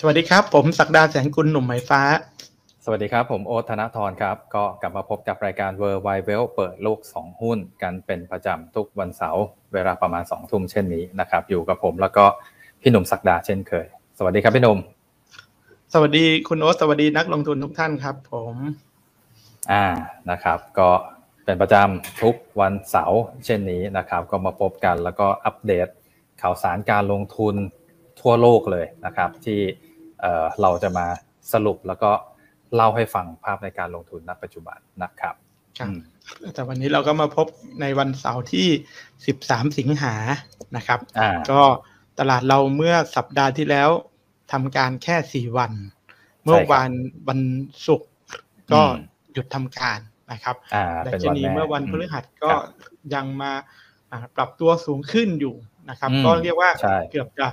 [0.00, 2.02] สวัสดีครับ ผมศักดาแสงกุลหนุ่มไหมฟ้า
[2.84, 6.42] สวัสดีครับ ผมโอ๊ตธนทรครับ ก็กลับมาพบกับรายการ w o r l d w i d e w e l
[6.56, 12.24] เปิดโลก 2 หุ้นกันเป็นประจำทุกวันเสาร์เวลาประมาณ2ทุ่มเช่นนี้นะครับ อยู่กับผมแล้วก็
[12.82, 13.86] พี่หนุ่มศักดาเช่นเคย
[14.18, 14.78] สวัสดีครับพี่หนุ่ม
[15.92, 18.54] สวัสดีคุณโอ๊ตสวัสดีนักลงทุนทุกท่านครับ ผม
[19.72, 19.84] อ่า
[20.30, 20.90] นะครับ ก็
[21.44, 25.88] เป็นประจำทุกวันเสาร์เช่นนี้นะครับ ก็มาพบกันแล้วก็อัปเดต
[26.42, 27.54] ข่าวสารการลงทุน
[28.20, 29.60] ทั่วโลกเลยนะครับ ที่
[30.62, 31.06] เราจะมา
[31.52, 32.10] สรุปแล้วก็
[32.74, 35.34] เล่าให้ฟังภาพในการลงทุนณปัจจุบันนะครับ
[35.78, 35.90] ครับ
[36.54, 37.46] แต่วันนี้เราก็มาพบ
[37.80, 38.68] ในวันเสาร์ที่
[39.24, 40.14] 13 สิงหา
[40.76, 41.00] นะครับ
[41.50, 41.60] ก็
[42.18, 43.90] ตลาดเราเมื่อสัปดาห์ที่แล้ว
[44.52, 45.72] ทำการแค่ 4 วัน
[46.44, 46.90] เมื่อวัน
[47.28, 47.40] วัน
[47.86, 48.10] ศุกร์
[48.72, 48.82] ก็
[49.32, 49.98] หยุดทำการ
[50.32, 50.56] นะครับ
[51.04, 52.52] แต่ชนีเมื่อวันพฤหัสก็
[53.14, 53.52] ยังมา
[54.36, 55.54] ปรับตัวสูงขึ้นอยู่
[55.90, 56.70] นะครับ ก็เรียกว่า
[57.10, 57.46] เกือบจะ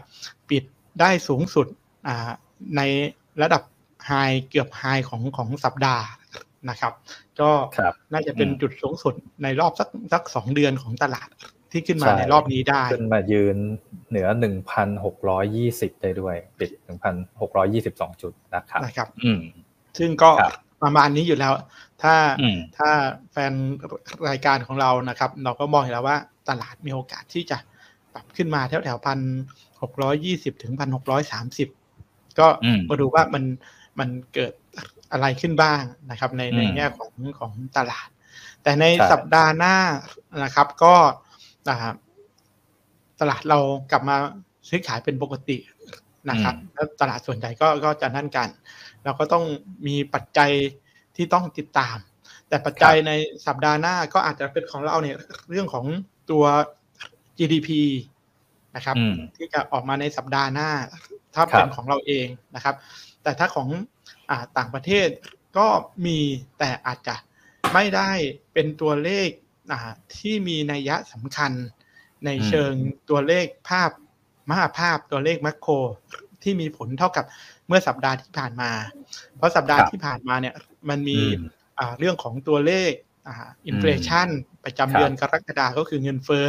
[0.50, 0.64] ปิด
[1.00, 1.68] ได้สูงสุด
[2.78, 2.82] ใน
[3.42, 3.64] ระดับ
[4.06, 4.12] ไฮ
[4.50, 6.06] เกือบไฮของของสัปดาห์
[6.70, 6.94] นะครับ
[7.40, 7.50] ก็
[8.14, 11.30] น่าจะเป็นจุดสูงสุดในรอบสักสักสองเดือนของตลาด
[11.72, 13.58] ที่ขึ้นมาในรอบนี้ได้ ขึ้นมายืน
[14.10, 19.42] เหนือหนึ่งพันหกร้อยี่สิบได้ด้วย ปิดหนึ่งพันหกร้อยี่สิบสองจุดนะครับนะครับอืม
[19.98, 20.32] ซึ่งก็
[20.84, 21.54] ประมาณนี้อยู่แล้ว
[22.02, 22.16] ถ้า
[22.78, 22.90] ถ้า
[23.32, 23.54] แฟน
[24.30, 26.18] รายการของเรานะครับ เราก็มองเห็นแล้วว่า
[26.50, 27.58] ตลาดมีโอกาสที่จะ
[28.14, 29.20] ปรับขึ้นมาแถวแถวพัน
[29.82, 31.70] หกร้อยยี่สิบถึงพันหกร้อยสามสิบ
[32.40, 32.48] ก็
[32.90, 33.44] มาดูว่ามัน
[34.00, 34.54] มันเกิด
[35.12, 38.08] อะไรขึ้นบ้างนะครับ ในในแง่ของของตลาด
[38.64, 39.76] แต่ในสัปดาห์หน้า
[40.44, 40.96] นะครับ ก็
[41.70, 41.72] ต
[43.30, 43.60] ลาดเรา
[43.92, 44.16] กลับมา
[44.70, 45.58] ซื้อขายเป็นปกติ
[46.30, 48.50] นะครับแล้วตลาดส่วนใหญ่ก็ก็จะนั่นกัน
[49.04, 49.44] เราก็ต้อง
[49.88, 50.52] มีปัจจัย
[51.16, 51.98] ที่ต้องติดตาม
[52.48, 53.12] แต่ปัจจัยใน
[53.48, 55.18] สัปดาห์หน้าก็อาจจะเป็นของเราเนี่ย
[55.50, 55.86] เรื่องของ
[56.32, 56.44] ตัว
[57.38, 57.70] GDP
[58.76, 58.96] นะครับ
[59.36, 60.70] ที่จะออกมาในสัปดาห์หน้า
[61.36, 62.76] ถ้าเป็นของเราเองนะครับ
[63.24, 63.70] แต่ถ้าของ
[64.30, 65.08] อต่างประเทศ
[65.58, 65.68] ก็
[66.06, 66.20] มี
[66.60, 67.16] แต่อาจจะ
[67.74, 68.12] ไม่ได้
[68.54, 69.30] เป็นตัวเลข
[70.18, 71.52] ที่มีนัยยะสำคัญ
[72.26, 72.74] ในเชิง
[73.10, 73.92] ตัวเลขภาพ
[74.50, 75.74] มหาภาพตัวเลขแมคโคร
[76.44, 77.26] ที่มีผลเท่ากับ
[77.68, 78.72] เมื่อสัปดาห์ที่ผ่านมา
[79.38, 80.56] เพราะสัปดาห์ที่ผ่านมาเนี่ย
[80.90, 81.20] มันมี
[82.00, 82.92] เรื่องของตัวเลข
[83.68, 84.28] อินฟลชัน
[84.64, 86.48] ประจำเดือนกรกฎาก็คือเงินเฟ้อ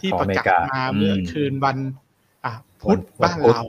[0.00, 1.78] ที่ประกาศมาเมื่อคืนวัน
[2.82, 3.60] พุธบ้านเรา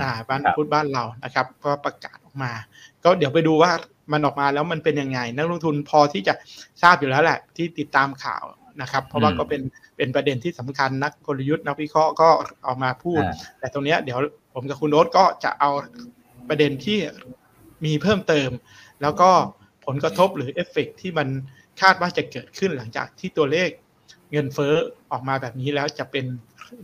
[0.00, 2.52] อ่าบ้านพุธบ้านเรานะครับ ก็ประกาศออกมา
[3.04, 3.70] ก็เดี๋ยวไปดูว่า
[4.12, 6.34] มันออกมาแล้วมันเป็นยังไง นักลงทุนพอที่จะ
[6.82, 8.44] ทราบอยู่แล้วแหละ ที่ติดตามข่าว
[8.82, 9.62] นะครับ เพราะว่าก็เป็น
[9.96, 12.28] เป็นประเด็นที่สำคัญนักกลยุทธ์นักวิเคราะห์ก็
[12.66, 13.22] ออกมาพูด
[13.58, 14.18] แต่ตรงนี้เดี๋ยว
[14.54, 15.70] ผมกับคุณโน้ตก็จะเอา
[16.48, 16.98] ประเด็นที่
[17.84, 18.50] มีเพิ่มเติม
[19.02, 19.30] แล้วก็
[19.86, 21.28] ผลกระทบหรือเอฟเฟกที่มัน
[21.80, 23.70] คาดว่าจะเกิดขึ้นหลังจากที่ตัวเลข
[24.32, 24.74] เงินเฟ้อ
[25.12, 26.24] ออกมาแบบนี้แล้วจะเป็น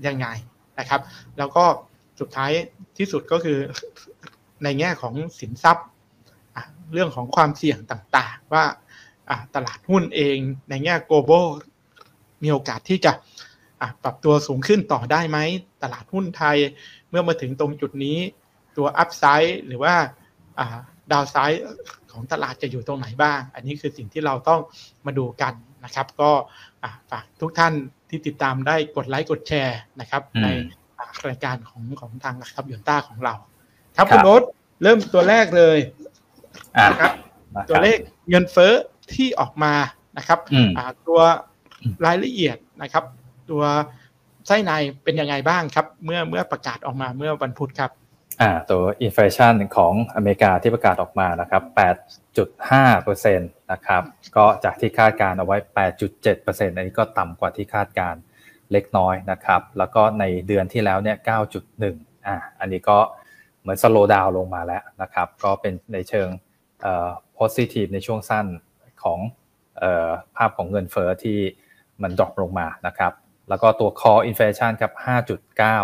[0.06, 0.26] ยังไง
[0.78, 1.00] นะครับ
[1.38, 1.64] แล้วก็
[2.20, 2.52] สุดท้าย
[2.98, 3.58] ที่สุดก็คือ
[4.64, 5.86] ในแง่ของสินทรัพย์
[6.92, 8.64] เรื่องของความเสี่ยงต่างๆ ว่า
[9.54, 10.38] ตลาดหุ้นเอง
[10.70, 11.46] ในแง่ global
[12.42, 13.12] มีโอกาสที่จะ
[14.02, 15.38] ปรับตัวสูงขึ้นต่อได้ไหม
[15.82, 16.56] ตลาดหุ้นไทย
[17.10, 18.18] เมื่อมาถึงตรงจุดนี้
[18.76, 19.94] ตัวอัพไซด์หรือว่า
[21.12, 21.62] ดาวไซด์
[22.12, 24.60] ของตลาดจะอยู่ตรงไหนบ้าง อันนี้คือสิ่งที่เราต้อง
[25.06, 25.54] มาดูกัน
[25.84, 26.30] นะครับ ก็
[27.10, 27.72] ฝากทุกท่าน
[28.08, 30.46] ที่ติดตามได้กดไลค์กดแชร์นะครับใน
[31.28, 33.34] รายการของของทางครับยนต้าของเรา
[33.96, 34.42] ครับคุณโน้ต
[34.82, 35.78] เริ่มตัวแรกเลย
[36.90, 37.12] นะครับ
[37.68, 37.98] ตัวเลข
[38.28, 38.72] เงินเฟ้อ
[39.14, 39.74] ที่ออกมา
[40.18, 40.38] นะครับ
[41.08, 41.20] ตัว
[42.06, 43.04] รายละเอียดนะครับ
[43.50, 43.62] ตัว
[44.46, 44.72] ไส้ใน
[45.04, 47.90] เป็นยังไงบ้างครับ เมื่อเมื่อประกาศออกมาเมื่อวันพุธครับ
[48.40, 51.62] อ่าตัว inflation ของอเมริกาที่ประกาศออกมานะครับ
[52.36, 54.02] 8.5%นะครับ
[54.36, 55.56] ก็จากที่คาดการณ์เอาไว้
[56.12, 58.14] 8.7%อันนี้ก็ต่ำกว่าที่คาดการณ์
[58.72, 61.16] เล็กน้อยนะครับ แล้วก็ในเดือนที่แล้วเนี่ย
[61.72, 62.98] 9.1 อ่า อันนี้ก็
[63.60, 66.28] เหมือน slow down ลงมาแล้วนะครับ ก็เป็นในเชิง
[66.82, 67.08] เอ่อ
[67.38, 68.46] positive ในช่วงสั้น
[69.02, 69.18] ของ
[69.78, 71.38] เอ่อภาพของเงินเฟ้อที่
[72.02, 73.12] มัน drop ลงมานะครับ
[73.48, 74.92] แล้วก็ตัว core inflation ครับ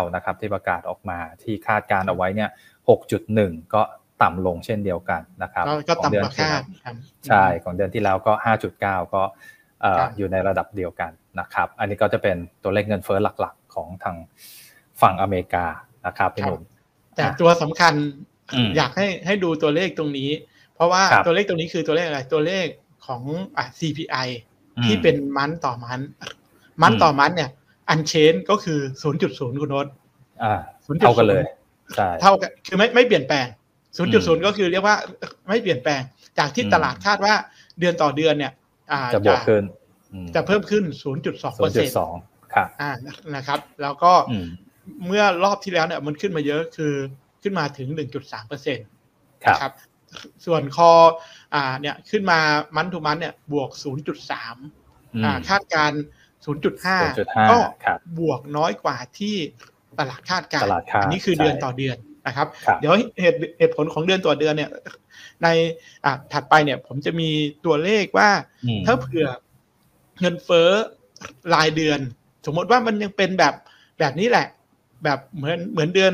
[0.01, 2.49] 5.9 นะครับ ที่ประกาศออกมาที่คาดการณ์เอาไว้เนี่ย
[3.11, 3.81] 6.1 ก็
[4.21, 6.61] ต่ำลงเช่นเดียวกันนะครับก็ต่ำกว่าคาด
[7.27, 8.33] ใช่ของเดือนที่แล้วก็
[8.73, 9.23] 5.9 ก็
[10.17, 14.15] อยู่ในระดับเดียวกัน นะครับ อันนี้ก็จะเป็นตัวเลขเงินเฟ้อหลักๆ ของทาง
[15.01, 15.65] ฝั่งอเมริกา
[16.05, 16.61] นะครับพี่หนุ่ม
[17.15, 17.93] แต่ตัวสำคัญ
[18.77, 20.29] อยากให้ให้ดูตัวเลขตรงนี้
[20.75, 22.65] เพราะว่าตัวเลขตรงนี้คือตัวเลขอะไรตัวเลข
[23.05, 23.21] ของ
[23.57, 24.27] อ่ CPI
[24.85, 25.99] ที่เป็นมันต่อมัน
[26.81, 27.49] มันต่อมันเนี่ย
[27.89, 28.79] อันเชนก็คือ
[29.19, 29.87] 0.0 คุณโน้ต
[31.01, 31.43] เท่ากันเลย
[31.95, 33.47] ใช่เท่ากันคือไม่ไม่เปลี่ยนแปลง
[33.97, 34.97] 0.0 ก็คือเรียกว่า
[35.49, 36.01] ไม่เปลี่ยนแปลง
[36.39, 37.33] จากที่ตลาดคาดว่า
[37.79, 38.51] เดือนต่อเดือนเนี่ย
[39.13, 39.63] จะบวกขึ้น
[40.35, 40.83] จะเพิ่มขึ้น
[41.21, 41.95] 0.2เปอร์เซ็นต์
[42.53, 42.91] ครับอ่า
[43.35, 44.13] นะครับ แล้วก็
[45.05, 46.93] เมื่อรอบที่แล้วเนี่ยมันขึ้นมาเยอะคือ
[47.43, 47.87] ขึ้นมาถึง
[48.19, 48.87] 1.3เปอร์เซ็นต์
[49.45, 49.73] ครับนะครับ
[50.45, 50.91] ส่วนคอ
[51.53, 52.39] อ่าเนี่ยขึ้นมา
[52.75, 53.69] มันทูมันเนี่ยบวก
[54.21, 56.01] 0.3อืมอ่าคาดการณ์
[56.45, 59.35] 0.5 0.5 ก็ครับบวกน้อยกว่าที่
[59.99, 61.97] ตลาดคาดการตณ์ลาดคาดอันี้คือใช่เดือนต่อเดือน
[62.27, 64.69] นะครับครับ เดี๋ยวเหตุเหตุผลของเดือนต่อเดือนเนี่ย
[65.43, 65.47] ใน
[66.05, 67.29] อ่าถัดไปเนี่ยผมจะมี
[67.65, 68.29] ตัวเลขว่า
[68.65, 69.27] อืมถ้าเผื่อ
[70.19, 70.69] เงินเฟ้อ
[71.53, 71.99] รายเดือน
[72.45, 73.53] สมมติว่ามันยังเป็นแบบ
[73.99, 74.47] แบบนี้แหละ
[75.03, 76.13] แบบเหมือนเหมือนเดือน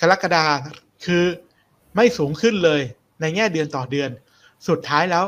[0.00, 0.44] กรกฎา
[1.04, 1.24] คือ
[1.96, 2.80] ไม่สูงขึ้นเลย
[3.20, 4.10] ในแง่เดือนต่อเดือน
[4.68, 5.24] สุดท้ายแล้ว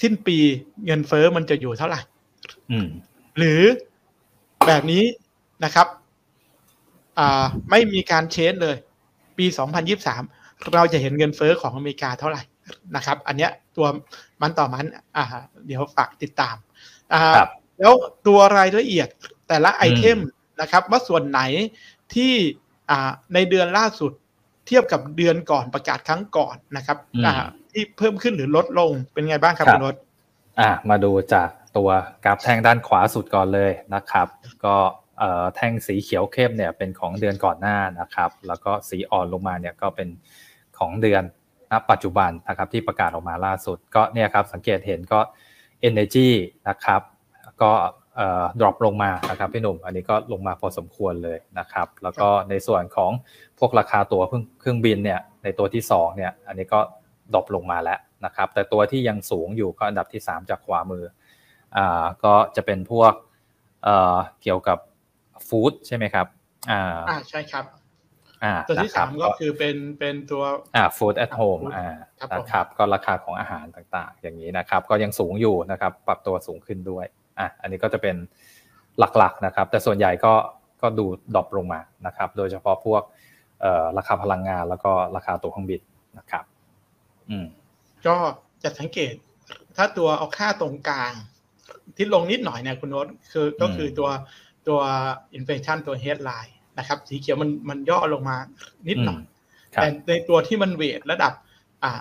[0.00, 0.38] สิ้นปี
[0.86, 2.00] เงินเฟ้อมันจะอยู่เท่าไหร่
[2.70, 2.86] อืม
[3.38, 3.62] หรือ
[4.66, 5.04] แบบนี้
[5.64, 5.86] นะครับ
[7.18, 8.76] อ่าไม่มีการเชนเลย
[9.38, 9.46] ปี
[10.08, 12.42] 2023 เราจะเห็นเงินเฟ้อของอเมริกาเท่าไหร่
[12.96, 13.86] นะครับ อันเนี้ยตัว
[14.42, 14.86] มันต่อมัน
[15.16, 15.24] อ่า
[15.66, 16.56] เดี๋ยวฝากติดตาม
[17.12, 17.48] อ่าครับ
[17.80, 17.94] แล้ว
[18.26, 19.08] ตัวรายละเอียด
[19.48, 20.18] แต่ละไอเทม
[20.60, 21.40] นะครับ ว่าส่วนไหน
[22.14, 22.32] ที่
[22.90, 24.12] อ่าในเดือนล่าสุด
[24.66, 27.34] เทียบกับเดือนก่อนประกาศครั้งก่อนนะครับอืมอ่า
[27.70, 29.96] ที่เพิ่มขึ้นหรือลดลงเป็นไงบ้างครับครับคุณรถ
[30.60, 31.88] อะมาดูจากตัว
[32.24, 34.26] กราฟแท่งด้านขวาสุดก่อนเลยนะครับ
[34.64, 34.76] ก็
[35.18, 40.08] เอ่อแท่งสีเขียวเข้มเนี่ยเป็นของเดือนก่อนหน้านะครับ แล้วก็สีอ่อนลงมาเนี่ยก็เป็น
[40.78, 41.22] ของเดือน
[41.70, 45.20] ณปัจจุบันนะครับที่ประกาศออกมาล่าสุดก็เนี่ยครับสังเกตเห็นก็
[45.88, 46.28] Energy
[46.68, 47.00] นะครับ
[47.62, 47.72] ก็
[48.16, 53.10] เอ่อ drop ลงมานะครับพี่หนุ่ม อันนี้ก็ลงมาพอสมควรเลยนะครับ แล้วก็ในส่วนของ
[53.58, 56.80] พวกราคาตั๋วเครื่องเครื่องบินเนี่ยในตัวที่สองเนี่ยอันนี้ก็
[57.34, 61.04] drop ลงมาแล้วนะครับ แต่ตัวที่ยังสูงอยู่ก็อันดับที่ 3 จากขวามือ
[61.76, 63.12] อ่าก็จะเป็นพวก
[63.84, 64.78] เอ่อเกี่ยวกับ
[65.48, 66.26] food ใช่ไหมครับ
[66.70, 67.83] อ่าอ่าใช่ครับอ่า
[68.68, 70.42] ตัวที่นะครัสาบมก็คือเป็นเป็นตัว
[70.76, 71.86] อ่า food at home food อ่า
[72.18, 77.06] ครับผมนะครับก็ราคาของอาหารต่างๆ อย่างนี้นะครับ ก็ยังสูงอยู่นะครับ ปรับตัวสูงขึ้นด้วย
[77.38, 78.16] อะอันนี้ก็จะเป็น
[78.98, 80.34] หลักๆนะครับ แต่ส่วนใหญ่ก็
[80.82, 83.02] ก็ดู drop ลงมานะครับ โดยเฉพาะพวก
[83.60, 85.80] เอ่อราคาพลังงานแล้วก็ราคาตั๋วเครื่องบิน
[86.18, 86.44] นะครับ
[87.30, 87.46] อืม
[88.06, 88.16] ก็
[88.62, 89.14] จะสังเกต
[89.76, 91.12] ถ้าตัวเอาค่าตรงกลาง
[91.96, 94.08] ที่ลงนิดหน่อยเนี่ยคุณโน้ตคือก็คือตัว
[94.68, 94.80] ตัว
[95.34, 98.36] อินเฟ t ชันตัวเฮดไลน์ นะครับ สีเขียวมันมันย่อลงมา
[98.88, 99.22] นิดหน่อย
[99.74, 101.32] ครับแต่ในตัวที่มันเวทระดับ
[101.84, 102.00] อ่า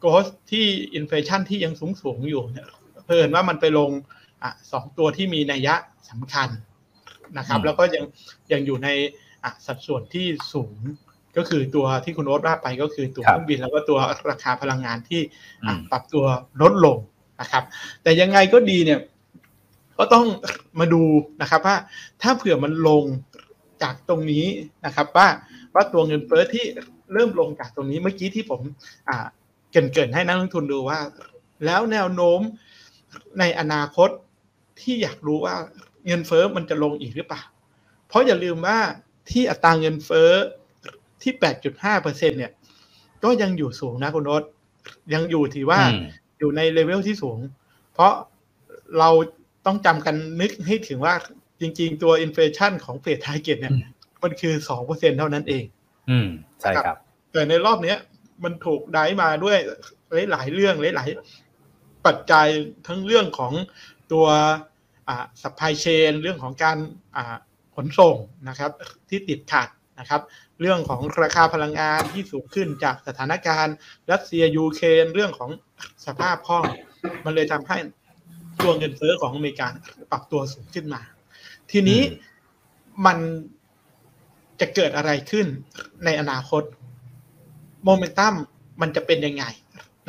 [0.00, 2.66] โกสที่อินเฟ t ชันที่ยังสูงสูงๆอยู่เนี่ย
[3.06, 3.90] เพิ่นว่ามันไปลง
[4.42, 5.74] อะสองตัวที่มีนัยยะ
[6.10, 6.48] สำคัญ
[7.38, 8.04] นะครับอืมแล้วก็ยัง
[8.52, 8.88] ยังอยู่ใน
[9.44, 10.76] อะสัดส่วนที่สูง
[11.36, 13.98] ก็คือตัวที่คุณโน้ตว่าไปก็คือตัวครัเคบรื่องบินแล้วก็ตัว
[14.30, 15.20] ราคาพลังงานที่
[15.66, 16.24] อะอืมปรับตัว
[16.62, 16.98] ลดลง
[17.40, 17.64] นะครับ
[18.02, 19.00] แต่ยังไงก็ดีเนี่ย
[19.98, 20.26] ก็ต้อง
[20.80, 21.02] มาดู
[21.42, 21.76] นะครับว่า
[22.22, 23.04] ถ้าเผื่อมันลง
[23.82, 24.46] จากตรงนี้
[24.86, 25.28] นะครับ ว่า
[25.74, 26.64] ว่าตัวเงินเฟ้อที่
[27.12, 28.60] เริ่มลงจากตรงนี้เมื่อกี้ที่ผม
[29.08, 29.26] อ่า
[29.70, 30.98] เกรินๆให้นักลงทุนดูว่า
[31.64, 32.40] แล้วแนวโน้ม
[33.38, 34.10] ในอนาคต
[34.80, 35.54] ที่อยากรู้ว่า
[36.06, 37.42] เงินเฟ้อมันจะลงอีกหรือเปล่า
[38.08, 38.78] เพราะอย่าลืมว่า
[39.30, 40.30] ที่อัตราเงินเฟ้อ
[41.22, 41.32] ที่
[41.68, 42.52] 8.5เปอร์เซ็นต์เนี่ย
[43.24, 44.42] ก็ยังอยู่สูงนะคุณโน้ต
[45.14, 45.98] ยังอยู่ที่ว่าอืม
[46.38, 47.38] อยู่ในเลเวลที่สูง
[47.92, 48.12] เพราะ
[48.98, 49.10] เรา
[49.66, 51.14] ต้องจำกันนึกให้ถึงว่า
[51.60, 53.82] จริง ๆ ตัว inflation ของเฟด target เนี่ยอืม
[54.22, 55.64] มันคือสองเปอร์เซ็นต์เท่านั้นเอง
[56.10, 56.28] อืม
[56.60, 56.96] ใช่ครับ
[57.32, 57.98] แต่ในรอบเนี้ย
[58.44, 59.58] มันถูกได้มาด้วย
[60.30, 62.46] หลายๆเรื่องหลายๆปัจจัย
[62.86, 63.52] ทั้งเรื่องของ
[64.12, 64.26] ตัว
[65.08, 66.78] อ่า supply chain เรื่องของการ
[67.16, 67.36] อ่า
[67.76, 68.16] ขนส่ง
[68.48, 68.70] นะครับ
[69.08, 69.68] ที่ติดขัด
[70.00, 70.22] นะครับ
[70.60, 73.74] เรื่องของราคาพลังงานที่สูงขึ้นจากสถานการณ์
[74.10, 75.50] รัสเซียยูเครนเรื่องของ
[76.06, 76.64] สภาพคล่อง
[77.24, 77.78] มันเลยทำให้
[78.62, 79.68] ตัวเงินเฟ้อของอเมริกา
[80.10, 81.02] ปรับตัวสูงขึ้นมา
[81.70, 82.28] ทีนี้อืม
[83.06, 83.18] มัน
[84.60, 85.46] จะเกิดอะไรขึ้น
[86.04, 86.62] ในอนาคต
[87.84, 88.34] โมเมนตัม
[88.80, 89.44] มันจะเป็นยังไง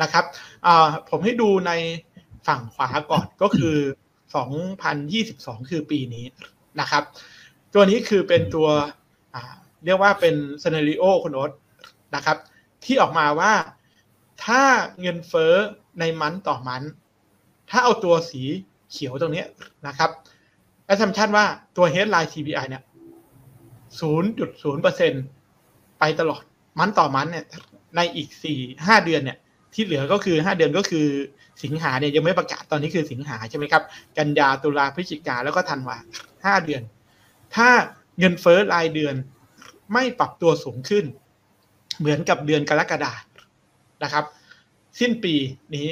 [0.02, 0.24] นะครับ
[0.66, 1.72] อ่าผมให้ดูใน
[2.46, 3.76] ฝั่งขวาก่อนก็คือ
[4.72, 6.26] 2022 คือปีนี้
[6.80, 7.02] นะครับ
[7.74, 8.68] ตัวนี้คือเป็นตัว
[9.34, 9.54] อ่า
[9.84, 11.52] เรียกว่าเป็นซ c น a ริโอคุณโอ๊ต
[12.14, 12.36] นะครับ
[12.84, 13.52] ที่ออกมาว่า
[14.44, 14.62] ถ้า
[15.00, 15.54] เงินเฟ้อ
[15.98, 16.82] ในมันต่อมัน
[17.70, 18.42] ถ้าเอาตัวสี
[18.90, 19.48] เขียวตรงเนี้ย
[19.86, 20.10] นะครับ
[20.92, 21.46] assumption ว่า
[21.76, 22.82] ตัว headline CPI เนี่ย
[24.00, 26.42] 0.0%ไปตลอด
[26.78, 27.44] month ต่อ month เนี่ย
[27.96, 29.38] ในอีก 4 5 เดือนเนี่ย
[29.74, 31.06] ที่เหลือก็คือ 5 เดือนก็คือ
[31.62, 33.82] สิงหาเนี่ยยังไม่ประกาศตอนนี้คือสิงหาใช่ไหมครับ
[34.18, 35.96] กันยาตุลาพฤศจิกาแล้วก็ธันวา
[36.58, 36.82] 5 เดือน
[37.56, 37.68] ถ้า
[38.18, 39.14] เงินเฟ้อรายเดือน
[39.92, 41.04] ไม่ปรับตัวสูงขึ้น
[41.98, 43.12] เหมือนกับเดือนกรกฎา
[44.02, 44.24] นะครับ
[45.00, 45.34] สิ้นปี
[45.74, 45.88] นี้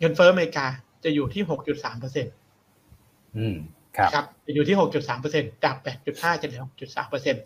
[0.00, 0.66] เงินเฟ้ออเมริกา
[1.04, 2.34] จะอยู่ที่ 6.3เปอร์เซ็นต์
[3.38, 3.56] อืม
[3.96, 5.76] ครับครับจะอยู่ที่ 6.3เปอร์เซ็นจาก
[6.08, 7.36] 8.5จะเหลือ 6.3เปอร์เซ็น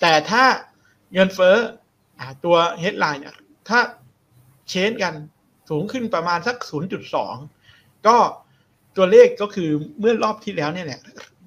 [0.00, 0.44] แต่ถ้า
[1.12, 1.56] เงินเฟ้อ
[2.18, 3.34] อ่าตัว headline เนี่ย
[3.68, 3.78] ถ้า
[4.68, 5.14] เชนกัน
[5.70, 6.56] สูงขึ้นประมาณสัก
[7.32, 8.16] 0.2 ก็
[8.96, 9.70] ตัวเลขก็คือ
[10.00, 11.00] เมื่อรอบที่แล้วเนี่ยแหละ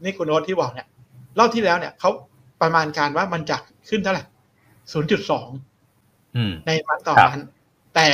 [0.04, 0.88] นี่คุณโน้ตที่บอกเนี่ย
[1.40, 2.10] รอบที่แล้วเนี่ยเขา
[2.62, 3.58] ประมาณการว่ามันจะ
[3.90, 4.24] ขึ้นเท่าไหร่
[5.00, 6.36] 0.2
[6.68, 7.40] ในวันต่อวัน
[7.96, 8.08] แต่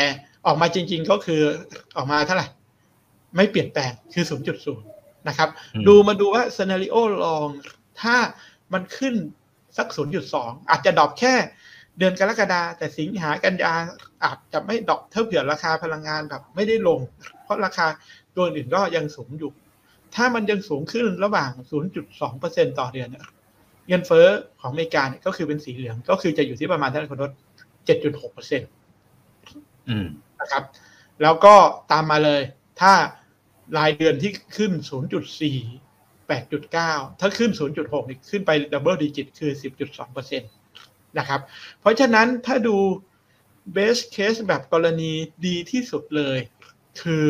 [0.45, 1.41] ออกมาจริง ๆ ก็คือ
[1.95, 2.47] ออกมาเท่าไหร่
[3.35, 4.96] ไม่เปลี่ยนแปลงคือ 0.0
[5.27, 5.49] นะครับ
[5.87, 7.49] ดูมาดูว่า scenario ลอง
[8.01, 8.15] ถ้า
[8.73, 9.15] มันขึ้น
[9.77, 9.87] สัก
[10.29, 11.33] 0.2 อาจจะ drop แค่
[11.97, 13.73] เดือนกรกฎาแต่สิงหากันยา
[14.23, 16.99] อาจจะไม่ drop เท่าเผื่อราคาพลังงานแบบไม่ได้ลง
[17.43, 17.87] เพราะราคา
[18.35, 19.51] ตัวอื่นก็ยังสูงอยู่
[20.15, 21.49] ถ้ามันยังสูงขึ้นระหว่าง
[22.15, 23.09] 0.2%ต่อเดือน
[23.87, 24.27] เงินเฟ้อ
[24.61, 27.31] ของอเมริกาเนี่ยก็คือเป็นสีเหลืองก็คือจะอยู่ที่ประมาณเท่าไหร่คุณรถ
[27.87, 30.63] 7.6%นะครับ
[31.23, 31.55] แล้วก็
[31.91, 32.41] ตามมาเลย
[32.81, 32.93] ถ้า
[33.77, 34.71] รายเดือนที่ขึ้น
[35.69, 39.51] 0.4 8.9 ถ้าขึ้น 0.6นี่ขึ้นไปดับเบิลดิจิตคือ
[40.15, 41.41] 10.2%นะครับ
[41.79, 42.77] เพราะฉะนั้นถ้าดู
[43.75, 45.11] best case แบบกรณี
[45.45, 46.37] ดีที่สุดเลย
[47.01, 47.25] คือ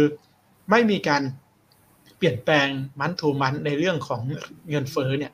[0.69, 1.23] ไม่มีการ
[2.17, 2.67] เปลี่ยนแปลง
[2.99, 4.21] month to month ในเรื่องของ
[4.69, 5.33] เงินเฟ้อเนี่ย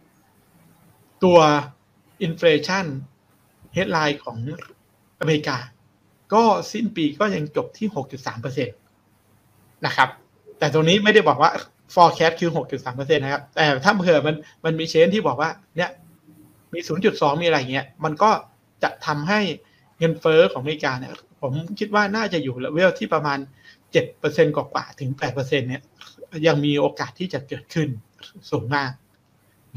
[1.24, 1.40] ตัว
[2.24, 4.38] inflation headline ของ
[5.20, 5.58] อเมริกา
[6.34, 7.88] ก็สิ้นปีก็ยังจบที่
[8.66, 8.68] 6.3%
[9.86, 10.10] นะครับ
[10.64, 11.52] แต่ตรงนี้ไม่ได้บอกว่า
[11.94, 15.90] forecast คือ6.3%นะครับ แต่ถ้าเผื่อมันมันมี change ที่บอกว่า เนี่ย
[16.74, 16.80] มี
[17.10, 18.32] 0.2มีอะไรเงี้ย มันก็
[18.84, 19.40] จะทำให้
[20.00, 23.40] เงินเฟ้อของอเมริกาเนี่ย ผมคิดว่าน่าจะอยู่เลเวลที่ประมาณ
[23.98, 25.84] 7%กว่าๆถึง8%เนี่ย
[26.48, 27.88] ยังมีโอกาสที่จะเกิดขึ้น
[28.50, 28.92] สูงมาก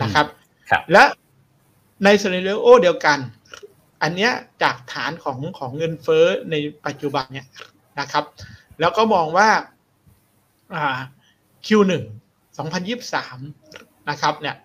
[0.03, 0.27] นะครับ
[0.73, 1.05] รบและ
[2.05, 3.19] ในซีนารีโอเดียวกัน
[4.03, 6.55] อันเนี้ยจากฐานของของเงินเฟ้อใน
[6.87, 7.47] ปัจจุบันเนี่ย
[8.01, 8.25] นะครับ
[8.81, 9.76] แล้วก็มองว่าอ่า
[11.67, 11.93] Q1
[12.77, 14.57] 2023 นะครับเนี่ย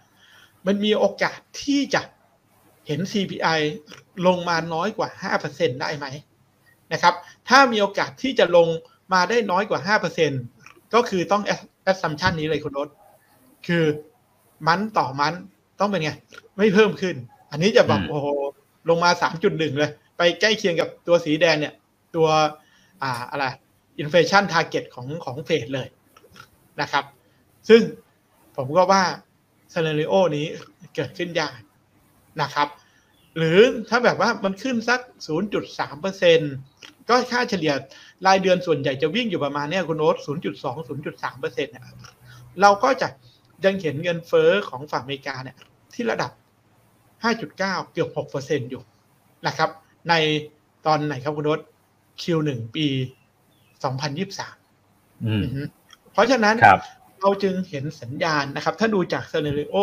[0.66, 2.02] มันมีโอกาสที่จะ
[2.88, 3.60] เห็น CPI
[4.28, 5.10] ลงมาน้อยกว่า
[5.46, 6.06] 5%ได้ไหม
[6.94, 7.14] นะครับ
[7.50, 8.68] ถ้ามีโอกาสที่จะลง
[9.14, 9.98] มาได้น้อยกว่า
[10.38, 11.44] 5%ก็คือต้อง
[11.92, 12.90] assumption นี้เลยคุณรถ
[13.68, 13.84] คือ
[14.68, 15.34] มันต่อมัน
[15.80, 16.12] ต้องเป็นไง
[16.58, 17.16] ไม่เพิ่มขึ้น
[17.52, 18.28] อันนี้จะแบบโอ้โห
[18.90, 21.74] ลงมา 3.1 เลย ไปใกล้เคียงกับตัวสีแดงเนี่ย
[22.16, 22.28] ตัว
[23.04, 23.46] อ่าอะไร
[24.02, 25.88] inflation target ของของเฟดเลย
[26.82, 27.06] นะครับ
[27.70, 27.82] ซึ่ง
[28.58, 29.04] ผมก็ว่า
[29.74, 30.46] ซีนารีโอนี้
[30.96, 31.60] เกิดขึ้นยาก
[32.42, 32.68] นะครับ
[33.38, 35.00] หรือถ้าแบบว่ามันขึ้นสัก
[35.80, 37.74] 0.3%ก็ค่าเฉลี่ย
[38.28, 40.26] รายเดือนส่วนใหญ่จะวิ่งอยู่ประมาณนี้คุณโน้ต0.2
[40.88, 41.84] 0.3%เนี่ย
[42.62, 43.08] เราก็จะ
[43.66, 45.58] ยังเห็นเงินเฟอ้อของฝั่งอเมริกาเนี่ย
[45.94, 46.32] ที่ระดับ
[47.24, 47.58] 5.9
[47.94, 48.84] เกือบ 6%อยู่
[49.48, 49.70] นะครับ
[50.10, 50.14] ใน
[50.86, 51.60] ตอนไหนครับคุณโน้ต
[52.22, 52.86] Q1 ปี
[53.82, 55.68] 2023อืม
[56.14, 56.56] เพราะฉะนั้น
[57.22, 59.76] เราจึงเห็นสัญญาณนะครับ ถ้าดูจากเซเนริโอ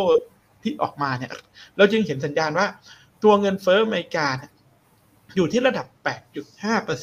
[0.62, 1.33] ที่ออกมาเนี่ย
[1.76, 2.67] เราจึงเห็นสัญญาณว่า
[3.23, 4.26] ตัวเงินเฟ้ออเมริกา
[5.37, 5.87] อยู่ที่ระดับ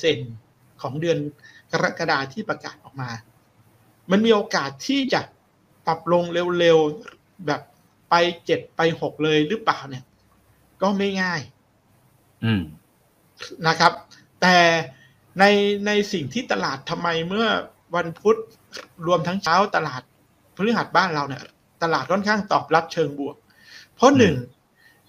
[0.03, 1.17] 8.5%ของเดือน
[1.71, 3.09] กรกฎาที่ประกาศออกมา
[4.11, 5.21] มันมีโอกาสที่จะ
[5.85, 6.23] ปรับลง
[6.59, 7.61] เร็วๆ แบบ
[8.09, 8.13] ไป
[8.45, 10.03] เจ็ดไปหกเลยหรือเปล่าเนี่ย
[10.81, 11.41] ก็ไม่ง่าย
[13.67, 13.91] นะครับ
[14.41, 14.57] แต่
[15.39, 15.43] ใน
[15.87, 17.47] ในสิ่งที่ตลาดทำไมเมื่อ
[17.95, 18.37] วันพุธ
[19.07, 20.01] รวมทั้งเช้าตลาด
[20.55, 21.43] พฤหัสบ้านเราเนี่ย
[21.83, 23.35] ตลาดค่อนข้างตอบรับเชิงบวก
[23.95, 24.35] เพราะหนึ่ง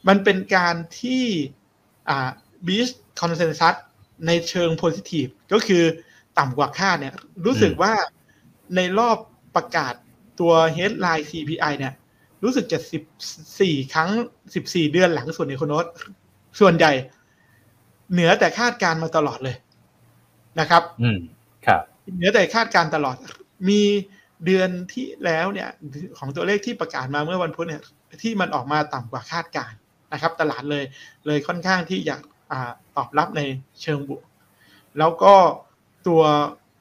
[0.09, 1.25] มันเป็นการที่
[2.09, 2.31] อ่า
[2.67, 2.89] บีส
[3.21, 3.75] คอนเซนแซส
[4.27, 5.83] ในเชิงโพซิทีฟก็คือ
[6.39, 7.15] ต่ำกว่าคาดเนี่ย
[7.47, 7.93] รู้สึกว่า
[8.77, 9.19] ในรอบ
[9.57, 9.95] ประกาศ
[10.41, 11.95] ตัว headline CPI เนี่ย
[12.43, 13.03] รู้สึกจะสิบ
[13.61, 14.11] สี่ครั้ง
[14.55, 15.85] สิบสี่เดือนหลังส่วนในคนโนต
[16.61, 16.93] ส่วนใหญ่
[18.13, 19.57] เหนือแต่คาดการมาตลอดเลย
[20.61, 21.19] นะครับ อืม
[21.67, 21.83] ครับ
[22.17, 23.17] เหนือแต่คาดการตลอด
[23.69, 23.81] มี
[24.47, 25.69] เดือนที่แล้วเนี่ย
[26.19, 27.83] ของตัวเลขที่ประกาศมาเมื่อวันพุธเนี่ย
[28.23, 29.73] ที่มันออกมาต่ำกว่าคาดการ
[30.13, 30.85] นะครับ ตลาดเลย
[31.27, 32.17] เลยค่อนข้างที่จะ
[32.53, 32.55] อ
[32.97, 33.41] ตอบรับใน
[33.83, 34.25] เชิงบวก
[34.99, 35.35] แล้วก็
[36.07, 36.23] ตัว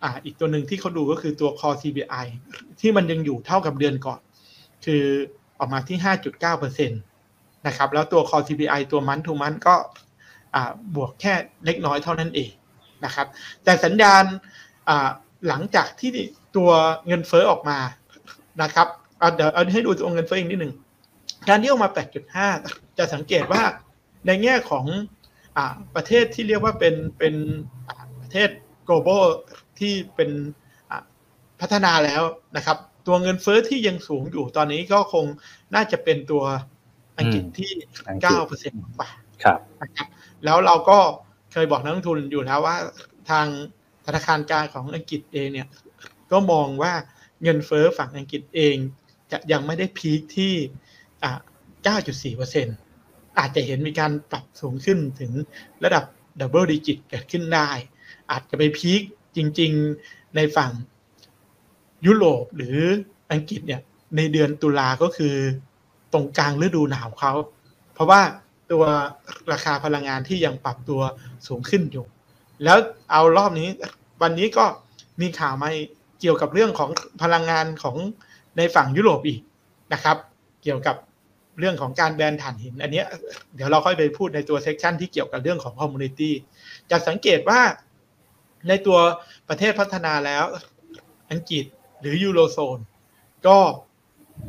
[0.03, 2.25] อ่าอีกตัวหนึ่งที่เขาดูก็คือตัว core CPI
[2.79, 4.19] ที่มันยังอยู่เท่ากับเดือนก่อน
[4.85, 5.03] คือ
[5.59, 5.97] ออกมาที่
[6.47, 9.75] 5.9%นะครับ แล้วตัว core CPI ตัวมันทูมันก็
[10.95, 11.33] บวกแค่
[11.65, 12.51] เล็กน้อยเท่านั้นเอง
[13.05, 13.27] นะครับ
[13.63, 14.23] แต่สัญญาณ
[15.47, 16.11] หลังจากที่
[16.55, 16.71] ตัว
[17.07, 17.79] เงินเฟ้อออกมา
[18.61, 18.87] นะครับ
[19.35, 20.73] เดี๋ยวเอาให้ดูตัวเงินเฟ้ออีกนิดหนึ่ง
[21.49, 21.89] การที่ออกมา
[22.43, 23.63] 8.5 จะสังเกตว่า
[24.27, 24.85] ในแง่ของ
[25.57, 25.59] อ
[25.95, 27.35] ประเทศที่เรียกว่าเป็นเป็น
[28.21, 28.49] ประเทศ
[28.87, 29.23] global
[29.79, 30.29] ที่เป็น
[31.61, 32.23] พัฒนาแล้ว
[32.55, 35.25] นะครับ ตัวเงินเฟ้อที่ยังสูงอยู่ตอนนี้ก็คง
[35.75, 36.43] น่าจะเป็นตัว
[37.17, 37.71] อังกฤษที่
[38.21, 39.09] เก้าเปอร์เซ็นต์กว่า
[39.81, 40.07] นะครับ
[40.45, 40.99] แล้วเราก็
[41.57, 42.77] เคยบอกนักลงทุนอยู่แล้วว่า
[43.29, 43.47] ทาง
[44.05, 45.67] ธนาคารกลางของอังกฤษเองเนี่ย
[46.31, 46.93] ก็มองว่า
[47.43, 48.75] เงินเฟ้อฝั่งอังกฤษเอง
[49.31, 50.53] จะยังไม่ได้พีคที่
[51.23, 51.39] อ่า
[52.53, 55.31] 9.4%อาจจะเห็นมีการปรับสูงขึ้นถึง
[55.83, 56.03] ระดับ
[56.39, 57.69] ดับเบิลดิจิตเกิดขึ้นได้
[58.31, 59.01] อาจจะไปพีค
[59.35, 59.71] จริง
[60.03, 60.71] ๆในฝั่ง
[62.05, 62.77] ยุโรปหรือ
[63.31, 63.81] อังกฤษเนี่ย
[64.17, 65.35] ในเดือนตุลาก็คือ
[66.13, 67.33] ตรงกลางฤดูหนาวเขา
[67.93, 68.21] เพราะว่า
[68.71, 68.83] ตัว
[69.51, 71.01] ราคาพลังงานที่ยังปรับตัว
[71.47, 72.05] สูงขึ้นอยู่
[72.63, 72.77] แล้ว
[73.11, 73.69] เอารอบนี้
[74.21, 74.65] วันนี้ก็
[75.21, 75.69] มีข่าวมา
[76.21, 76.89] เกี่ยวกับเรื่องของ
[77.23, 77.95] พลังงานของ
[78.57, 79.41] ในฝั่งยุโรปอีก
[79.93, 80.17] นะครับ
[80.63, 80.95] เกี่ยวกับ
[81.59, 83.03] เรื่องของการแบนถ่านหิน อันนี้
[83.55, 86.33] เดี๋ยวเราค่อยไปพูดในตัว section ที่เกี่ยวกับเรื่องของ commodity
[86.91, 87.61] จะสังเกตว่า
[88.67, 88.97] ในตัว
[89.49, 90.43] ประเทศพัฒนาแล้ว
[91.31, 91.65] อังกฤษ
[92.01, 92.79] หรือยูโรโซน
[93.47, 93.57] ก็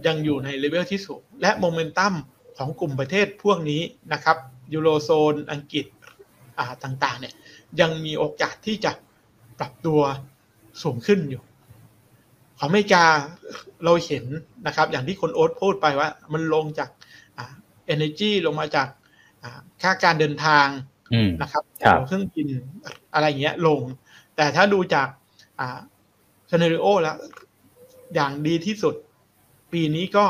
[0.06, 2.14] ยังอยู่ในเลเวลที่สูง และโมเมนตัม
[2.58, 3.82] ของกลุ่มประเทศพวกนี้
[4.12, 4.36] นะครับ
[4.72, 5.86] ยูโรโซนอังกฤษ
[6.58, 7.34] อ่าต่างๆเนี่ย
[7.80, 8.92] ยังมีโอกาสที่จะ
[9.58, 10.00] ปรับตัว
[10.82, 11.42] สูงขึ้นอยู่
[12.58, 13.04] ของอเมริกา
[13.84, 14.24] เราเห็น
[14.66, 16.90] นะครับ อย่างที่คนโอ๊ตพูดไปว่า มันลงจาก
[17.38, 17.52] อ่า
[17.94, 18.88] energy ลงมาจาก
[19.42, 20.66] อ่าค่าการเดินทาง
[21.42, 21.62] นะครับ
[22.06, 22.48] เครื่องบิน
[23.14, 23.80] อะไรเงี้ยลง
[24.36, 25.08] แต่ถ้าดูจาก
[25.60, 25.78] อ่า
[26.50, 27.16] ซเนริโอแล้ว
[28.14, 28.94] อย่างดีที่สุด
[29.72, 30.26] ปีนี้ก็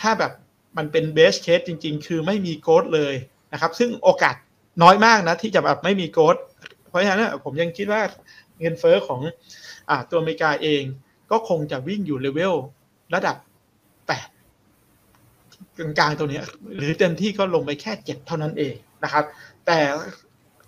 [0.00, 0.32] ถ้าแบบ
[0.76, 3.14] มันเป็นเบสเคสจริง ๆ คือไม่มีโกดเลย
[3.52, 4.34] นะครับ ซึ่งโอกาส
[4.82, 6.36] น้อยมากนะ ที่จะแบบไม่มีโกด
[6.88, 8.02] เพราะฉะนั้นผมยังคิดว่า
[8.60, 9.20] เงินเฟอ้อของ
[9.88, 10.82] อตัวอเมริกาเอง
[11.30, 12.54] ก็คงจะวิ่งอยู่เลเวล
[13.14, 13.36] ระดับ
[14.06, 14.28] แปด
[15.78, 16.40] กลางๆตัวนี้
[16.76, 19.24] หรือเต็มที่ก็ลงไปแค่เจ็ดเท่านั้นเองนะครับ
[19.66, 19.78] แต่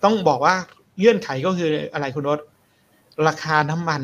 [0.04, 0.54] ต้องบอกว่า
[0.99, 2.38] เงื่อนไขก็คืออะไรคุณรถ
[3.26, 4.02] ราคาน้ำมัน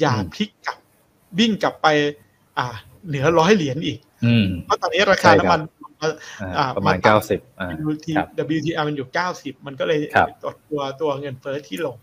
[0.00, 0.78] อย่าพลิกกลับ
[1.38, 1.86] วิ่งกลับไป
[2.58, 2.74] อ่า
[3.08, 3.98] เหนือร้อยเหรียญอีก
[4.64, 5.60] เพราะตอนนี้ราคาน้ำมัน
[6.76, 7.40] ประมาณเก้าสิบ
[8.56, 10.00] WTI มันอยู่เก้าสิบมันก็เลย
[10.42, 11.96] ตัวตัวตัวเงินเฟ้อที่ลง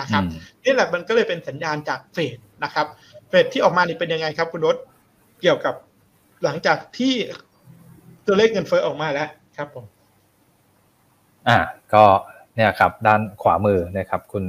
[0.00, 0.22] นะครับ
[0.64, 2.86] นี่แหละมันก็เลยเป็นสัญญาณจากเฟดนะครับ
[3.28, 4.76] เฟดที่ออกมานี่เป็นยังไงครับ คุณรถ
[5.40, 5.74] เกี่ยวกับ
[6.44, 7.14] หลังจากที่
[8.26, 9.84] ตัวเลขเงินเฟ้อออกมาแล้วครับผม
[11.48, 11.58] อ่า
[11.94, 12.04] ก็
[12.56, 14.44] เนี่ยครับ ด้านขวามือนะครับ คุณ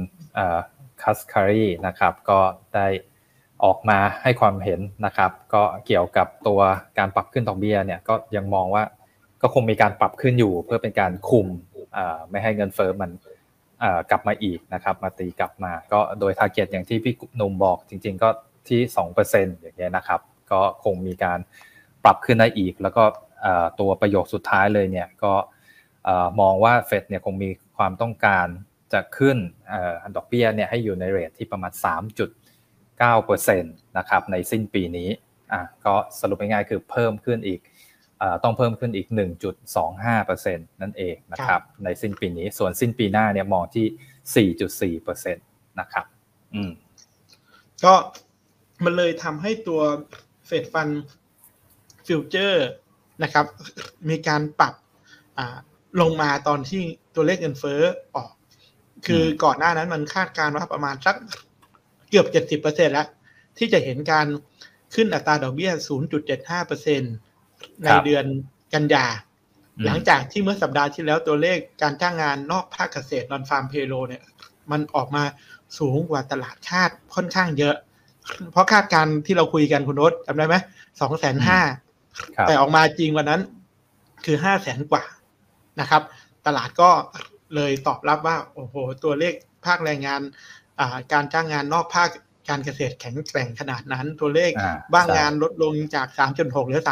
[1.02, 2.40] คัสคารีนะครับ ก็
[2.74, 2.86] ได้
[3.64, 6.60] ออกมาให้ความเห็นนะครับ ก็เกี่ยวกับตัว
[6.98, 8.84] การปรับขึ้นดอกเบี้ยเนี่ยก็ยังมองว่า
[9.42, 11.46] ก็คงมีการปรับขึ้นอยู่เพื่อเป็นการคุม
[12.30, 13.10] ไม่ให้เงินเฟ้อมัน
[14.10, 18.28] กลับมาอีกนะครับมาตีกลับมา ก็โดย target อย่างที่พี่นุ่มบอกจริง ๆ ก็
[18.68, 18.80] ที่
[19.20, 20.20] 2%อย่างเงี้ยนะครับ
[20.52, 21.38] ก็คงมีการ
[22.04, 23.04] ปรับขึ้นได้อีก แล้วก็
[23.80, 25.32] ตัวประโยคสุดท้ายเลยเนี่ยก็
[26.40, 28.46] มองว่าเฟดเนี่ยคงมีความต้องการ
[28.92, 29.36] จะขึ้น
[30.16, 31.72] ดอกเบี้ยเนี่ยให้อยู่ใน rate ที่ประมาณ
[33.00, 35.08] 3.9%นะครับในสิ้นปีนี้
[35.52, 37.60] อะก็สรุปง่ายๆคือเพิ่มขึ้นอีก
[38.44, 39.06] ต้องเพิ่มขึ้นอีก
[39.74, 44.48] 1.25%นั่นเองนะครับในสิ้นปีนี้ส่วนสิ้นปีหน้าเนี่ยมองที่
[45.00, 46.06] 4.4%นะครับ
[46.54, 46.70] อืม
[47.84, 47.94] ก็
[48.84, 49.80] มันเลยทำให้ตัว
[50.46, 50.88] Fed fund
[52.06, 52.68] future
[53.22, 53.46] นะครับ
[54.08, 54.74] มีการปรับ
[56.00, 56.82] ลงมาตอนที่
[57.14, 57.80] ตัวเลขเงินเฟ้อ
[58.16, 58.30] ออก
[59.06, 61.16] คือก่อนหน้านั้นมันคาดการณ์ว่าประมาณสัก
[61.53, 63.06] เกือบเจ็ดสิบเปอร์เซ็นแล้ว
[63.58, 64.26] ที่จะเห็นการ
[64.94, 65.72] ขึ้นอัตราดอกเบี้ย
[66.38, 68.24] 0.75%ในเดือน
[68.74, 69.06] กันยา
[69.86, 74.22] หลังจากที่เมื่อสัปดาห์ที่แล้วตัวเลขการจ้างงานนอกภาคเกษตรนอนฟาร์มเพโลเนี่ย
[74.70, 75.22] มันออกมา
[75.78, 77.76] สูงกว่าตลาดคาดค่อนข้างเยอะ
[78.52, 80.56] เพราะคาดการที่เราคุยกันคุณรถจำได้ไหม
[81.00, 81.60] สองแสนห้า
[82.46, 83.42] แต่ออกมาจริงวันนั้น
[84.24, 85.04] คือห้าแสนกว่า
[85.80, 86.02] นะครับ
[86.46, 86.90] ตลาดก็
[87.54, 88.74] เลยตอบรับว่า โอ้โห
[89.04, 89.32] ตัวเลข
[89.66, 90.20] ภาคแรงงาน
[91.12, 92.08] การจ้างงานนอกภาค
[92.48, 94.50] การเกษตรแข็งแกร่งขนาดนั้น ตัวเลข
[94.92, 96.06] บ้างงานลดลงจาก
[96.36, 96.82] 3.6เหลือ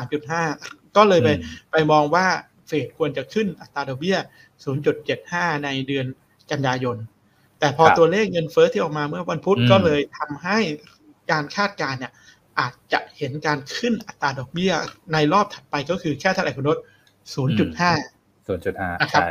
[0.43, 1.29] 3.5 ก็เลยไป
[1.73, 2.27] ไปมองว่า
[2.67, 4.19] เฟดควรจะขึ้นอัตราดอกเบี้ย
[4.91, 6.07] 0.75 ในเดือน
[6.51, 6.97] กันยายน
[7.59, 10.59] แต่พอตัวเลขเงินเฟอ้อที่ออกมาเมื่อวันพุธก็เลยทำให้
[11.31, 12.13] การคาดการณ์เนี่ย
[12.59, 14.73] อาจจะเห็นการขึ้นอัตราดอกเบี้ย
[15.13, 19.23] ในรอบถัดไปก็คือแค่เท่าไหร่คุณรถ0.5 0.5นะครับ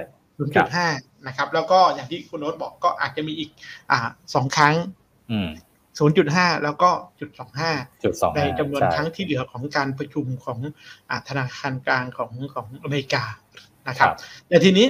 [0.69, 3.49] 0.5 นะครับ แล้วก็อย่างที่คุณโน้ตบอกก็อาจจะมีอีก
[3.91, 3.99] อ่า
[4.34, 4.75] สองครั้ง
[5.99, 7.29] 0.5แล้วก็จุด
[7.84, 10.60] 25ในจำนวนครั้งที่เหลือของการประชุมของ
[11.12, 13.23] อธนาคารกลางของของอเมริกา
[13.88, 14.10] นะครับ
[14.47, 14.88] แต่ทีนี้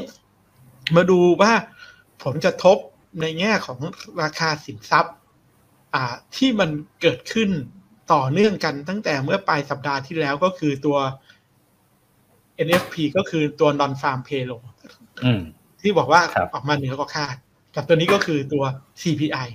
[0.96, 1.54] มาดูว่า
[2.24, 2.78] ผลกระทบ
[3.22, 3.80] ในแง่ของ
[4.22, 5.16] ราคาสินทรัพย์
[5.94, 6.70] อ่าที่มัน
[7.02, 7.50] เกิดขึ้น
[8.14, 10.98] ต่อเนื่องกันตั้งแต่เมื่อปลายสัปดาห์ที่แล้วก็คือตัว
[12.68, 14.66] NFP ก็คือตัว non farm payroll
[15.82, 16.22] ที่บอกว่า
[16.54, 17.36] ออกมาเหนือกว่าคาด
[17.76, 18.64] กับตัวนี้ก็คือตัว
[19.02, 19.48] CPI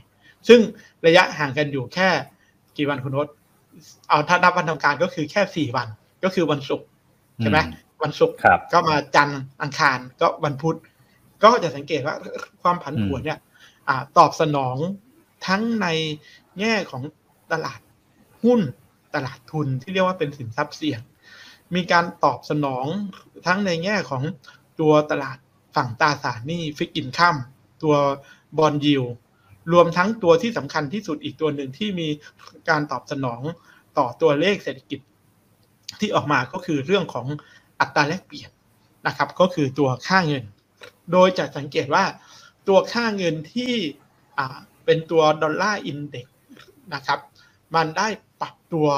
[0.48, 0.60] ซึ่ง
[1.06, 2.08] ระยะห่างกันอยู่แค่
[2.76, 3.28] กี่วันคุณนศ
[4.08, 5.88] เอาถ้านับวันทำการก็คือแค่สี่วัน
[6.24, 6.86] ก็คือวันศุกร์
[7.38, 7.58] ใช่ไหม
[8.02, 8.36] วันศุกร์
[8.72, 10.76] ก็มาจันทร์อังคารก็วันพุธ
[11.42, 12.16] ก็จะสังเกตว่า
[12.62, 13.38] ความผันผวนเนี่ย
[13.88, 14.76] อตอบสนอง
[15.46, 15.86] ทั้งใน
[16.60, 17.02] แง่ของ
[17.52, 17.80] ตลาด
[18.42, 18.60] หุ้น
[19.14, 21.00] ตลาดทุนที่เรียกว่าเป็นสินทรัพย์เสี่ยง
[21.74, 22.86] มีการตอบสนอง
[23.46, 24.22] ทั้งในแง่ของ
[24.80, 25.38] ตัวตลาด
[25.76, 27.36] ฝั่งตราสารหนี้ฟิกอินคัม
[27.82, 27.94] ตัว
[28.58, 29.04] บอลยิว
[29.72, 32.08] รวมทั้งตัวที่สำคัญที่สุดอีกตัวหนึ่งที่มี
[32.68, 33.42] การตอบสนอง
[33.98, 35.00] ต่อตัวเลขเศรษฐกิจ
[36.00, 37.26] ที่ออกมาก็คือเรื่องของ
[37.80, 38.50] อัตราแลกเปลี่ยน
[39.06, 40.44] นะครับ ก็คือตัวค่าเงิน
[41.12, 42.04] โดยจะสังเกตว่า
[42.68, 43.72] ตัวค่าเงินที่
[44.84, 46.26] เป็นตัวดอลลาร์อินเด็ก
[46.94, 47.18] นะครับ
[47.74, 48.08] มันได้
[48.40, 48.88] ปรับตัว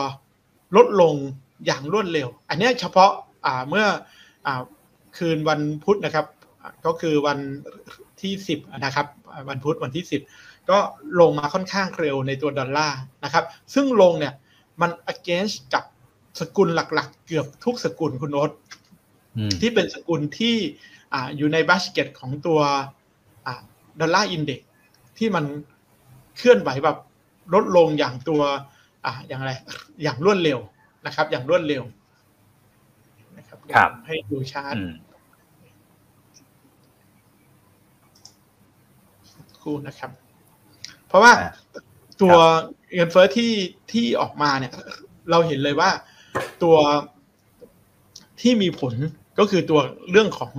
[0.76, 1.14] ลดลง
[1.66, 3.10] อย่างรวดเร็ว อันนี้เฉพาะ
[3.44, 3.86] อ่าเมื่อ
[4.46, 4.48] อ
[5.18, 6.26] คืนวันพุธนะครับ
[6.86, 7.38] ก็คือวัน
[8.22, 9.06] ที่ 10 นะครับ
[9.48, 10.04] วันพุธวันที่
[10.34, 10.78] 10 ก็
[11.20, 14.34] ลงมาค่อนข้างเร็วในตัวดอลลาร์นะครับ ซึ่งลงเนี่ย
[14.80, 15.84] มัน against กับ
[16.40, 18.50] สกุลหลักๆ เกือบทุกสกุลคุณโน้ต
[19.60, 20.56] ที่เป็นสกุลที่
[21.12, 22.60] ออยู่ในบัสเกตของตัว
[24.00, 24.60] dollar index
[25.18, 25.44] ที่มัน
[26.36, 26.98] เคลื่อนไหวแบบ
[27.54, 28.42] ลดลงอย่างตัว
[29.04, 29.50] อ่าอย่างไร
[30.02, 30.58] อย่างรวดเร็ว
[31.06, 31.82] นะครับ อย่างรวดเร็ว
[33.38, 34.74] นะครับรบให้ดูชาร์ต
[39.68, 40.10] คู่นะครับ
[41.06, 41.32] เพราะว่า
[42.22, 42.36] ตัว
[42.94, 43.52] เงินเฟ้อที่
[43.92, 44.72] ที่ออกมาเนี่ย
[45.30, 45.90] เราเห็นเลยว่า
[46.62, 46.76] ตัว
[48.40, 48.94] ที่มีผล
[49.38, 50.52] ก็คือตัวเรื่องของ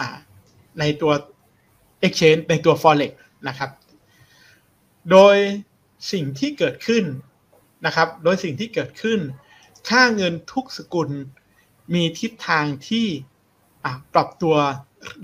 [0.00, 0.08] อ่า
[0.80, 1.12] ในตัว
[2.06, 3.12] exchange ในตัว forex
[3.48, 3.70] นะครับ
[5.10, 5.36] โดย
[6.12, 7.04] สิ่งที่เกิดขึ้น
[7.86, 9.20] นะครับ โดยสิ่งที่เกิดขึ้น
[9.88, 11.10] ค่าเงินทุกสกุล
[11.94, 13.06] มีทิศทางที่
[14.14, 14.56] ปรับตัว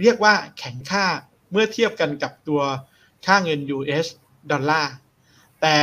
[0.02, 1.06] เรียกว่าแข็งค่า
[1.50, 2.60] เมื่อเทียบกันกับตัว
[3.26, 4.06] ค่าเงิน US
[4.50, 4.92] dollar
[5.60, 5.76] แต่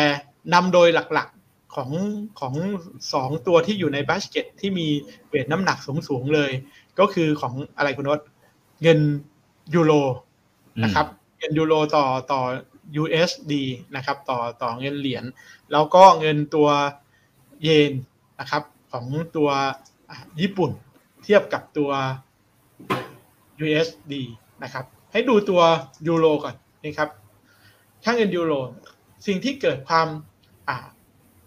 [0.54, 1.91] นำโดยหลักๆของ
[2.39, 2.54] ของ
[3.13, 4.88] สองตัวที่อยู่ในบัสเกตที่มี
[5.28, 6.52] weight น้ำหนักสูงๆเลย
[7.00, 8.19] ก็คือของอะไรคุณโน้ต
[8.82, 9.00] เงิน
[9.74, 9.93] ยูโร
[10.84, 11.08] นะครับ
[11.39, 12.41] เงินยูโรต่อต่อ
[13.02, 13.54] USD
[13.96, 15.26] นะครับ ต่อต่อเงินเหรียญ
[15.72, 16.67] แล้วก็เงินตัว
[17.63, 17.93] เยน
[18.39, 19.50] นะครับของตัว
[20.41, 20.72] ญี่ปุ่น
[21.24, 21.91] เทียบกับตัว
[23.65, 24.13] USD
[24.63, 25.62] นะครับ ให้ดูตัว
[26.08, 27.10] ยูโรก่อนนะครับ
[28.04, 28.54] ค่าเงินยูโร
[29.28, 30.08] สิ่งที่เกิดความ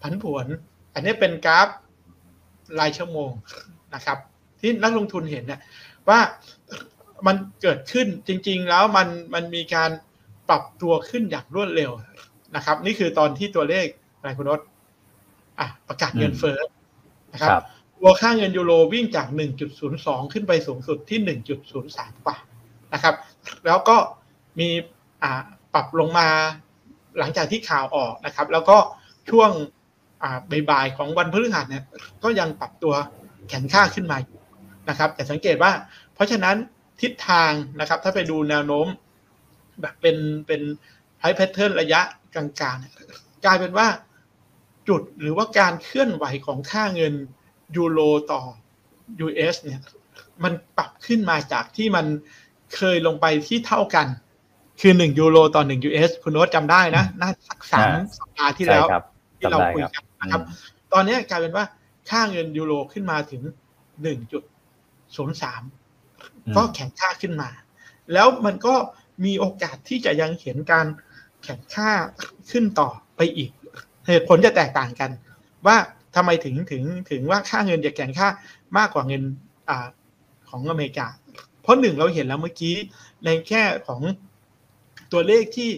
[0.01, 0.45] ผันผวน
[0.93, 1.67] อันนี้เป็นกราฟ
[2.79, 3.31] รายชั่วโมง
[3.95, 4.17] นะครับ
[4.59, 5.61] ที่นักลงทุนเห็นเนี่ย
[6.09, 6.19] ว่า
[7.27, 9.89] มันเกิดขึ้นจริง ๆ แล้วมันมันมีการ
[10.49, 11.91] ปรับตัวขึ้นอย่างรวดเร็ว
[12.55, 13.85] นะครับ นี่คือตอนที่ตัวเลข
[14.17, 14.59] อะไรคุณนศ
[15.59, 16.59] อะประกาศเงินเฟ้อ
[17.33, 17.51] นะครับ
[17.99, 19.27] ตัวค่าเงินยูโรวิ่งจาก
[19.79, 21.19] 1.02 ขึ้นไปสูงสุดที่
[21.73, 22.37] 1.03กว่า
[22.93, 23.15] นะครับ
[23.65, 23.97] แล้วก็
[24.59, 24.69] มี
[25.23, 26.29] อ่า ปรับลงมา
[27.19, 28.77] หลังจากที่ข่าวออกนะครับ แล้วก็
[29.29, 29.51] ช่วง
[30.69, 31.83] บ่ายของวันพฤหัสเนี่ย
[32.23, 32.93] ก็ยังปรับตัว
[33.49, 34.17] แข็งค่าขึ้นมา
[34.89, 35.71] นะครับ แต่สังเกตว่า
[36.13, 36.55] เพราะฉะนั้น
[37.01, 38.87] ทิศทางนะครับ ถ้าไปดูแนวโน้ม
[39.81, 40.61] แบบเป็นเป็น
[41.19, 42.01] high pattern ระยะ
[42.35, 43.87] กลางๆกลายเป็นว่า
[44.89, 47.13] จุดหรือว่าการเคลื่อนไหวของค่าเงิน
[47.75, 47.99] ยูโร
[48.31, 48.41] ต่อ
[49.25, 49.79] US เนี่ย
[50.43, 52.05] มันปรับขึ้นมาจากที่มัน
[52.75, 54.07] เคยลงไปที่เท่ากัน
[54.81, 58.85] คือหนึ่งยูโรต่อหนึ่ง US คุณโน้ตจำได้นะน่าสักสามสัปดาห์ที่แล้ว
[59.39, 60.41] ที่เราคุยกันนะครับ
[60.93, 61.65] ตอนนี้กลายเป็นว่า
[62.09, 63.41] ค่าเงินยูโรขึ้นมาถึง
[64.01, 64.43] หนึ่งจุด
[65.15, 65.61] ศูนย์สาม
[66.55, 67.49] ก็แข็งค่าขึ้นมา
[68.13, 68.75] แล้วมันก็
[69.25, 70.87] มีโอกาสที่จะยังเห็นการ
[71.43, 71.91] แข็งค่า
[72.51, 73.51] ขึ้นต่อไปอีก
[74.07, 75.11] เหตุผลจะแตกต่างกัน
[75.67, 75.77] ว่า
[76.15, 78.29] ทำไมถึงถึงถึงว่าค่าเงินจะแข็งค่า
[78.77, 79.23] มากกว่าเงิน
[79.69, 79.71] อ
[80.49, 81.07] ของอเมริกา
[81.61, 82.75] เพราะหนึ่งเราเห็นแล้วเมื่อกี้
[83.25, 84.01] ในแค่ของ
[85.11, 85.69] ตัวเลขที่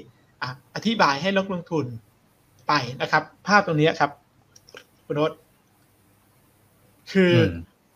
[0.75, 1.85] อธิบายให้นักลงทุน
[2.67, 4.11] ไปนะครับ ภาพตรงนี้ครับ
[5.05, 5.31] คุณโนต
[7.11, 7.33] คือ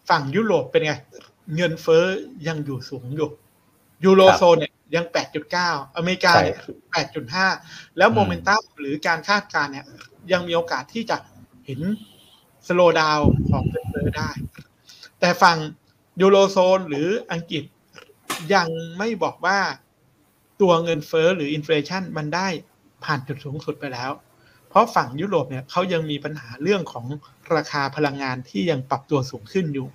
[0.09, 0.93] ฝั่งยุโรปเป็นไง
[1.55, 2.05] เงินเฟ้อ
[2.47, 3.29] ยังอยู่สูงอยู่
[4.05, 5.05] ยูโรโซนเนี่ยยัง
[5.51, 6.57] 8.9 อเมริกาเนี่ย
[7.47, 9.85] 8.5 แล้วโมเมนตัมหรือการคาดการณ์เนี่ย
[10.31, 11.17] ยังมีโอกาสที่จะ
[11.65, 11.79] เห็น
[12.67, 13.19] slowdown
[13.49, 14.29] ของเงินเฟ้อได้
[15.19, 15.57] แต่ฝั่ง
[16.21, 17.63] ยูโรโซนหรืออังกฤษ
[18.53, 18.67] ยัง
[18.97, 19.59] ไม่บอกว่า
[20.63, 22.47] ตัวเงินเฟ้อหรือ inflation มันได้
[23.03, 24.11] ผ่านจุดสูงสุดไปแล้ว
[24.69, 27.05] เพราะฝั่งยุโรปเนี่ยเขายังมีปัญหาเรื่องของ
[27.55, 29.87] ราคาพลังงานที่ยังปรับตัวสูงขึ้นอยู่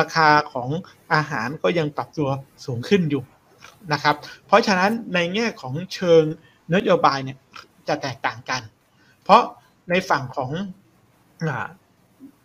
[0.00, 0.68] ราคาของ
[1.14, 2.28] อาหารก็ยังปรับตัว
[2.66, 3.22] สูงขึ้นอยู่
[3.92, 6.22] นะครับ เพราะฉะนั้นในแง่ของเชิง
[6.74, 7.38] นโยบายเนี่ย
[7.88, 8.62] จะแตกต่างกัน
[9.22, 9.42] เพราะ
[9.90, 10.50] ในฝั่งของ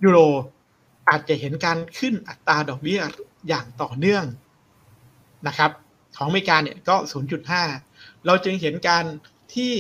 [0.04, 0.20] ยูโร
[1.10, 3.02] อาจจะเห็นการขึ้นอัตราดอกเบี้ย
[3.48, 4.26] อย่างต่อเนื่อง
[5.48, 5.72] นะครับ
[6.18, 6.96] ของอเมริกาเนี่ยก็
[7.62, 9.06] 0.5 เราจึงเห็นการ
[9.54, 9.72] ที่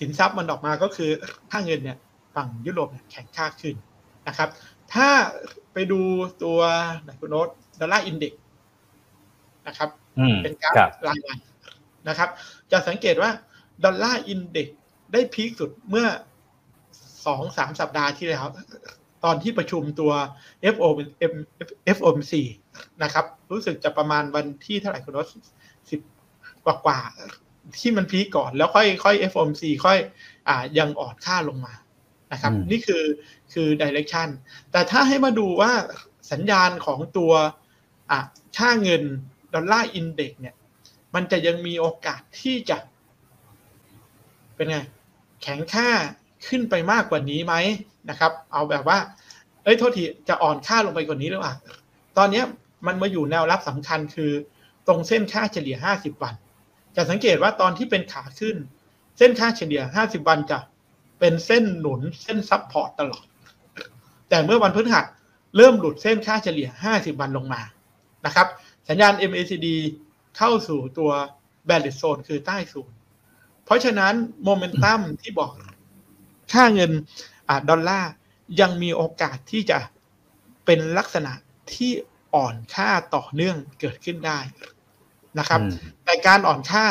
[0.00, 1.10] สินทรัพย์มันออกมาก็คือ
[1.50, 1.98] ค่าเงินเนี่ย
[2.34, 3.74] ฝั่งยุโรปแข็งค่าขึ้น
[4.28, 4.48] นะครับ
[4.94, 5.08] ถ้า
[5.72, 6.00] ไปดู
[6.42, 6.58] ตัว
[7.02, 7.48] ไหนคุณโน้ต
[7.80, 8.32] Dollar Index
[9.66, 9.88] นะครับ
[10.42, 11.38] เป็นกราฟรายวัน
[12.08, 12.28] นะครับ
[12.72, 13.30] จะสังเกตว่า
[13.84, 14.68] Dollar Index
[15.12, 16.06] ได้ peak สุดเมื่อ
[17.26, 18.46] สองสามสัปดาห์ที่แล้ว
[19.24, 20.12] ตอนที่ประชุมตัว
[21.96, 22.32] FOMC
[23.02, 25.26] นะครับ รู้สึกจะประมาณวันที่เท่าไหร่คุณรส
[25.90, 26.00] สิบ
[26.64, 27.00] กว่ากว่า
[27.80, 29.98] ที่มันพีคก่อนแล้วค่อยค่อย FOMC ค่อย
[30.48, 31.74] อ่ายังอ่อนค่าลงมา
[32.32, 33.02] นะครับ นี่คือ
[33.52, 34.28] คือดิเรกชัน
[34.72, 35.72] แต่ถ้าให้มาดูว่า
[36.32, 37.32] สัญญาณของตัว
[38.10, 38.18] อ่า
[38.58, 39.02] ค่าเงิน
[39.54, 40.54] ดอลลาร์อินเด็กเนี่ย
[41.14, 42.78] มันจะยังมีโอกาสที่จะ
[44.54, 44.78] เป็นไง
[45.42, 45.88] แข็งค่า
[46.48, 47.54] ขึ้นไปมากกว่านี้ไหม
[48.10, 48.98] นะครับ เอาแบบว่า
[49.64, 51.54] เอ้ยโทษทีจะอ่อนค่าลงไปกว่านี้หรือเปล่า
[52.18, 52.42] ตอนนี้
[52.86, 54.32] มันมาอยู่แนวรับสำคัญคือ
[54.86, 56.34] ตรงเส้นค่าเฉลี่ย 50 วัน
[56.96, 58.56] จะสังเกตว่าตอนที่เป็นขาขึ้น
[59.18, 60.58] เส้นค่าเฉลี่ย 50 วันจะ
[61.20, 63.24] เป็นเส้นหนุนเส้นซับพอร์ตตลอด
[64.28, 65.06] แต่เมื่อวันพฤหัส
[65.56, 67.62] เริ่มหลุดเส้นค่าเฉลี่ย 50 วันลงมา
[68.26, 68.46] นะครับ
[68.88, 69.66] สัญญาณ MACD
[70.36, 71.10] เข้าสู่ตัว
[71.68, 72.96] b a r r i s zone คือใต้ศูนย์
[73.64, 75.50] เพราะฉะนั้นโมเมนตัมที่บอก
[76.52, 76.92] ค่าเงิน
[77.68, 78.12] ดอลลาร์
[78.60, 79.78] ยังมีโอกาสที่จะ
[80.64, 81.32] เป็นลักษณะ
[81.74, 81.90] ที่
[82.34, 84.38] อ่อนค่าต่อเนื่องเกิดขึ้นได้
[85.38, 85.60] นะครับ
[86.04, 86.84] แต่การอ่อนค่า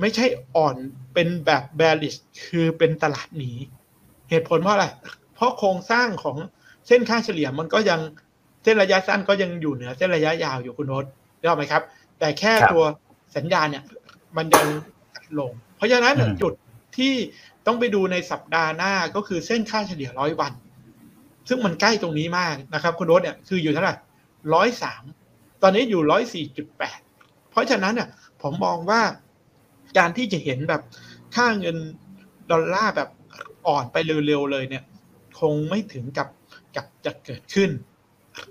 [0.00, 0.26] ไม่ใช่
[0.56, 0.76] อ่อน
[1.14, 3.52] เป็นแบบ bearish คือเป็นตลาดหนี
[4.30, 4.86] เหตุผลเพราะอะไร
[5.34, 6.36] เพราะโครงสร้างของ
[6.86, 8.00] เส้นค่าเฉลี่ยมันก็ยัง
[8.62, 11.04] เส้นระยะสั้นก็ยังอยู่เหนือเส้นระยะยาวอยู่คุณโน้ต
[11.38, 11.82] ได้ไหมครับ
[12.18, 12.84] แต่แค่ตัว
[13.36, 13.84] สัญญาณเนี่ย
[14.36, 14.66] มันยัง
[15.38, 16.52] ลง เพราะฉะนั้นจุด
[16.96, 17.14] ที่
[17.66, 20.52] ต้องไปดูในสัปดาห์หน้าก็คือเส้นค่าเฉลี่ยร้อยวัน
[21.48, 23.94] ซึ่งมันใกล้ตรงนี้มากนะครับ คุณโน้ตเนี่ยคืออยู่เท่าไหร่
[24.54, 25.02] ร้อยสาม
[25.62, 27.00] ตอนนี้อยู่ร้อยสี่จุดแปด
[27.50, 28.08] เพราะฉะนั้นเนี่ย
[28.42, 29.02] ผมมองว่า
[29.98, 30.82] การที่จะเห็นแบบ
[31.34, 31.76] ค่าเงิน
[32.50, 33.10] ดอลลาร์แบบ
[33.66, 34.84] อ่อนไปเร็วๆเลยเนี่ย
[35.40, 36.28] คงไม่ถึงกับ
[36.76, 37.70] กับจะเกิดขึ้น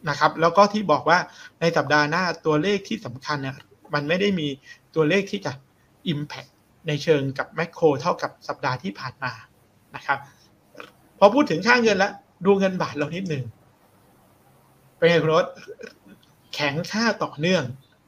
[0.10, 1.20] นะครับ แล้วก็ที่บอกว่า
[1.62, 3.56] ในสัปดาห์หน้าตัวเลขที่สำคัญเนี่ย
[3.94, 4.48] มันไม่ได้มี
[4.96, 5.52] ตัวเลขที่จะ
[6.14, 6.52] Impact
[6.88, 9.32] ในเชิงกับแมคโครเท่ากับสัปดาห์ที่ผ่านมา
[9.96, 10.20] นะครับ
[11.20, 12.14] พอพูดถึงค่าเงินแล้ว
[12.46, 13.44] ดูเงินบาทเรานิดหนึ่ง
[15.04, 15.46] เป็นไงคุณรส
[16.54, 17.64] แข็งค่าต่อเนื่อง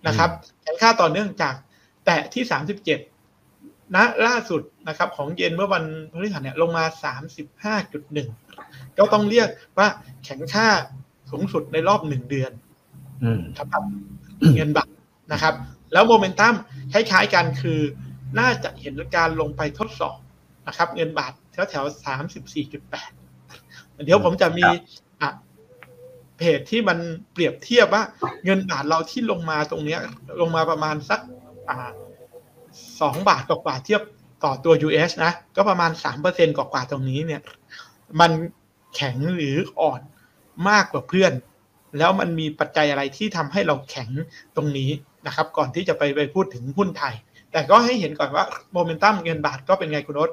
[0.08, 0.30] นะครับ
[0.62, 1.56] แข็งค่าต่อเนื่องจาก
[2.06, 3.00] แตะที่สามสิบเจ็ด
[3.96, 8.30] ณล่าสุดนะครับ ของเย็นเมื่อวันพฤหัสเนี่ยลงมาสามสิบห้าจุดหนึ่ง
[8.98, 9.88] ก็ต้องเรียกว่า
[10.24, 10.68] แข็งค่า
[11.32, 12.52] สูงสุดในรอบหนึ่งเดือน
[13.58, 13.68] ครับ
[14.56, 14.90] เงินบาท
[15.32, 15.54] นะครับ
[15.94, 16.54] แล้วโมเมนตัม
[16.94, 17.80] คล้ายๆกันคือ
[18.40, 20.18] น่าจะเห็นการลงไปทดสอบ
[20.68, 23.12] นะครับ เงินบาทแถวแถวสามสิบสี่จุดแปด
[24.06, 24.66] เดี๋ยวผมจะมี
[25.22, 25.32] อะ
[26.38, 26.98] เพจที่มัน
[27.34, 28.04] เปรียบเทียบว่า
[28.46, 30.00] เงินบาทเราที่ลงมาตรงเนี้ย
[30.42, 31.20] ลงมาประมาณสัก
[31.70, 31.78] อ่า
[33.02, 34.02] สองบาทกว่าเทียบ
[34.44, 37.42] ต่อตัว US นะ ก็ประมาณสามเปอร์เซ็นกว่าตรงนี้เนี่ย
[38.20, 38.32] มัน
[38.96, 40.02] แข็งหรืออ่อน
[40.70, 41.34] มากกว่าเพื่อน
[41.98, 44.10] แล้วมันมีปัจจัยอะไรที่ทำให้เราแข็ง
[44.56, 44.90] ตรงนี้
[45.28, 47.14] นะครับ ก่อนที่จะไปไปพูดถึงหุ้นไทย
[47.52, 50.30] แต่ก็ให้เห็นก่อนว่าโมเมนตัมเงินบาทก็เป็นไงคุณโนต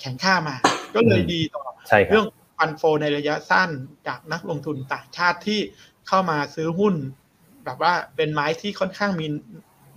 [0.00, 0.54] แข็งค่ามา
[0.94, 1.62] ก็เลยดีต่อ
[2.10, 2.26] เรื่อง
[2.64, 3.70] ฟันโฟในระยะสั้น
[4.06, 5.60] จากนักลงทุนต่างชาติที่
[6.08, 6.94] เข้ามาซื้อหุ้น
[7.64, 9.26] แบบว่าเป็นไม้ที่ค่อนข้างมี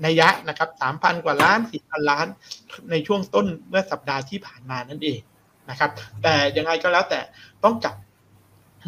[0.05, 2.27] นัยยะนะครับสามพันกว่าล้านสี่พันล้าน
[2.91, 5.19] ในช่วงต้นเมื่อสัปดาห์ที่ผ่านมานั่นเอง
[5.69, 5.91] นะครับ
[6.23, 7.19] แต่ยังไงก็แล้วแต่
[7.63, 7.95] ต้องจับ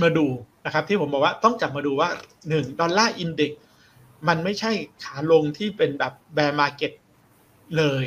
[0.02, 0.28] มาดู
[0.66, 2.10] นะครับ ที่ผมบอกว่าต้องจับมาดูว่า
[2.50, 3.52] หนึ่ง Dollar Index
[4.28, 4.72] มันไม่ใช่
[5.04, 6.92] ขาลงที่เป็นแบบ bear market
[7.78, 8.06] เลย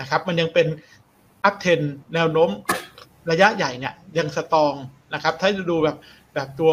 [0.00, 0.66] นะครับ มันยังเป็น
[1.44, 1.80] uptrend
[2.14, 2.50] แนวโน้ม
[3.30, 4.74] ระยะใหญ่เนี่ยยัง strong
[5.14, 5.96] นะครับ ถ้าจะดูแบบ
[6.34, 6.72] แบบตัว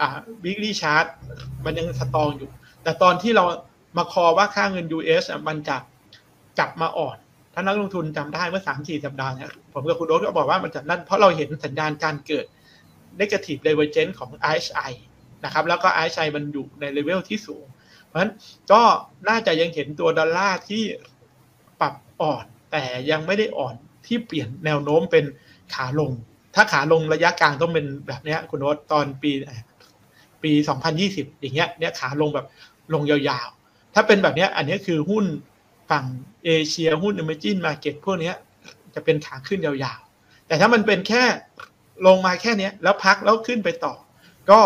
[0.00, 1.04] อ่าวิกฤตชาร์ต
[1.64, 2.50] มันยังสตองอยู่
[2.82, 3.44] แต่ตอนที่เรา
[3.96, 5.76] มาคอว่าค่าเงิน US มันจะ
[6.58, 7.16] จับมาอ่อน
[7.54, 12.46] ถ้านักลงทุนจำได้เมื่อสามสี่สัปดาห์เนี่ยผมกับคุณโอ๊ตก็บอกว่ามันจะนั่นเพราะเราเห็นสัญญาณการเกิด
[13.20, 14.92] negative divergence ของ RSI
[15.44, 17.64] นะครับ แล้วก็ RSI มันอยู่ในเลเวลที่สูง
[18.06, 18.32] เพราะฉะนั้น
[18.72, 18.82] ก็
[19.28, 20.82] น่าจะยังเห็นตัวดอลลาร์ที่
[21.80, 23.74] ปรับอ่อน แต่ยังไม่ได้อ่อน
[24.06, 25.24] ที่เปลี่ยนแนวโน้มเป็น
[25.74, 26.12] ขาลง
[26.56, 29.30] ถ้าขาลงระยะกลางต้องเป็นแบบนี้คุณโอ๊ตตอนปี
[30.42, 30.52] ปี
[30.96, 32.46] 2020อย่างเงี้ยเนี่ยขาลงแบบ
[32.94, 35.24] ลงยาวๆ ถ้าเป็นแบบนี้อันนี้คือหุ้น
[35.90, 36.04] ฝั่ง
[36.44, 38.32] เอเชียหุ้น emerging market พวกนี้
[38.94, 41.22] จะเป็นขาขึ้นยาวๆ แต่ถ้ามันเป็นแค่
[42.06, 43.94] ลงมาแค่นี้แล้วพักแล้วขึ้นไปต่อ
[44.50, 44.60] ก็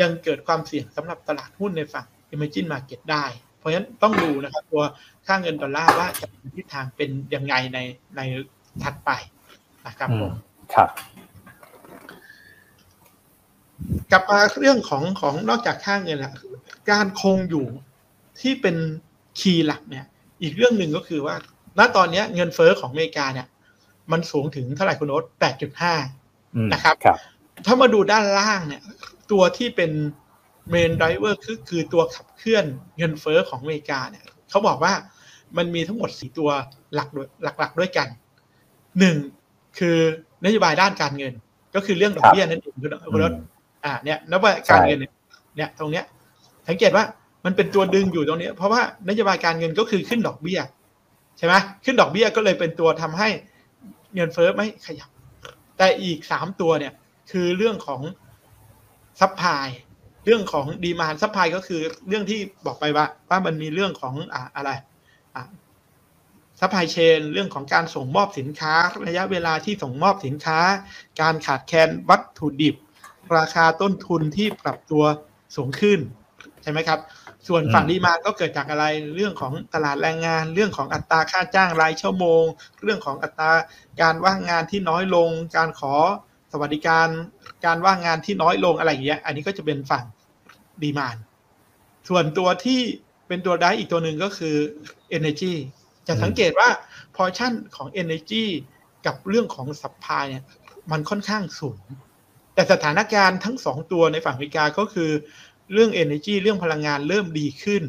[0.00, 3.24] ยังเกิดความเสี่ยงสำหรับตลาดหุ้นในฝั่ง emerging market ได้
[3.58, 4.84] เพราะฉะนั้นต้องดูนะครับตัว
[5.26, 7.78] ค่าเงินดอลลาร์ว่าจะมีทิศทางเป็นยังไงใน
[8.16, 8.20] ใน
[8.82, 9.10] ถัดไป
[9.86, 10.32] นะครับผม
[10.74, 10.88] ครับ
[14.10, 16.32] กลับมาเรื่องของของนอกจากค่าเงินละ
[16.90, 17.66] การคงอยู่
[18.40, 18.76] ที่เป็น
[19.40, 20.06] คีย์หลักเนี่ย
[20.42, 21.34] อีกเรื่องหนึ่งก็คือว่า
[21.78, 23.46] ณตอนนี้เงินเฟอ้อของอเมริกาเนี่ย
[24.12, 25.94] มันสูงถึงเท่าไหร่คุณโอ๊ตแปดจุดห้า
[26.72, 27.18] นะครับรบ
[27.66, 28.82] ถ้ามาดูด้านล่างเนี่ย
[29.30, 29.90] ตัวที่เป็น
[30.70, 32.64] เมนไดเวอร์คือคือตัวขับเคลื่อน
[32.98, 34.92] เงินเฟอ้อของอเมริกาเนี่ยเขาบอกว่า
[35.56, 36.50] มันมีทั้งหมดสี่ตัว
[36.94, 37.08] หลัก
[37.60, 38.08] หลัก ๆ ด้วยกัน
[38.98, 39.16] หนึ่ง
[39.78, 39.96] คือ
[40.44, 41.32] นโยบายด้านการเงิน
[41.74, 43.32] ก็คือเรื่องดอกเบี้ยนั่นเองคุณรถ
[43.84, 44.98] อ่าเนี่ยนโยบายการเงิน
[45.56, 46.04] เนี่ยตรงเนี้ย
[46.68, 47.04] สังเกตว่า
[47.44, 50.60] มันเป็นตัวดึงอยู่ตรงนี้ เพราะว่านโยบายการเงินก็คือขึ้นดอกเบี้ย
[51.38, 53.28] ใช่ไหมขึ้นดอกเบี้ยก็เลยเป็นตัวทำให้
[54.14, 55.08] เงินเฟ้อไม่ขยับ
[55.78, 56.92] แต่อีกสามตัวเนี่ย
[57.30, 58.00] คือเรื่องของ
[59.20, 59.66] supply
[60.24, 64.70] เรื่องของ demand supply ก็คือเรื่องที่บอกไปว่าว่ามันมีเรื่องของอ่าอะไร
[66.60, 68.74] supply chain เรื่องของการส่งมอบสินค้า
[69.06, 70.58] ระยะเวลาที่ส่งมอบสินค้า
[71.20, 72.76] การขาดแคลนวัตถุดิบ
[73.36, 75.04] ราคาต้นทุนที่ปรับตัว
[75.56, 75.98] สูงขึ้น
[76.62, 77.00] ใช่ไหมครับ
[77.48, 78.84] ส่วนฝั่ง demand ก็เกิดจากอะไร
[79.16, 82.44] เรื่องของตลาดแรงงาน เรื่องของอัตราค่าจ้างรายชั่วโมง
[82.82, 83.50] เรื่องของอัตรา
[84.02, 85.94] การว่างงานที่น้อยลง การขอ
[86.52, 87.08] สวัสดิการ
[87.66, 90.04] การว่างงานที่น้อยลงอะไรอย่างเงี้ย อันนี้ก็จะเป็นฝั่ง
[90.82, 91.16] ดีมาน
[92.08, 92.80] ส่วนตัวที่
[93.28, 94.56] เป็นตัวได้อีกตัวหนึ่งก็คือ
[95.16, 95.54] energy
[96.06, 96.68] จะสังเกตว่า
[97.16, 98.44] พอชั่นของ energy
[99.06, 100.44] กับเรื่องของสัพพายเนี่ย
[100.90, 101.80] มันค่อนข้างสูง
[102.54, 105.10] แต่สถานการณ์ทั้งสองตัวในฝั่งอเมริกาก็คือ
[105.72, 107.82] เรื่อง energy เรื่องพลังงานเริ่มดีขึ้น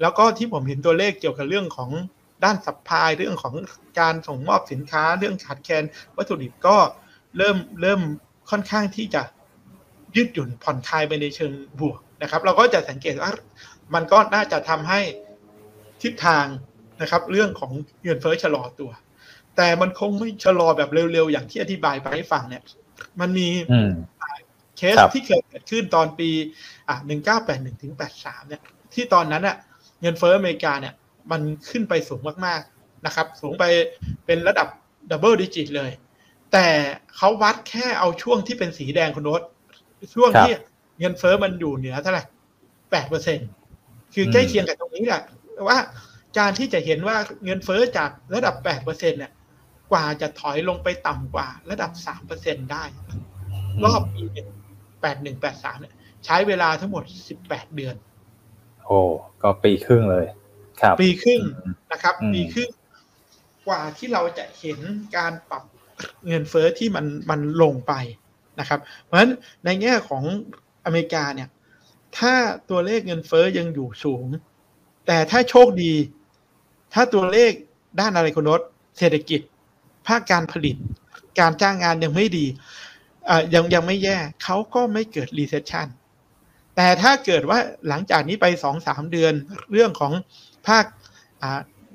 [0.00, 1.90] แล้วก็ที่ผมเห็นตัวเลขเกี่ยวกับเรื่องของ
[2.44, 3.54] ด้านสัพพายเรื่องของ
[4.00, 5.84] การส่งมอบสินค้า เรื่องขาดแคลน
[6.16, 6.76] วัตถุดิบก็
[7.38, 8.00] เริ่มเริ่ม
[8.50, 9.22] ค่อนข้างที่จะ
[10.16, 13.30] ยืดหยุ่นผ่อนคลายไปในเชิงบวกนะครับ เราก็จะสังเกตว่า
[13.94, 15.00] มันก็น่าจะทำให้
[16.02, 16.46] ทิศทาง
[17.00, 18.90] นะครับ เรื่องของเงินเฟ้อชะลอตัว
[19.56, 22.62] แต่มันคงไม่ชะลอแบบเร็วๆ อย่างที่อธิบายไปให้ฟังเนี่ย
[23.20, 23.48] มันมี
[24.76, 26.28] เคสที่เคยเกิดขึ้นตอนปี
[26.88, 28.62] อะหนึ่งเก้าแปดหนึ่งถึงแปดสามเนี่ย
[28.94, 29.56] ที่ตอนนั้นอะ
[30.00, 30.94] เงินเฟ้ออเมริกาเนี่ย
[31.30, 33.64] มันขึ้นไปสูงมากๆนะครับ สูงไป
[34.26, 34.68] เป็นระดับ
[35.10, 35.90] double digit เลย
[36.52, 36.66] แต่
[37.16, 39.42] เขาวัดแค่เอาช่วงที่เป็นสีแดงคุณโน้ต
[40.14, 40.52] ช่วงที่
[40.98, 42.24] เงินเฟ้อมันอยู่เหนือเท่าไหร่
[42.90, 43.38] แปดเปอร์เซ็น
[44.14, 45.22] คือใกล้เคียงกับตรงนี้แหละ
[45.68, 45.78] ว่า
[46.38, 49.32] การที่จะเห็นว่าเงินเฟ้อจากระดับแปดเปอร์เซ็นเนี่ย
[49.92, 52.84] กว่าจะถอยลงไปต่ำกว่าระดับสามเปอร์เซ็นได้
[53.84, 54.22] รอบปี
[55.00, 57.94] แปดหนึ่งแปดสามเนี่ยใช้เวลาทั้งหมดสิบแปดเดือน
[58.86, 58.98] โอ้
[59.42, 60.26] ก็ปีครึ่งเลย
[60.80, 61.40] ครับ ปีครึ่ง
[61.92, 62.70] นะครับ ปีครึ่ง
[63.68, 64.78] กว่าที่เราจะเห็น
[65.16, 65.64] การปรับ
[66.26, 67.92] เงินเฟ้อที่มันมันลงไป
[68.60, 69.32] นะครับ เพราะฉะนั้น
[69.64, 70.24] ในแง่ของ
[70.84, 71.48] อเมริกาเนี่ย
[72.18, 72.34] ถ้า
[72.70, 74.24] ตัวเลขเงินเฟ้อยังอยู่สูง
[75.06, 75.94] แต่ถ้าโชคดี
[76.94, 77.52] ถ้าตัวเลข
[78.00, 78.60] ด้านอะไรคุณนศ
[78.98, 79.40] เศรษฐกิจ
[80.08, 80.76] ภาคการผลิต
[81.40, 82.46] การจ้างงานยังไม่ดี
[83.54, 85.86] ยังยังไม่แย่เขาก็ไม่เกิด recession
[86.76, 89.32] แต่ถ้าเกิดว่าหลังจากนี้ไปสองสามเดือน
[89.72, 90.12] เรื่องของ
[90.68, 90.84] ภาค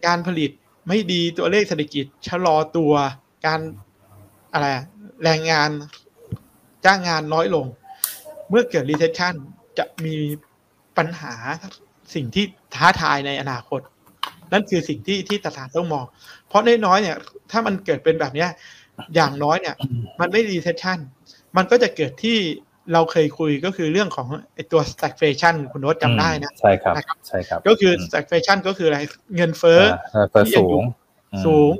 [0.06, 0.52] การผลิต
[0.88, 2.94] ไม่ดีตัวเลขเศรษฐกิจชะลอตัว
[3.46, 3.60] การ
[4.54, 4.68] อะไร
[5.24, 5.70] แรงงาน
[6.86, 7.66] จ้างงานน้อยลง
[8.50, 9.34] เมื่อเกิด recession
[9.78, 10.16] จะมี
[10.98, 11.34] ปัญหา
[12.14, 12.46] สิ่งที่
[12.76, 13.82] ท้าทายในอนาคต
[14.52, 16.06] นั่นคือสิ่งที่ที่ตลาดต้องมอง
[16.48, 17.18] เพราะน้อยๆเนี่ย
[17.52, 18.46] ถ้ามันเกิดเป็นแบบนี้
[19.16, 19.76] อย่างน้อยเนี่ย
[20.20, 21.00] มันไม่ recession
[21.58, 22.38] มันก็จะเกิดที่
[22.94, 26.96] เราเคยคุยก็คือเรื่องของไอตัว stagflation คุณโน้ตจำได้นะ ใช่ครับ
[27.28, 29.00] ใช่ครับ ก็คือ stagflation ก็คืออะไร
[29.36, 29.82] เงินเฟ้อ
[30.46, 30.82] ที่สูง
[31.46, 31.72] สูง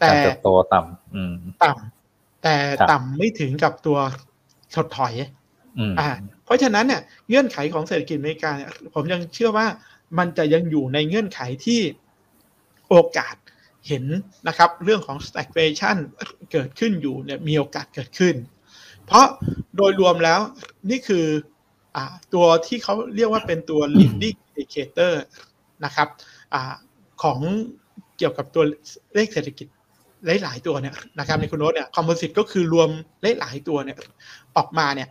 [0.00, 2.56] แต่โตต่ำต่ำแต่
[2.90, 3.98] ต่ำไม่ถึงกับตัว
[4.74, 5.14] ถดถอย
[6.00, 6.08] อ่า
[6.44, 9.66] เพราะฉะนั้นเนี่ยเงื่อนไขของเศรษฐกิจอเมริกาเนี่ยผมยังเชื่อว่า
[10.18, 11.80] มันจะยังอยู่ในเงื่อนไขที่
[12.88, 13.36] โอกาส
[13.88, 14.04] เห็น
[14.48, 15.96] นะครับเรื่องของ stagflation
[16.52, 18.34] เกิดขึ้นอยู่เนี่ยมีโอกาสเกิดขึ้น
[19.06, 19.26] เพราะ
[19.76, 20.40] โดยรวมแล้ว
[20.90, 21.24] นี่คือ
[21.96, 21.98] อ
[22.34, 25.12] ตัวที่เขาเรียกว่าเป็นตัว leading indicator
[25.84, 26.08] นะครับ
[26.54, 26.56] อ
[27.22, 27.40] ของ
[28.18, 28.64] เกี่ยวกับตัว
[29.14, 29.66] เลขเศรษฐกิจ
[30.42, 32.88] หลายๆตัวเนี่ยนะครับในคุณโน้ตเนี่ยคอมโพสิตก็คือรวม
[33.40, 33.98] หลายๆตัวเนี่ย
[34.56, 35.08] ออกมาเนี่ย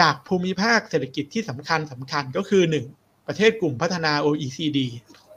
[0.00, 2.86] จากภูมิภาคเศรษฐกิจที่สำคัญสำคัญก็คือหนึ่ง
[3.26, 4.78] ประเทศกลุ่มพัฒนา OECD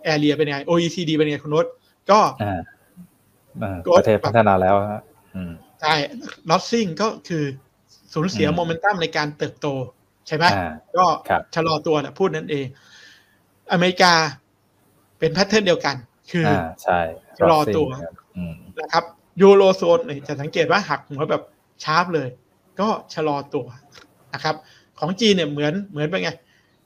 [0.04, 1.66] area เป็นไง OECD เป็นไงคุณโน้ต
[2.12, 2.20] ก็
[3.98, 4.76] ประเทศพัฒนาแล้ว
[5.82, 5.94] ใช่
[6.50, 7.44] losing ก็คือ
[8.14, 9.68] สูญเสียโมเมนตัมในการเติบโต
[10.28, 10.46] ใช่ไหม
[10.98, 11.06] ก็
[11.56, 12.66] ชะลอตัวนะพูดนั่นเอง
[13.72, 14.14] อเมริกา
[15.20, 15.96] เป็น pattern เดียวกัน
[16.32, 16.46] คือ
[16.84, 17.00] ใช่
[17.38, 17.88] ชะลอตัว
[18.82, 19.04] นะครับ
[19.42, 21.44] ยูโรโซนจะสังเกตว่าหักหัวแบบ
[21.84, 22.28] ชาร์ปเลย
[22.80, 23.66] ก็ชะลอตัว
[24.34, 24.56] นะครับ
[25.00, 26.32] ของจีนเนี่ยเหมือนเหมือนเป็นไง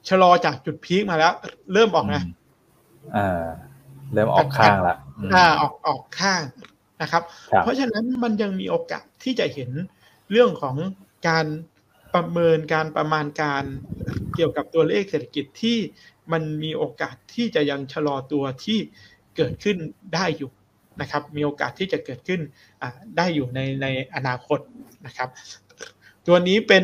[0.09, 1.33] ชะลอจากจุดพีคมาแล้ว
[1.73, 2.17] เริ่มออกไง
[3.15, 3.45] อ่า
[4.13, 4.95] เริ่มออกข้างละ
[5.35, 6.43] อ่าออกออกข้าง
[7.01, 7.23] นะครับ
[7.59, 9.69] เพราะฉะนั้นมันยังมีโอกาสที่จะเห็น
[10.31, 10.75] เรื่องของ
[11.27, 11.45] การ
[12.13, 13.63] ประเมินการประมาณการ
[14.35, 15.77] เกี่ยวกับตัวเลขเศรษฐกิจที่
[16.31, 18.79] มันมีโอกาสที่จะยังชะลอตัวที่
[19.35, 19.77] เกิดขึ้น
[20.13, 20.51] ได้อยู่
[21.01, 22.41] นะครับ มีโอกาสที่จะเกิดขึ้น
[23.17, 24.59] ได้อยู่ในในอนาคต
[25.05, 25.29] นะครับ
[26.27, 26.83] ตัวนี้เป็น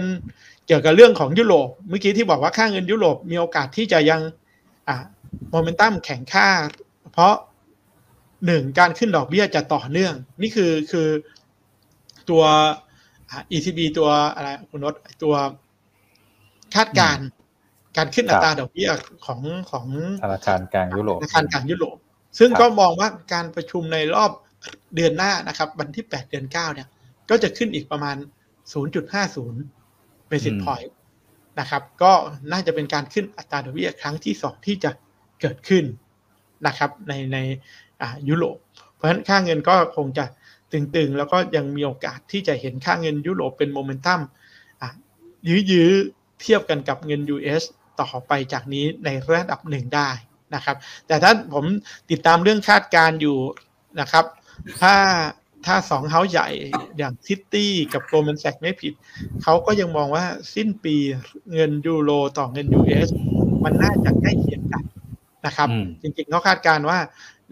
[0.67, 4.21] เกี่ยวกับเรื่องของยุโรปเมื่อกี้ที่บอกว่าค่าเงินยุโรปมีโอกาสที่จะยัง
[5.49, 6.47] โมเมนตัมแข็งค่า
[7.13, 7.33] เพราะ
[8.45, 11.07] หนึ่งการขึ้นดอกเบี้ยจะต่อเนื่อง นี่คือคือ
[12.29, 12.43] ตัว
[13.51, 15.35] ECB ตัวอะไรคุณนศตัว
[16.75, 17.17] คาดการ
[17.97, 18.89] การขึ้นอัตราดอกเบี้ย
[19.25, 19.85] ของของ
[20.23, 21.97] ธนาคารกลางยุโรปธนาคารกลางยุโรป
[22.39, 24.31] ซึ่งก็มองว่าการประชุมในรอบ
[24.95, 26.87] เดือนหน้านะครับ วันที่แปดเดือนเก้าเนี่ย
[27.29, 28.15] ก็จะขึ้นอีกประมาณ
[29.43, 30.93] 0.50เบสิสพอยต์
[31.59, 32.11] นะครับ ก็
[32.51, 34.91] น่าจะเป็นการขึ้นอัตราดอกเบี้ยครั้งที่สองที่จะ
[35.43, 35.85] เกิดขึ้น
[36.67, 37.37] นะครับในใน
[38.29, 38.57] ยุโรป
[38.95, 40.25] เพราะฉะนั้นค่าเงินก็คงจะ
[40.71, 44.19] ตึงๆ แล้วก็ยังมีโอกาสที่จะเห็นค่าเงินยุโรปเป็นโมเมนตัม
[45.71, 47.63] ยื้อๆเทียบกันกับเงิน US
[47.99, 50.09] ต่อไปจากนี้ในระดับหนึ่งได้
[50.55, 50.77] นะครับ
[51.07, 51.65] แต่ถ้าผม
[52.11, 53.37] ติดตามเรื่องคาดการอยู่
[53.99, 54.25] นะครับ
[54.81, 54.95] ถ้า
[55.65, 56.47] ถ้าสองเฮาใหญ่
[56.97, 58.93] อย่าง Citi กับ Goldman Sachs ไม่ผิด
[59.43, 60.25] เขาก็ยังมองว่า
[60.55, 60.95] สิ้นปี
[61.53, 63.09] เงินยูโรต่อเงิน US
[63.63, 64.83] มันน่าจะใกล้เคียงกัน
[65.45, 65.67] นะครับ
[66.01, 66.99] จริงๆเขาคาดการว่า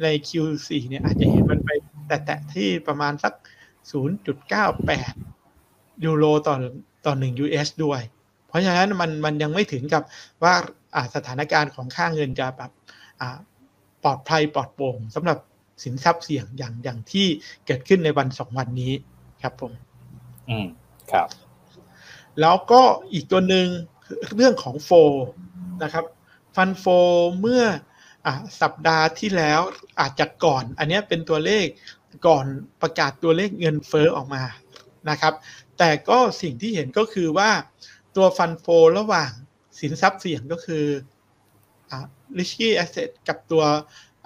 [0.04, 1.70] ใน Q4 เนี่ยอาจจะเห็นมันไป
[2.08, 3.34] แต่แตะที่ประมาณสัก
[4.30, 6.56] 0.98 ยูโรต่อ
[7.06, 8.02] ต่อ 1 US ด้วย
[8.48, 10.04] เพราะฉะนั้นมันมันยังไม่ถึงกับ
[10.44, 10.54] ว่า
[11.16, 12.72] สถานการณ์ของค่าเงินจะแบบ
[14.04, 15.38] ปลอดภัยปลอดโปร่งสำหรับ
[15.84, 17.28] สินทรัพย์เสี่ยงอย่างอย่างที่
[17.66, 18.94] เกิดขึ้นในวันสองวันนี้
[19.42, 19.72] ครับผม
[20.50, 20.66] อืม
[21.12, 21.28] ครับ
[22.42, 22.82] แล้วก็
[23.14, 23.68] อีกตัวหนึ่ง
[24.36, 24.90] เรื่องของโฟ
[25.84, 26.06] นะครับ
[26.56, 26.86] ฟันโฟ
[27.42, 27.64] เมื่อ
[28.26, 28.28] อ
[28.62, 29.62] สัปดาห์ที่แล้ว
[30.00, 31.66] อาจจะก่อน อันนี้เป็นตัวเลข
[32.28, 32.46] ก่อน
[32.82, 34.44] ประกาศตัวเลขเงินเฟอ้อออกมา
[35.10, 35.34] นะครับ
[35.78, 37.52] แต่ก็สิ่งที่เห็นก็คือว่า
[38.16, 38.66] ตัวฟันโฟ
[39.00, 39.32] ระหว่าง
[39.80, 40.86] สินทรัพย์เสี่ยงก็คือ
[41.90, 42.06] อ่า
[42.38, 43.64] risky asset กับตัว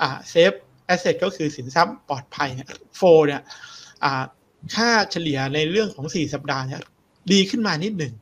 [0.01, 0.57] อ่า safe
[0.93, 3.41] asset ก็คือสินทรัพย์ปลอดภัยเนี่ยโฟเนี่ย
[4.75, 6.81] ค่าเฉลี่ยในเรื่องของ 4 สัปดาห์เนี่ย
[7.31, 8.13] ดีขึ้นมานิดหนึ่ง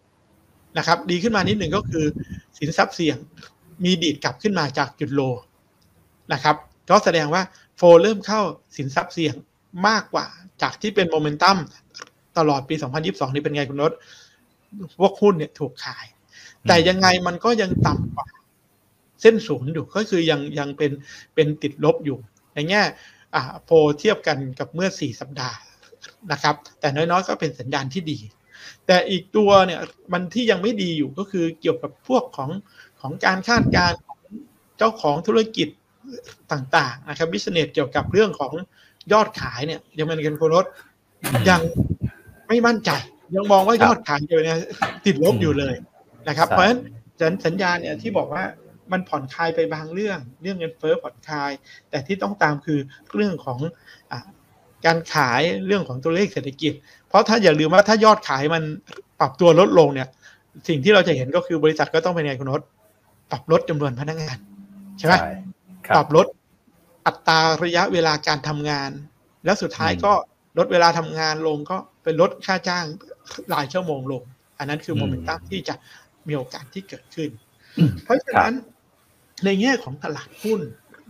[0.77, 2.05] นะครับ ดีขึ้นมานิดหนึ่งก็คือ
[2.57, 3.17] สินทรัพย์เสี่ยง
[3.83, 5.21] มีดีดกลับขึ้นมาจากจุดโล
[6.33, 6.55] นะครับ
[6.89, 7.41] ก็แสดงว่า
[7.77, 8.41] โฟเริ่มเข้า
[8.77, 9.35] สินทรัพย์เสี่ยง
[9.87, 10.25] มากกว่า
[10.61, 11.57] จากที่เป็นโมเมนตัม
[12.37, 12.75] ตลอดปี
[13.05, 13.91] 2022 นี่เป็นไงคุณนศ
[14.99, 16.05] พวกหุ้นเนี่ยถูกขาย
[16.67, 18.27] แต่ยังไงมันก็ยังต่ำกว่า
[19.21, 20.91] เส้นศูนย์อยู่ก็คือยังยังเป็น
[21.35, 22.17] เป็นติดลบอยู่
[22.55, 22.81] ในแง่
[23.35, 23.69] อ่าโพ
[23.99, 25.57] เทียบกันกับเมื่อ 4 สัปดาห์
[26.31, 28.17] นะครับ แต่น้อยๆ ก็เป็นสัญญาณที่ดี
[28.87, 29.79] แต่อีกตัวเนี่ย
[30.13, 32.49] มันที่ยังไม่ดีอยู่ก็คือเกี่ยวกับพวกของ
[33.03, 34.19] ของการคาดการณ์ของ
[34.77, 35.67] เจ้าของธุรกิจ
[36.51, 38.53] ต่างๆนะครับบิสเนสเกี่ยวกับเรื่องของ
[39.13, 40.65] ยอดขายเนี่ยยังเป็นกันโครถ
[41.49, 41.61] ยัง
[42.47, 42.91] ไม่มั่นใจ
[43.35, 44.57] ยังมองว่ายอดขายอยู่เนี่ย
[45.05, 45.75] ติดลบอยู่เลย
[46.27, 46.75] นะครับ เพราะฉะนั้
[47.31, 48.43] นสัญญาณเนี่ยที่บอกว่า
[48.91, 51.51] มันผ่อนคลายไปบางเรื่อง เรื่องเงินเฟ้อผ่อนคลาย
[51.89, 52.79] แต่ที่ต้องตามคือ
[53.15, 53.59] เรื่องของ
[54.11, 54.13] อ
[54.85, 56.73] การขายเรื่องของตัวเลขเศรษฐกิจ
[57.07, 58.63] เพราะถ้าอย่าลืมว่าถ้ายอดขายมัน
[59.19, 60.07] ปรับตัวลดลงเนี่ย
[60.67, 62.61] สิ่งที่เราจะเห็นก็คือบริษัทก็ต้องเป็นไงคุณนศ
[63.31, 64.37] ปรับลดจำนวนพนักงาน
[64.97, 65.13] ใช่ไหม
[65.95, 66.27] ปรับลด
[67.05, 68.89] อัตราระยะเวลาการทำงาน
[69.45, 70.13] แล้วสุดท้ายก็
[70.57, 72.85] ลดเวลาทำงานลงก็เป็นลดค่าจ้าง
[73.53, 74.23] รายชั่วโมงลง
[74.57, 75.75] อันนั้นคือโมเมนตัมที่จะ
[76.27, 77.29] มีโอกาสที่เกิดขึ้น
[78.03, 78.53] เพราะฉะนั้น
[79.45, 80.61] ในแง่ของตลาดหุ้น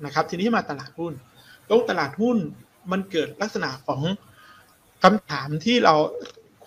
[0.05, 1.13] นะครับ ทีนี้มาตลาดหุ้น
[1.69, 2.37] ตรงตลาดหุ้น
[2.91, 4.01] มันเกิดลักษณะของ
[5.03, 5.95] คำถามที่เรา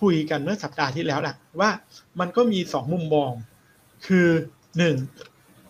[0.00, 1.70] คุยกันเมื่อสัปดาห์ที่แล้วแหละว่า
[2.20, 3.32] มันก็มีสองมุมมอง
[4.06, 4.28] คือ
[4.78, 4.96] หนึ่ง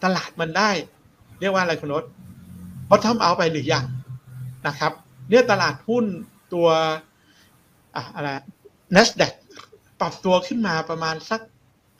[0.06, 0.70] ตลาดมันได้
[1.40, 2.04] เรียกว่าอะไรคุณนศ
[2.88, 3.84] พอทำเอาไปหรือยัง
[4.66, 4.92] นะครับ
[5.28, 6.04] เนี่ยตลาดหุ้น
[6.54, 6.68] ตัว
[7.96, 8.28] อะอะไร
[8.96, 9.32] NASDAQ
[10.00, 11.40] ปรับตัวขึ้นมาประมาณสัก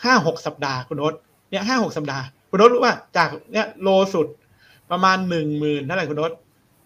[0.04, 1.14] ห้าหกสัปดาห์คุณนศ
[1.50, 4.26] เนี่ยห้าหกสัปดาห์ คุณนศรู้ว่าจากเนี่ยโลสุด
[4.90, 6.32] ประมาณหนึ่งหมื่นเท่าไหร่คุณนศ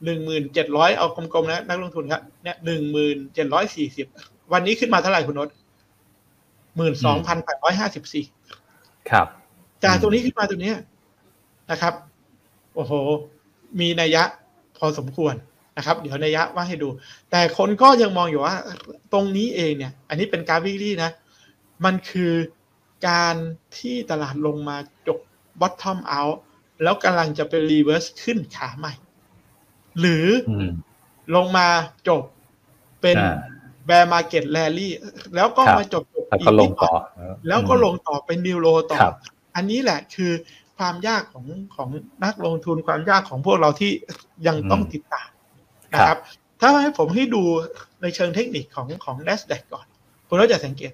[0.05, 4.07] หนึ่งหมื่นเจ็ดร้อยเอากลมๆนะนักลงทุนครับเนี่ยหนึ่งหมื่นเจ็ดร้อยสี่สิบ
[4.53, 5.49] วันนี้ขึ้นมาเท่าไหร่คุณนศ
[6.77, 8.25] หมื่นสองพันแปดร้อยห้าสิบสี่
[9.11, 9.27] ครับ
[9.85, 10.73] จากตรงนี้ขึ้นมาตรงนี้
[11.71, 11.95] นะครับ
[12.75, 12.93] โอ้โห
[13.81, 14.23] มีนัยยะ
[14.79, 15.35] พอสมควร
[15.77, 16.89] นะครับ เดี๋ยวนัยยะว่าให้ดู
[17.31, 18.57] แต่คนก็ยังมองอยู่ว่า
[19.13, 21.11] ตรงนี้เองเนี่ย อันนี้เป็นการวิลี่นะ
[21.85, 22.33] มันคือ
[23.09, 23.35] การ
[23.79, 25.19] ที่ตลาดลงมาจบ
[25.61, 26.23] bottom out
[26.83, 28.93] แล้วกำลังจะเป็น reverse ขึ้นขาใหม่
[30.01, 30.27] หรือ
[31.35, 31.67] ลงมา
[32.09, 32.23] จบ
[33.01, 33.17] เป็น
[33.87, 34.93] bear market rally
[35.35, 36.93] แล้วก็มาจบจบอีกลงต่อ
[37.49, 38.99] แล้วก็ลงต่อเป็น new low ต่อ
[39.57, 40.33] อันนี้แหละคือ
[40.81, 41.89] ความยากของของ
[42.25, 43.93] นักลงทุนความยากของพวกเราที่
[44.47, 45.29] ยังต้องติดตาม
[45.95, 46.19] นะครับ
[46.61, 47.43] ถ้าให้ผมให้ดู
[48.03, 49.87] ในเชิงเทคนิคของของ n a s d a q ก่อน
[50.29, 50.93] คุณก็จะสังเกต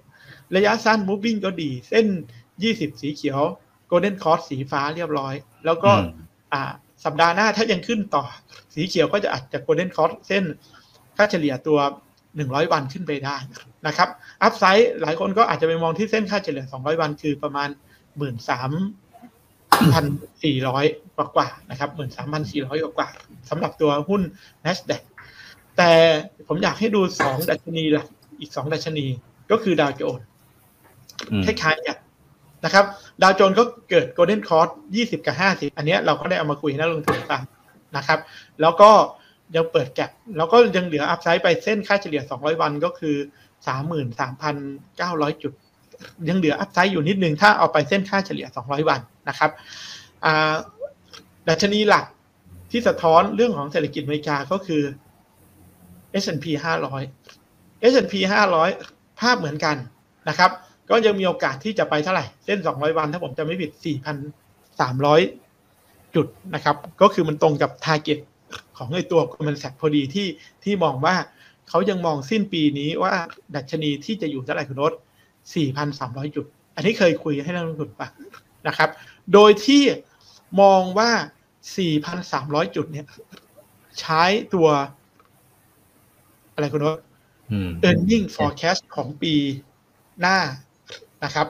[0.57, 2.07] ระยะสั้น moving ก็ดี เส้น
[2.55, 3.41] 20 สีเขียว
[3.91, 5.35] golden cross สีฟ้าเรียบร้อย
[5.65, 5.91] แล้วก็
[6.53, 6.63] อ่า
[7.05, 8.25] สัปดาห์หน้าถ้ายังขึ้นต่อ
[8.75, 10.45] สีเขียวก็จะอาจจะ golden cross เส้น
[11.17, 11.79] ค่าเฉลี่ยตัว
[12.27, 13.37] 100 วันขึ้นไปได้
[13.87, 14.09] นะครับ
[14.43, 17.69] อัพไซด์หลายคนก็อาจจะไปมองที่เส้นค่าเฉลี่ย 200 วันคือประมาณ
[18.15, 19.06] 1 3
[19.93, 20.05] พัน
[20.45, 20.85] สี่ร้อย
[21.17, 23.09] กว่ากว่านะครับเหมือนสามพันสี่ร้อยกว่ากว่า
[23.51, 24.23] สำหรับตัวหุ้น
[24.65, 25.03] NASDAQ
[25.77, 25.91] แต่
[26.49, 28.07] ผมอยากให้ดูสองดัชนีหลัก
[28.41, 29.07] อีกสองดัชนี
[29.51, 30.27] ก็คือดาวโจนส์
[31.45, 31.99] คล้ายๆกัน
[32.65, 32.85] นะครับ
[33.23, 37.43] ดาวโจนส์ก็เกิดโกลเด้นคอร์สยี่สิบกับห้าสิบอันนี้เราก็ได้เอามาคุยให้นักลงทุนฟัง
[37.97, 38.19] นะครับ
[38.61, 38.91] แล้วก็
[39.57, 40.05] ยังเปิดแกล
[40.37, 43.17] แล้วก็ยังเหลืออัพไซด์ไปเส้นค่าเฉลี่ย 200 วันก็คือ
[44.29, 45.53] 33,900 จุด
[46.29, 49.51] ยังเหลืออัพไซด์อยู่นิดนึง ถ้าเอาไปเส้นค่าเฉลี่ย 200 วัน นะครับ
[51.49, 52.05] ดัชนีหลัก
[52.71, 54.83] ที่สะท้อนเรื่องของเศรษฐกิจอเมริกาก็คือ
[56.23, 56.47] S&P
[57.15, 58.15] 500 S&P
[58.71, 59.77] 500 ภาพเหมือนกัน
[60.29, 60.51] นะครับ
[60.91, 63.71] ก็ยังมีโอกาสที่จะไปเท่าไหร่ เส้น 200 วันถ้าผมจะไม่ผิด
[64.55, 68.19] 4,300 จุดนะครับ ก็คือมันตรงกับ target
[68.79, 70.27] ของไอตัว Goldman Sachs พอดีที่
[70.65, 71.15] ที่มองว่า
[71.69, 73.13] เขายังมองสิ้นปีนี้ว่า
[73.57, 74.93] ดัชนีที่จะอยู่เท่าไหร่คุณโน้ต
[75.65, 76.45] 4,300 จุด
[76.77, 78.09] อันนี้เคยคุยให้นักลงทุนปะ
[78.69, 78.91] นะครับ
[79.33, 79.83] โดยที่
[80.61, 81.11] มองว่า
[81.93, 83.07] 4,300 จุดเนี่ย
[84.01, 84.23] ใช้
[84.55, 84.69] ตัว
[86.55, 86.99] อะไรคุณโน้ต
[87.89, 89.35] earning forecast ของปี
[90.21, 90.39] หน้า
[91.25, 91.47] นะครับ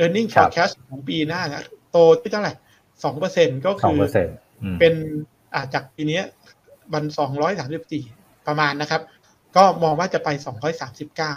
[0.00, 2.52] earning forecast ของปีหน้านะโตที่เท่าไหร่
[3.04, 3.98] สองเปอร์เซ็นก็คือ
[4.80, 4.94] เป็น
[5.54, 6.20] อาจากปีนี้
[6.92, 8.04] วันสองร้อยสามสิบสี่
[8.46, 9.02] ประมาณนะครับ
[9.56, 11.32] ก็มองว่าจะไปสองร้อยสามสิบเก้า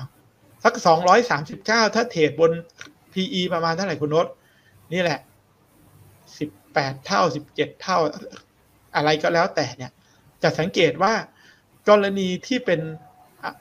[0.64, 2.52] สักสองร้อยสามสิบเก้าถ้า trade บน
[3.14, 4.28] PE ประมาณเท่าไหร่คุณโน้ต
[4.94, 5.20] นี่แหละ
[6.40, 7.98] สิบแปดเท่าสิบเจ็ดเท่า
[8.96, 9.92] อะไรก็แล้วแต่เนี่ย
[10.44, 11.14] จะสังเกตว่า
[11.90, 12.82] กรณีที่เป็น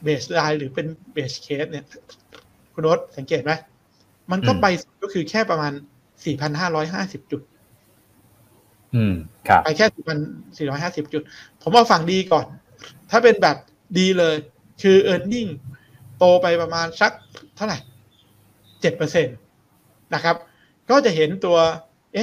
[0.03, 1.87] baseline หรือเป็น base case เนี่ย
[2.73, 3.53] คุณโน้ตสังเกตไหม
[4.31, 4.67] มันก็ไป
[5.03, 5.73] ก็คือแค่ประมาณ
[6.25, 7.43] สี่พันห้าร้อยห้าสิบจุด
[8.95, 9.15] อืม
[9.49, 10.19] ครับ ไปแค่สี่พัน
[10.57, 11.23] สี่ร้อยห้าสิบจุด
[11.63, 12.47] ผมเอาฝั่งดีก่อน
[13.11, 13.57] ถ้าเป็นแบบ
[13.99, 14.37] ดีเลย
[14.83, 15.51] คือ e a r n i n g
[16.19, 17.13] โตไปประมาณสัก
[17.57, 17.79] เท่าไหร่
[18.81, 19.31] เจ็ดเปอร์เซ็นต
[20.15, 20.37] นะครับ
[20.91, 21.59] ก็จะเห็นตัว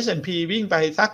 [0.03, 1.09] S&P วิ่งไปสัก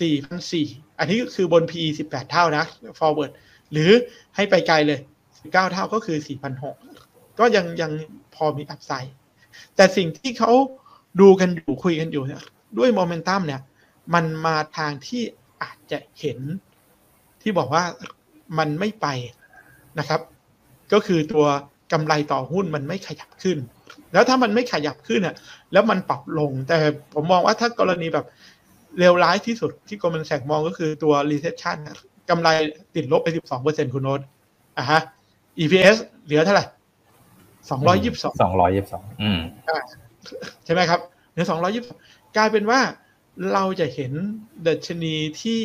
[0.00, 0.66] สี่พันสี่
[0.98, 2.64] อันนี้คือบน PE สิบแปดเท่านะ
[2.98, 3.32] forward
[3.72, 3.90] หรือ
[4.36, 5.00] ให้ไปไกลเลย
[5.38, 6.76] สิบเท่าก็คือสี่พันหก
[7.38, 7.90] ก็ยังยัง
[8.34, 9.14] พอมีอัพไซด์
[9.76, 10.52] แต่สิ่งที่เขา
[11.20, 12.42] ดูกันอยู่คุยกันอยู่เนี่ย
[12.78, 13.60] ด้วยโมเมนตัมเนี่ย
[14.14, 15.22] มันมาทางที่
[15.62, 16.38] อาจจะเห็น
[17.42, 17.84] ที่บอกว่า
[18.58, 19.06] มันไม่ไป
[19.98, 20.20] นะครับ
[20.92, 21.46] ก็คือตัว
[21.92, 23.58] กำไรต่อหุ้นมันไม่ขยับขึ้น
[24.16, 25.34] แล้วถ้ามันไม่ขยับขึ้นอะ
[25.72, 26.76] แล้วมันปรับลง แต่
[27.14, 28.26] ผมมองว่าถ้ากรณีแบบ
[28.98, 31.76] เลวร้ายที่สุดที่กรมแสกมองก็คือตัว recession
[32.30, 32.48] กำไร
[32.94, 33.28] ติดลบไป
[33.60, 34.20] 12%คุณโน้ต
[34.78, 35.00] อะฮะ
[35.58, 36.64] EPS เหลือเท่าไหร่
[37.70, 39.40] สองร้อยยิบสองสองร้อยยิบสองอืม
[40.64, 41.00] ใช่ไหมครับ
[41.30, 41.84] เหลือสองร้อยยิบ
[42.36, 42.80] กลายเป็นว่า
[43.52, 44.12] เราจะเห็น
[44.66, 45.60] ดัชนีที่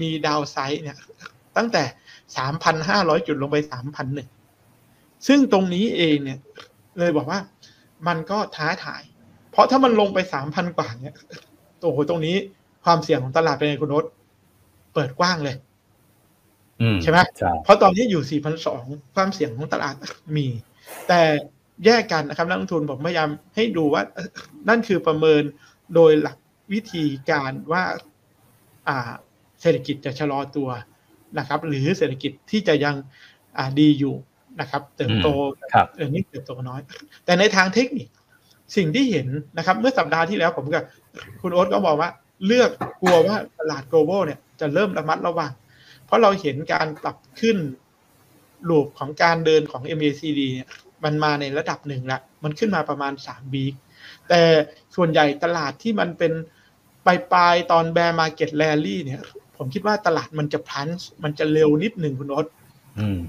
[0.00, 0.96] มีดาวไซด์เนี่ย
[1.56, 1.82] ตั้งแต่
[2.36, 4.28] สามพันห้าร้อยจุดลงไปสามพันหนึ่ง
[5.26, 6.38] ซึ่งตรงนี้เองเนี่ย
[6.98, 7.38] เลยบอกว่า
[8.06, 9.02] มันก็ท้าทาย
[9.50, 11.16] เพราะถ้ามันลงไปสามพันกว่าเนี่ย
[11.82, 12.36] โอ้โหตรงนี้
[12.84, 14.04] ความเสี่ยงของตลาดเป็นไงคุณโนต
[14.94, 15.56] เปิดกว้างเลย
[17.02, 17.18] ใช่ไหม
[17.64, 18.40] เพราะตอนนี้อยู่
[18.72, 19.94] 4,200ความเสี่ยงของตลาด
[20.36, 20.46] มี
[21.08, 21.20] แต่
[21.84, 24.02] แยกกันนะครับนักลงทุนผมพยายามให้ดูว่า
[24.68, 25.42] นั่นคือประเมิน
[25.94, 26.36] โดยหลัก
[26.72, 27.84] วิธีการว่า
[28.88, 29.10] อ่า
[29.60, 30.68] เศรษฐกิจจะชะลอตัว
[31.38, 32.94] นะครับ หรือเศรษฐกิจที่จะยัง
[33.58, 34.14] อ่าดีอยู่
[34.60, 35.28] นะครับเติบโต
[35.96, 36.80] เออนี่เติบโตน้อย
[37.24, 38.08] แต่ในทางเทคนิค
[38.76, 39.26] สิ่งที่เห็น
[39.58, 40.84] นะครับ เมื่อสัปดาห์ที่แล้วผมกับ
[41.40, 42.10] คุณโอ๊ตก็บอกว่า
[42.46, 42.70] เริ่ม
[43.02, 45.52] กลัวว่าตลาด global เนี่ยจะเริ่มระมัดระวัง
[46.06, 47.58] เพราะเราเห็นการปรับขึ้น
[48.68, 50.68] ลูปของการเดินของ MACD เนี่ย
[51.04, 53.64] มันมาในระดับหนึ่งละมันขึ้นมาประมาณ3บี
[54.28, 54.42] แต่
[54.96, 56.32] ส่วนใหญ่ตลาดที่มันเป็น
[57.06, 59.20] ปลายปลายตอน bear market rally เนี่ย
[59.56, 60.88] ผมคิดว่าตลาดมันจะพัน
[61.24, 62.46] มันจะเร็วนิดหนึ่งคุณโน้ต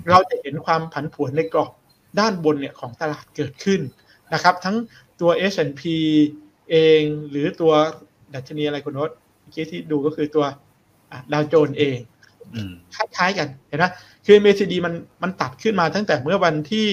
[0.10, 1.72] เราจะเห็นความผันผวนในกรอบ
[2.20, 3.82] ด้านบนเนี่ยของตลาดเกิดขึ้น
[4.34, 4.76] นะครับ ทั้ง
[5.22, 5.82] ตัว S&P
[6.72, 7.74] เองหรือตัว
[8.36, 9.10] ดัชนีอะไรคุณนศ
[9.40, 10.46] เมื่อกี้ที่ดูก็คือตัว
[11.34, 11.98] ดาวโจนเอง
[12.96, 13.86] คล้ายๆกันเห็นไหม
[14.26, 14.94] คือ MACD มัน
[15.24, 16.88] มันตัดขึ้นมาตั้งแต่เมื่อวันที่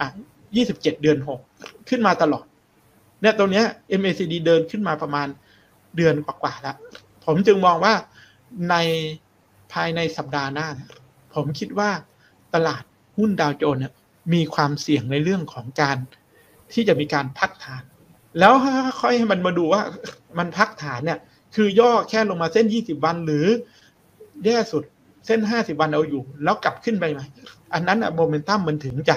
[0.00, 0.06] อะ
[0.54, 1.18] 27 เดือน
[1.52, 2.46] 6 ขึ้นมาตลอด
[3.20, 3.64] เนี่ยตรงเนี้ย
[4.00, 5.26] MACD เดินขึ้นมาประมาณ
[5.96, 6.76] เดือนกว่าๆแล้ว
[7.24, 7.94] ผมจึงมองว่า
[8.70, 8.76] ใน
[9.72, 10.68] ภายในสัปดาห์หน้า
[11.34, 11.90] ผมคิดว่า
[12.54, 12.82] ตลาด
[13.18, 13.82] หุ้นดาวโจนส์
[14.34, 15.96] มีความเสี่ยงในเรื่องของการ
[16.72, 17.82] ที่จะมีการพักฐาน
[18.38, 18.52] แล้ว
[19.00, 19.82] ค่อยให้มันมาดูว่า
[20.38, 21.18] มันพักฐานเนี่ย
[21.54, 23.46] คือย่อแค่ลงมาเส้น 20 วันหรือ
[24.44, 24.82] แย่สุด
[25.26, 27.24] เส้นห้าสิบวันเอาอยู่ แล้วกลับขึ้นไปใหม่
[27.74, 29.16] อันนั้นอะโมเมนตัมมันถึงจะ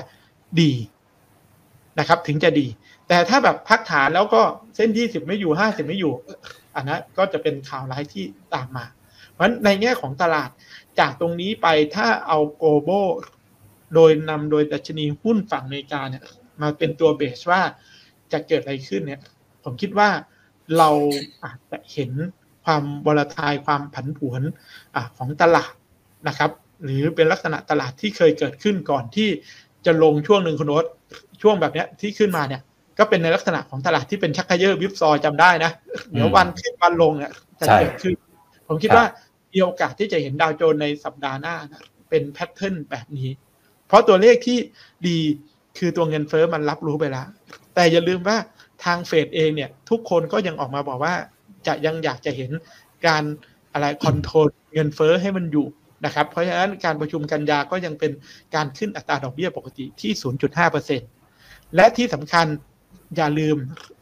[0.61, 0.71] ดี
[1.99, 2.67] นะครับ ถึงจะดี
[3.07, 4.41] แต่ถ้าแบบพักฐานแล้วก็
[4.75, 6.13] เส้นยี่สิบไม่อยู่ห้าสิบไม่อยู่
[6.75, 8.85] อันนั้นก็จะเป็นข่าวร้ายที่ตามมา
[9.33, 10.49] เพราะในแง่ของตลาด
[10.99, 13.09] จากตรงนี้ไปถ้าเอาโกลบอล
[13.95, 16.23] โดยนำโดยดัชนีหุ้นฝั่งอเมริกาเนี่ย
[16.61, 17.61] มาเป็นตัวเบสว่า
[18.31, 19.21] จะเกิดอะไรขึ้นเนี่ย
[19.63, 20.09] ผมคิดว่า
[20.77, 20.89] เรา
[21.43, 22.11] อาจจะเห็น
[22.65, 24.41] ความบลทายความผันผวน
[24.95, 25.71] อของตลาด
[26.27, 26.51] นะครับ
[26.83, 29.29] หรือเป็นลักษณะตลาดที่เคยเกิดขึ้นก่อนที่
[29.85, 30.85] จะลงช่วงหนึ่งคุณโอ๊ต
[31.41, 32.61] ช่วงแบบนี้ที่ขึ้นมาเนี่ย
[32.99, 35.71] ก็เป็นในลักษณะของตลาดที่เป็นชักเย่อ whipsaw จำได้นะ
[36.11, 38.13] เดี๋ยววันขึ้นวันลงเนี่ยจะเกิดขึ้น
[38.67, 39.05] ผมคิดว่า
[39.53, 43.29] มีโอกาสที่จะเห็นดาวโจนส์ในสัปดาห์หน้านะเป็น pattern แบบนี้
[43.87, 44.57] เพราะตัวเลขที่
[45.07, 45.17] ดี
[45.77, 47.27] คือตัวเงินเฟ้อมันรับรู้ไปแล้ว
[47.75, 48.37] แต่อย่าลืมว่า
[48.83, 51.13] ทางเฟดเองเนี่ยทุกคนก็ยังออกมาบอกว่า
[51.67, 52.51] จะยังอยากจะเห็น
[53.07, 53.23] การ
[53.73, 55.67] อะไร control เงินเฟ้อให้มันอยู่
[56.05, 58.11] นะครับ เพราะฉะนั้นการประชุมกันยาก็ยังเป็น
[58.55, 60.11] การขึ้นอัตราดอกเบี้ยปกติที่
[60.93, 62.45] 0.5%และที่สำคัญ
[63.15, 63.55] อย่าลืม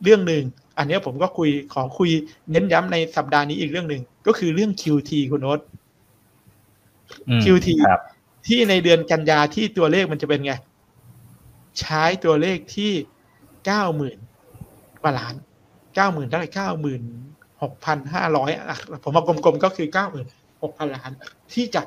[0.03, 0.43] เรื่องหนึ่ง
[0.77, 2.09] อันนี้ผมก็คุยขอคุย
[2.51, 5.59] เน้นย้ำในสัปดาห์นี้อีกเรื่องหนึ่งก็คือเรื่อง QT คุณโน้ต
[7.43, 7.67] QT
[8.47, 10.53] ที่ในเดือนกันยาที่ตัวเลขมันจะเป็นไง
[11.79, 12.91] ใช้ตัวเลขที่
[13.65, 14.17] เก้าหมื่น
[15.01, 15.35] กว่าล้าน
[15.95, 17.01] เก้าหมื่นเท่าไหร่เก้าหมื่น
[17.63, 20.27] หกพันห้าร้อยอะผมมากลมๆก็คือเก้าหมื่น
[20.63, 21.11] หกพันล้าน
[21.53, 21.81] ที่จะ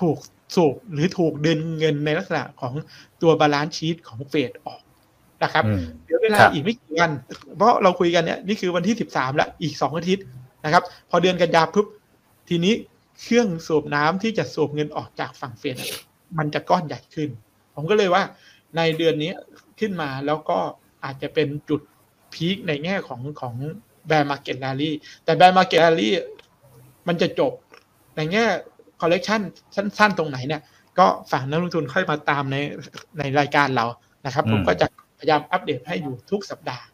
[0.00, 0.18] ถูก
[0.54, 2.72] สูบหรือถูกดึงเงินในลักษณะของ
[3.22, 4.80] ตัว balance sheet ของเฟดออก
[5.42, 5.64] นะครับ
[6.04, 7.10] เดี๋ยวเวลาอีกไม่กี่วัน
[7.56, 10.24] เพราะเราคุยกันเนี่ยนี่คือวันที่สิบสามแล้วอีกสองอาทิตย์
[10.64, 11.86] นะครับ พอเดือนกันยาปุ๊บ
[12.48, 12.74] ทีนี้
[13.22, 15.76] เครื่องสูบน้ำที่จะสูบเงินออกจากฝั่งเฟด
[16.38, 17.28] มันจะก้อนใหญ่ขึ้น
[17.74, 18.22] ผมก็เลยว่า
[18.76, 19.32] ในเดือนนี้
[19.80, 20.58] ขึ้นมาแล้วก็
[21.04, 21.80] อาจจะเป็นจุด
[22.34, 23.54] peak ในแง่ของของ
[24.06, 26.14] bear market rally แต่ bear market rally
[27.08, 27.52] มันจะจบ
[28.16, 28.44] ในแง่
[29.00, 29.40] correction
[29.76, 30.62] สั้น ๆ ตรงไหนเนี่ย
[30.98, 32.56] ก็ฝากนักลงทุนค่อยมาตามใน
[33.18, 33.86] ในรายการเรา
[34.26, 34.86] นะครับ ผมก็จะ
[35.18, 36.86] พยายามอัปเดตให้อยู่ทุกสัปดาห์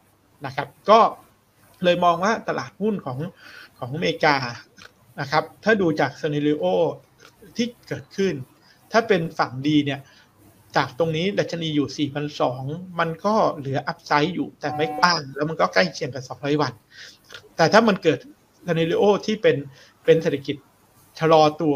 [0.45, 0.99] นะครับ ก็
[1.83, 3.19] เลยมองว่าตลาดหุ้นของ
[3.77, 4.35] ของอเมริกา
[5.19, 6.65] นะครับ ถ้าดูจาก scenario
[7.57, 8.33] ที่เกิดขึ้น
[8.91, 9.99] ถ้าเป็นฝั่งดีเนี่ย
[10.75, 12.09] จากตรงนี้ดัชนีอยู่
[12.53, 16.73] 4,200มันก็เหลือ upside อยู่แต่ไม่กว้าง แล้วมันก็ใกล้เคียงกับ 200 วัน
[17.55, 18.19] แต่ถ้ามันเกิด
[18.67, 19.55] scenario ที่เป็น
[20.05, 20.55] เป็นเศรษฐกิจ
[21.19, 21.75] ชะลอตัว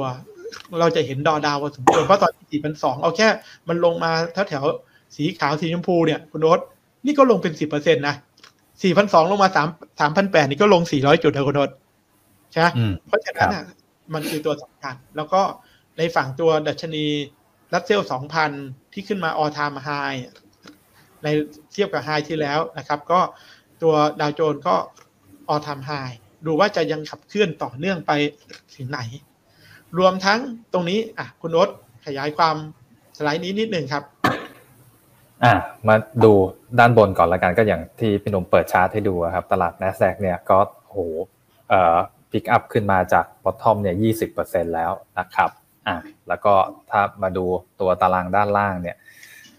[0.80, 3.28] เราจะเห็นดอดาวพอสมควรเพราะตอนที่4,200เอาแค่
[3.68, 4.64] มันลงมาแถวแถว
[5.16, 6.60] สีขาวสีชมพูเนี่ยคุณโน้ต
[7.06, 8.16] นี่ก็ลงเป็น10%นะ
[8.82, 11.70] 4,200ลงมา3 3,800นี่ก็ลง400จุดนะคุณโน้ต
[12.52, 12.68] ใช่ไหม
[13.08, 13.66] เพราะฉะนั้นอะ
[14.14, 15.42] มันคือตัวสำคัญ แล้วก็
[15.98, 17.06] ในฝั่งตัวดัชนี
[17.74, 18.02] รัสเซล
[18.48, 19.90] 2,000ที่ขึ้นมาออทามไฮ
[21.24, 21.28] ใน
[21.74, 23.20] เทียบกับไฮที่แล้วนะครับ ก็
[23.82, 24.76] ตัวดาวโจนก็
[25.50, 25.92] ออทามไฮ
[26.46, 28.12] ดูว่าจะยังขับเคลื่อนต่อเนื่องไป
[28.76, 29.00] ถึงไหน
[29.98, 30.40] รวมทั้ง
[30.74, 31.70] ตรงนี้อะคุณโอ๊ต
[32.06, 32.56] ขยายความ
[33.18, 34.04] สไลด์นี้นิดหนึ่งครับ
[35.44, 35.54] อะ
[35.88, 36.32] มาดู
[36.80, 40.60] ด้านบนก่อนละกันก็อย่างที่พี่หนุ่มเปิดชาร์ตให้ดูครับ ตลาด NASDAQ เนี่ยก็
[40.90, 40.98] โห
[41.70, 41.98] เอ่อ
[42.32, 45.50] pick up ขึ้นมาจาก bottom เนี่ยยี่สิบเปอร์เซ็นต์แล้วนะครับ
[45.88, 46.54] อะแล้วก็
[46.92, 47.46] ถ้ามาดู
[47.80, 48.98] ตัวตารางด้านล่างเนี่ย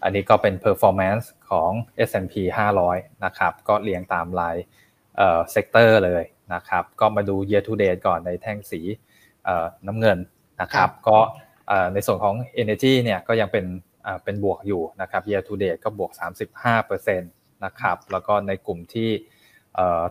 [0.03, 1.71] อันนี้ก็เป็น performance ของ
[2.09, 2.33] S&P
[2.79, 4.55] 500 นะครับ ก็เรียงตามราย
[5.17, 6.23] เอ่อ sector เลย
[6.53, 8.81] นะครับ ก็มาดู year to date ก่อนในแท่งสี
[9.45, 10.17] เอ่อน้ำเงิน
[10.61, 11.17] นะครับ ก็
[11.93, 13.65] ในส่วนของ energy เนี่ยก็ยังเป็น
[14.23, 16.11] เป็นบวกอยู่นะครับ year to date ก็บวก
[16.67, 19.09] 35%นะครับ แล้วก็ในกลุ่มที่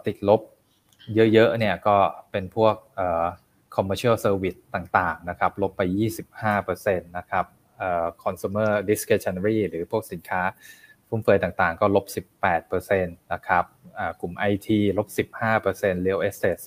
[0.07, 0.41] ติดลบ
[1.14, 1.97] เยอะๆเนี่ยก็
[2.30, 2.74] เป็นพวก
[3.74, 5.82] commercial service ต่างๆนะครับ ลบไป
[6.45, 7.45] 25%นะครับ
[8.24, 10.43] consumer discretionary หรือพวกสินค้า
[11.09, 12.07] ฟุ่มเฟือยต่างๆ ก็ลบ
[12.55, 13.64] 18%นะครับ
[14.20, 14.68] กลุ่ม IT
[14.99, 15.09] ลบ
[15.62, 16.61] 15% real estate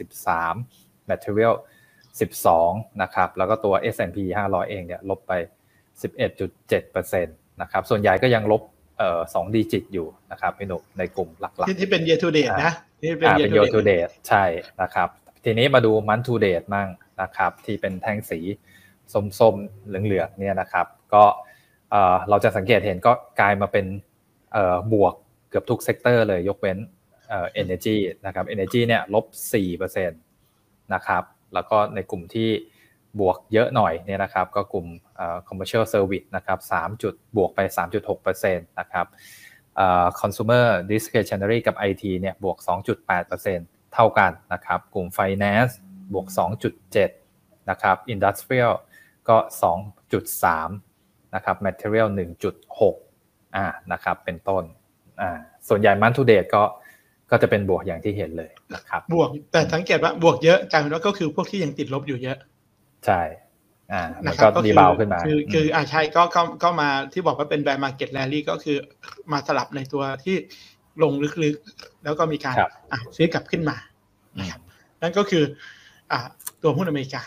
[0.49, 1.55] 13 material
[2.29, 4.17] 12 นะครับ แล้วก็ตัว S&P
[4.49, 5.33] 500 เองเนี่ยลบไป
[6.01, 8.61] 11.7%นะครับส่วนใหญ่ก็ยังลบ
[9.33, 14.43] สอง digit อยู่นะครับพี่โน้ตในกลุ่มหลักๆที่เป็น year to date นะที่เป็น year to date ใช่
[14.81, 15.09] นะครับ
[15.43, 16.89] ทีนี้มาดู month to date มั่ง
[17.21, 18.39] นะครับ ที่เป็นแท่งสี
[19.39, 21.23] ส้มๆเหลืองๆเนี่ยนะครับ ก็
[22.29, 23.85] เราจะสังเกตเห็นก็กลายมาเป็น
[24.93, 25.13] บวก
[25.49, 26.77] เกือบทุก sector เลยยกเว้น
[27.29, 27.95] เอ่อ energy
[28.25, 29.25] นะครับ energy เนี่ยลบ
[29.69, 31.23] 4%นะครับ
[31.53, 32.49] แล้วก็ในกลุ่มที่
[33.19, 34.87] บวกเยอะหน่อยเนี่ยนะครับ ก็กลุ่ม
[35.47, 37.59] commercial service นะครับ3จุดบวกไป
[38.07, 39.05] 3.6%นะครับ
[40.19, 42.57] consumer discretionary กับ IT เนี่ยบวก
[43.25, 45.73] 2.8%เท่ากันนะครับ กลุ่ม finance
[46.13, 46.27] บวก
[46.97, 48.73] 2.7 นะครับ industrial
[49.29, 49.37] ก็
[50.15, 52.07] 2.3 นะครับ material
[52.61, 54.63] 1.6อ่านะครับ เป็นต้น
[55.21, 56.63] อ่าส่วนใหญ่มันทูเดตก็
[57.31, 62.37] ก็จะเป็นบวกอย่างที่เห็นเลยนะครับ บวกแต่สังเกตว่าบวกเยอะกลายเป็นว่าก็คือพวกที่ยังติดลบอยู่เยอะ
[63.05, 63.21] ใช่
[63.93, 68.77] อ่ามันก็ดีบาวขึ้นมา คือคืออ่าใช่ก็ก็ก็มาที่บอกว่าเป็น bear market rally ก็คือ
[69.31, 70.35] มาสลับในตัวที่
[71.03, 71.13] ลง
[71.43, 72.55] ลึกๆ แล้วก็มีการ
[72.91, 73.77] อ่าซื้อกลับขึ้นมา
[74.39, 74.61] นะครับ
[75.01, 75.43] นั่นก็คือ
[76.11, 76.19] อ่า
[76.63, 77.21] ตัวหุ้นอเมริกา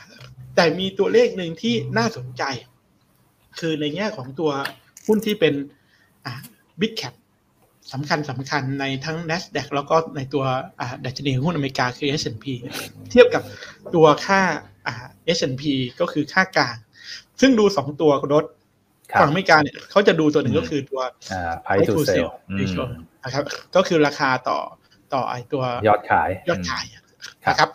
[0.57, 2.43] แต่มีตัวเลขหนึ่งที่น่าสนใจ
[3.61, 4.51] คือในแง่ของตัว
[5.07, 5.55] หุ้นที่เป็น
[6.27, 6.41] อ่า
[6.81, 7.15] บิ๊กแคป
[7.93, 10.45] สำคัญสำคัญในทั้ง NASDAQ แล้วก็ในตัว
[11.05, 12.47] ดัชนีหุ้นอเมริกาคือ S&P
[13.11, 13.43] เทียบกับ
[13.95, 14.41] ตัวค่า
[15.37, 15.63] S&P
[16.01, 16.77] ก็คือค่ากลาง
[17.41, 18.45] ซึ่งดูสองตัวคุณรถ
[19.21, 21.01] ฝั่งอเมริกาเนี่ยเขาจะดูตัวหนึ่งก็คือตัว
[21.67, 22.31] price to sell
[23.25, 23.45] นะครับ
[23.77, 24.59] ก็คือราคาต่อ
[25.15, 26.85] ต่อไอตัวยอดขายยอดขาย
[27.49, 27.71] นะครับ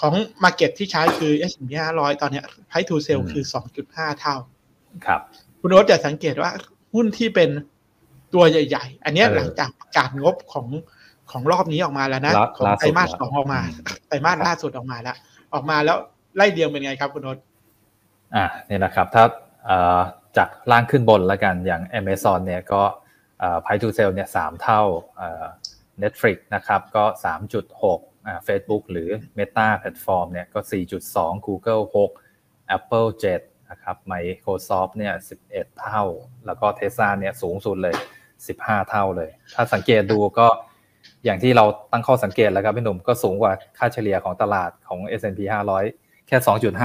[0.00, 3.44] ของ Market ที่ใช้คือ S&P 500 ตอนนี้ price to sell คือ
[3.82, 4.36] 2.5 เท่า
[5.06, 5.20] ครับ
[5.60, 6.50] คุณรถจะสังเกตว่า
[6.94, 7.50] หุ้นที่เป็น
[8.34, 10.66] ตัวใหญ่ ๆ อันนี้หลังจากประกาศงบของ
[11.30, 13.60] ของรอบนี้ออกมาแล้วนะ ของไตรมาสสองออกมา
[14.08, 15.16] ไตรมาสล่าสุดออกมาแล้ว
[15.54, 15.98] ออกมาแล้ว
[16.36, 17.42] ไล่เดียวเป็นไงครับคุณนนท์
[18.34, 19.24] อ่านี่นะครับถ้า
[20.36, 22.82] จากล่างขึ้นบนแล้วกันอย่าง Amazon เนี่ยก็
[23.64, 24.82] price to sell เนี่ยสามเท่า
[26.02, 27.04] Netflix นะครับก็
[27.64, 29.08] 3.6อ่า Facebook หรือ
[29.38, 30.60] Meta แพลตฟอร์มเนี่ยก็
[31.04, 31.82] 4.2 Google
[32.28, 33.08] 6 Apple
[33.40, 35.14] 7นะครับ Microsoft เนี่ย
[35.48, 36.04] 11 เท่า
[36.46, 37.96] แล้วก็ Tesla เนี่ยสูงสุดเลย
[38.42, 40.48] 15 เท่าเลย ถ้าสังเกตดูก็
[41.24, 46.36] อย่างที่เราตั้งข้อสังเกตแล้วครับพี่หนุ่มก็สูงกว่าค่าเฉลี่ยของตลาดของ S&P 500 แค่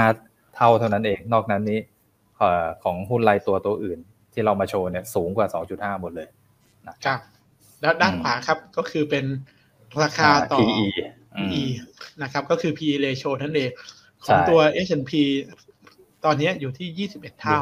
[0.04, 1.80] 2.5 เท่าเท่านั้นเอง นอกนั้นนี้
[2.84, 4.00] ของหุ้นรายตัวตัวอื่น
[4.34, 6.28] ที่เรามาโชว์เนี่ยสูงกว่า 2.5 หมดเลย
[6.88, 7.20] นะครับ
[7.82, 9.26] แล้วด้านขวาครับก็คือเป็น
[10.04, 10.86] ราคาต่อ PE
[11.38, 11.64] PE
[12.24, 13.70] นะครับ ก็คือ PE ratio นั่นเอง
[14.26, 15.12] ของตัว S&P
[16.26, 17.60] ตอนนี้อยู่ที่ 21 เท่า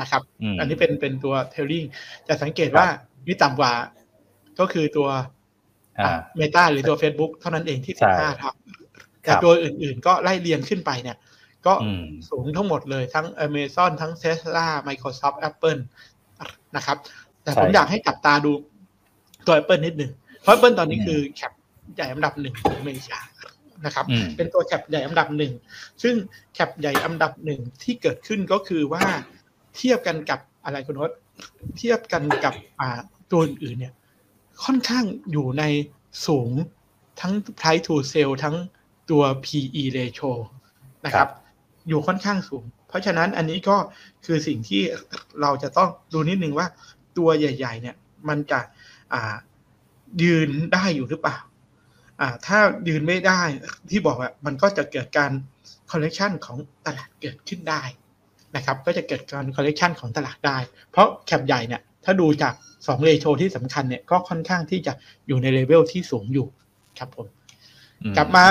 [0.00, 0.22] นะครับ
[0.58, 1.84] อันนี้เป็นเป็นตัวเทลลิง
[2.28, 2.86] จะสังเกตว่า
[3.26, 3.72] นี่ต่ำกว่า
[4.60, 5.08] ก็คือตัว
[6.36, 8.52] เมตาหรือตัว Facebook เท่านั้นเองที่ 15 เท่า
[9.26, 11.16] แต่ตัวอื่นๆก็ไล่เรียงขึ้นไปเนี่ย
[11.66, 11.74] ก็
[12.28, 15.80] สูงทั้งหมดเลยทั้ง Amazon ทั้ง Tesla Microsoft Apple
[16.76, 16.96] นะครับ
[17.42, 18.52] แต่ผมอยากให้จับตาดู
[19.46, 20.12] ตัว Apple นิดหนึ่ง
[20.42, 21.52] เพราะ Apple ตอนนี้คือแคป
[21.94, 23.20] ใหญ่อันดับหนึ่งของอเมริกา
[23.86, 24.06] นะครับ
[24.36, 25.52] เป็นตัวแคปใหญ่อันดับหนึ่ง
[26.02, 26.14] ซึ่ง
[26.54, 29.02] แคปใหญ่อันดับหนึ่งที่เกิดขึ้นก็คือว่า
[29.76, 31.10] เทียบกันกับอะไรคุณนศ
[31.76, 32.98] เทียบกันกับอ่า
[33.32, 33.94] ตัวอื่นเนี่ย
[34.64, 35.64] ค่อนข้างอยู่ใน
[36.26, 36.50] สูง
[37.20, 38.56] ทั้ง price to sell ทั้ง
[39.10, 40.30] ตัว PE ratio
[41.06, 41.28] นะครับ
[41.88, 43.76] อยู่ค่อนข้างสูง เพราะฉะนั้นอันนี้ก็
[44.24, 44.82] คือสิ่งที่
[45.40, 46.66] เราจะต้องดูนิดนึงว่า
[47.18, 47.96] ตัวใหญ่ ๆ เนี่ย
[48.28, 48.60] มันจะ
[49.12, 49.34] อ่า
[50.22, 51.38] ยืนได้อยู่หรือเปล่า
[52.20, 53.40] อ่า ถ้ายืนไม่ได้
[53.90, 55.32] ที่บอกว่ามันก็จะเกิดการ
[55.90, 57.82] correction ของตลาดเกิดขึ้นได้
[58.56, 60.58] นะครับก็จะเกิดการ correction ของตลาดได้
[60.90, 62.54] เพราะ cap ใหญ่เนี่ยถ้าดูจาก
[62.86, 64.92] สอง ratio ที่สำคัญเนี่ยก็ค่อนข้างที่จะ
[65.26, 66.46] อยู่ในเลเวลที่สูงอยู่
[66.98, 67.26] ครับผม
[68.16, 68.44] กลับมา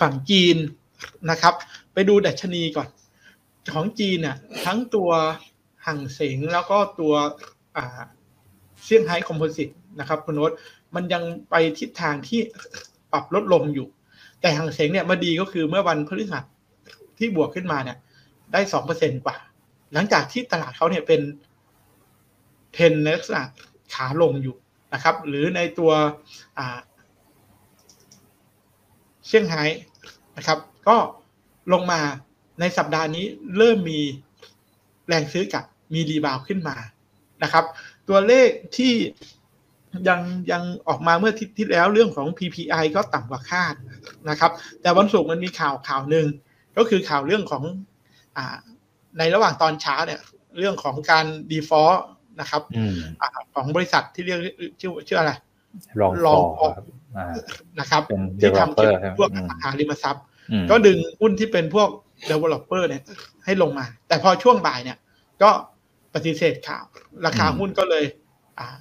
[0.00, 0.56] ฝั่งจีน
[1.30, 1.54] นะครับ
[1.92, 2.88] ไปดูดัชนีก่อน
[3.72, 5.10] ของจีนเนี่ยทั้งตัว
[5.86, 7.14] ห่างเสงแล้วก็ตัว
[8.84, 9.68] เซี่ยงไฮ้คอมโพสิต
[10.00, 10.52] นะครับคุณโน้ต
[10.94, 12.40] มันยังไปทิศทางที่
[13.12, 13.86] ปรับลดลงอยู่
[14.40, 16.44] แต่หางเสงเนี่ยมาดีก็คือเมื่อวันพฤหัส
[17.18, 17.98] ที่บวกขึ้นมาเนี่ย
[18.52, 19.36] ได้สองเปอร์เซ็นกว่า
[19.92, 21.20] หลังจากที่ตลาดเขาเนี่ยเป็น
[22.72, 23.42] เทนในลักษณะ
[23.94, 24.56] ขาลงอยู่
[24.94, 25.92] นะครับ หรือในตัว
[29.26, 29.64] เซี่ยงไฮ้
[30.36, 30.58] นะครับ
[30.88, 30.96] ก็
[31.72, 32.00] ลงมา
[32.60, 33.24] ในสัปดาห์นี้
[33.56, 34.00] เริ่มมี
[35.08, 36.76] แรงซื้อกับมีรีบาวขึ้นมา
[37.42, 37.64] นะครับ
[38.08, 38.92] ตัวเลขที่
[40.08, 40.20] ยัง
[40.52, 43.74] ยังออกมาเมื่อที่ที่แล้วเรื่องของ PPI ก็ต่ำกว่าคาด
[44.30, 44.52] นะครับ
[44.82, 46.26] แต่วันศุกร์มันมีข่าวข่าวหนึ่ง
[46.76, 47.62] ก็คือข่าวเรื่องของ
[48.36, 48.38] อ
[49.18, 50.20] ในระหว่างตอนเช้าเนี่ย
[50.58, 52.00] เรื่องของการ default
[52.40, 52.62] นะครับ
[53.20, 53.22] อ
[53.54, 54.40] ของบริษัทที่เรียก
[54.80, 55.32] ชื่อชื่ออะไร
[56.00, 56.42] รองรอง
[57.80, 58.02] นะครับ
[58.40, 60.24] ที่ทำเกี่ยวกับพวกอสังหาริมทรัพย์
[60.70, 61.88] ก็ดึงหุ้นที่เป็นพวก
[62.30, 63.02] developer เนี่ย
[63.44, 64.98] ให้ลงมา แต่พอช่วงบ่ายเนี่ย
[65.42, 65.50] ก็
[66.14, 66.84] ปฏิเสธข่าว
[67.26, 68.04] ราคาหุ้นก็เลย
[68.58, 68.76] อ่า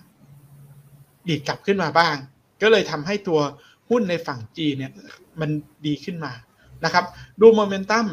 [1.28, 2.16] ดีดกลับขึ้นมาบ้าง
[2.62, 3.40] ก็เลยทำให้ตัว
[3.90, 4.92] หุ้นในฝั่งจีนเนี่ย
[5.42, 5.50] มัน
[5.86, 6.32] ดีขึ้นมา
[6.86, 7.06] นะครับ
[7.42, 8.06] ดูโมเมนตัม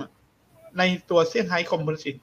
[0.79, 2.15] ในตัวเซี่ยงไฮ้คอมโพสิต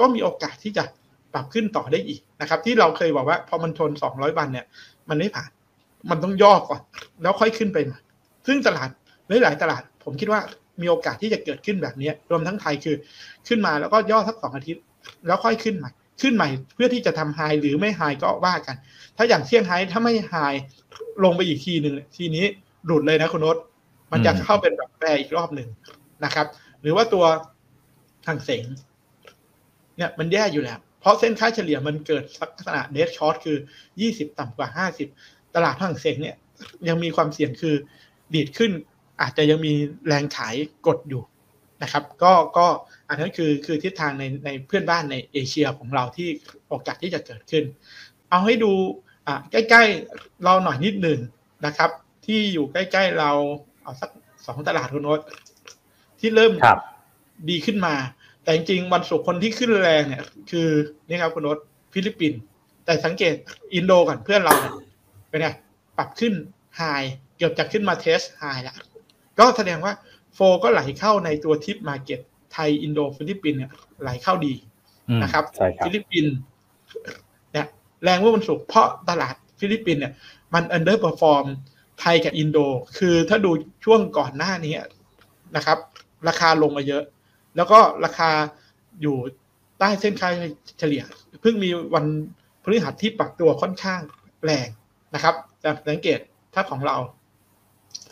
[0.00, 0.84] ก็มีโอกาสที่จะ
[1.32, 4.66] ปรับขึ้นต่อได้อีกนะครับ ที่เราเคยบอกว่าพอมันชน200 วันเนี่ย
[5.08, 5.50] มันไม่ผ่าน
[6.10, 6.80] มันต้องย่อก่อน
[7.22, 7.98] แล้วค่อยขึ้นไปมา
[8.46, 8.88] ซึ่งตลาด
[9.28, 10.40] หลายตลาด ผมคิดว่า
[10.80, 12.96] มีโอกาสที่จะเกิดขึ้นแบบนี้รวมทั้งไทยคือ
[13.48, 14.82] ขึ้นมาแล้วก็ย่อสักสองอาทิตย์
[15.26, 15.90] แล้วค่อยขึ้นใหม่
[16.22, 18.76] ขึ้นใหม่เพื่อที่จะทำไฮหรือไม่ไฮก็ว่ากัน
[19.16, 20.34] ถ้าอย่างเซี่ยงไฮ้ถ้าไม่ไฮ
[21.24, 22.44] ลงไปอีกทีหนึ่งทีนี้
[22.86, 23.56] หลุดเลยนะคุณนศ
[24.12, 25.68] มันจะเข้าเป็นแบบแปรอีกรอบหนึ่ง
[26.24, 26.46] นะครับ
[26.82, 27.24] หรือว่าตัว
[28.26, 28.64] ทางเสง
[29.96, 33.56] เนี่ยมันแย่อยู่แล้ว เพราะเส้นค่าเฉลี่ยมันเกิดลักษณะเดสช็อตคือ
[34.00, 35.08] ยี่สิบต่ำกว่าห้าสิบ
[35.56, 36.36] ตลาดทางเสงเนี่ย
[36.88, 37.74] ยังมีความเสี่ยงคือ
[38.34, 38.72] ดีดขึ้น
[39.20, 39.72] อาจจะยังมี
[40.06, 40.54] แรงขาย
[40.86, 41.22] กดอยู่
[41.82, 42.66] นะครับ ก็ก็
[43.08, 46.28] อันนั้นคือคือทิศทางในในเพื่อนบ้านในเอเชียของเราที่
[46.68, 47.64] โอกาสที่จะเกิดขึ้น
[48.30, 48.72] เอาให้ดู
[49.26, 51.20] อ่าใกล้ๆเราหน่อยนิดหนึ่ง
[51.66, 51.90] นะครับ
[52.26, 53.30] ที่อยู่ใกล้ๆเรา
[53.82, 54.10] เอาสัก
[54.46, 55.20] สองตลาดคุณโน้ต
[56.20, 56.52] ที่เริ่ม
[57.50, 57.94] ดีขึ้นมา
[58.42, 60.68] แต่จริงๆวันศุกร์คนที่ขึ้นแรงเนี่ย คือ
[61.08, 61.58] นี่ครับคุณโน้ต
[61.92, 62.40] ฟิลิปปินส์
[62.84, 63.34] แต่สังเกต
[63.74, 64.54] อินโดก่อนเพื่อนเรา
[65.28, 66.34] เนี่ยเป็นไงปรับขึ้น
[66.76, 66.82] high
[67.36, 68.76] เกือบจะขึ้นมา test high แล้ว
[69.38, 69.92] ก็แสดงว่า
[70.34, 72.20] flow ก็ไหลเข้าในตัว TIP market
[72.52, 73.70] ไทย อินโดฟิลิปปินส์เนี่ย
[74.02, 74.54] ไหลเข้าดี
[75.22, 75.44] นะครับ
[75.84, 76.34] ฟิลิปปินส์
[77.52, 77.66] เนี่ย
[78.04, 80.12] แรงเมื่อวันศุกร์เพราะตลาดฟิลิปปินส์เนี่ย
[80.54, 81.44] มัน underperform
[82.00, 82.58] ไทยกับอินโด
[82.98, 83.50] คือถ้าดู
[83.84, 84.74] ช่วงก่อนหน้านี้
[85.56, 85.78] นะครับ
[86.28, 87.02] ราคาลงมาเยอะ
[87.56, 88.30] แล้วก็ราคา
[89.02, 89.16] อยู่
[89.78, 90.28] ใต้เส้นค่า
[90.78, 91.02] เฉลี่ย
[91.40, 92.04] เพิ่งมีวัน
[92.62, 94.00] พฤหัสที่ปรับตัวค่อนข้าง
[94.44, 94.68] แรง
[95.14, 96.18] นะครับจะสังเกต
[96.54, 96.96] ถ้าของเรา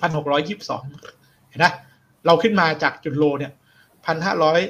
[0.01, 0.83] พันหกร้อยยิบสอง
[1.49, 1.67] เห็นไหม
[2.27, 3.53] เราขึ้นมาจากจุด low เนี่ย
[4.07, 4.61] พันห้าร้อย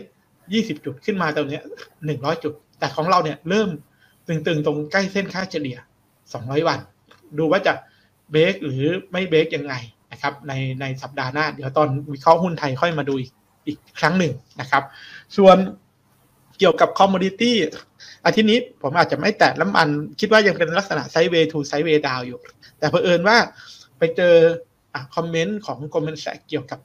[0.52, 1.62] ยี่สิบจุดขึ้นมาตรงเนี้ย
[2.06, 3.68] หนึ่งร้อยจุด แต่ของเราเนี่ยเริ่ม
[4.28, 5.78] ตึงๆ ตรงใกล้เส้นค่าเฉลี่ย
[6.32, 6.78] สองร้อยวัน
[7.38, 7.72] ดูว่าจะ
[8.32, 9.74] เบรกหรือไม่เบรกยังไง
[10.12, 13.32] นะครับ ในในสัปดาห์หน้า เดี๋ยวตอนวิเคราะห์หุ้นไทยค่อยมาดูอีก
[13.66, 14.82] อีกครั้งหนึ่งนะครับ
[15.36, 15.56] ส่วน
[16.58, 17.56] เกี่ยวกับ commodity
[18.24, 19.88] อาทิตย์นี้ผมอาจจะไม่แตะน้ำมัน
[20.20, 22.38] คิดว่ายังเป็นลักษณะ sideway to sideway down อยู่
[22.78, 23.36] แต่เผอิญว่า
[23.98, 24.34] ไปเจอ
[24.94, 26.78] comment ของ Goldman Sachs เกี่ยวกับ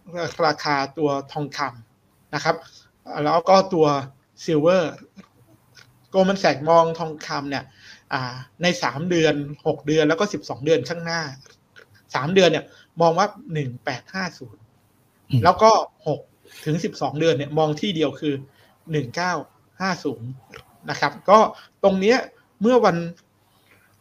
[0.45, 2.55] ราคาตัวทองคำนะครับ
[3.23, 3.87] แล้วก็ตัว
[4.43, 7.63] silver Goldman Sachs มองทองคำเนี่ย
[8.61, 9.35] ในสามเดือน
[9.67, 11.21] หกเดือนแล้วก็สิบสองเดือนข้างหน้า
[12.15, 12.65] สามเดือนเนี่ย
[13.01, 14.61] มองว่าหนึ่งแปดห้าศูนย์
[15.43, 15.71] แล้วก็
[16.07, 16.19] หก
[16.65, 18.33] ถึงสิบสองเดือนเนี่ย มองที่เดียวคือ
[18.91, 19.33] หนึ่งเก้า
[19.81, 20.31] ห้าศูนย์
[20.89, 21.39] นะครับ ก็
[21.83, 22.17] ตรงเนี้ย
[22.61, 22.97] เมื่อวัน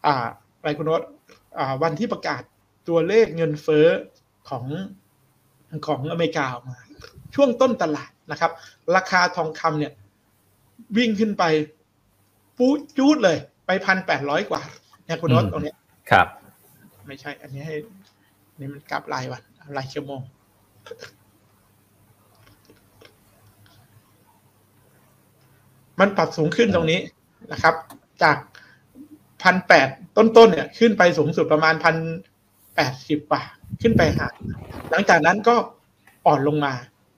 [0.07, 0.27] อ่า
[0.63, 0.95] ไรคุณว
[1.59, 2.43] อ่าวันที่ประกาศ
[2.89, 3.87] ตัวเลขเงินเฟ้อ
[4.49, 4.65] ของ
[5.87, 6.77] ของอเมริกาออกมา
[7.35, 8.51] ช่วงต้นตลาดนะครับ
[8.97, 9.93] ราคาทองคำเนี่ย
[10.97, 11.45] วิ่งขึ้นไป
[12.57, 14.63] ปูดจูดเลย ไปพันแปดร้อยกว่า
[15.07, 15.75] เนี่ยคุณรถตรงนี้
[16.11, 16.27] ครับ
[17.07, 17.77] ไม่ใช่ อันนี้ให้
[18.59, 19.43] นี่มันกราฟรายวัน
[19.77, 20.21] รายชั่วโมง
[26.01, 27.01] มันปรับสูงขึ้นตรงนี้
[27.53, 27.75] นะครับ
[28.23, 28.37] จาก
[29.43, 31.97] พันแปดต้นๆเนี่ย ขึ้นไปสูงสุดประมาณพัน
[32.75, 33.49] แปดสิบบาท
[33.83, 34.27] ขึ้นไปหา
[34.91, 35.55] หลังจากนั้นก็
[36.27, 36.73] อ่อนลงมา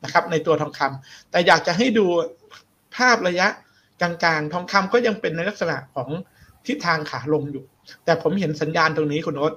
[0.04, 2.06] นะครับ ในตัวทองคำแต่อยากจะให้ดู
[2.96, 3.46] ภาพระยะ
[4.00, 6.08] กลางๆ ทองคำก็ยังเป็นในลักษณะของ
[6.66, 7.64] ทิศทางขาลงอยู่
[8.04, 9.54] แต่ผมเห็นสัญญาณตรงนี้คุณโอ๊ต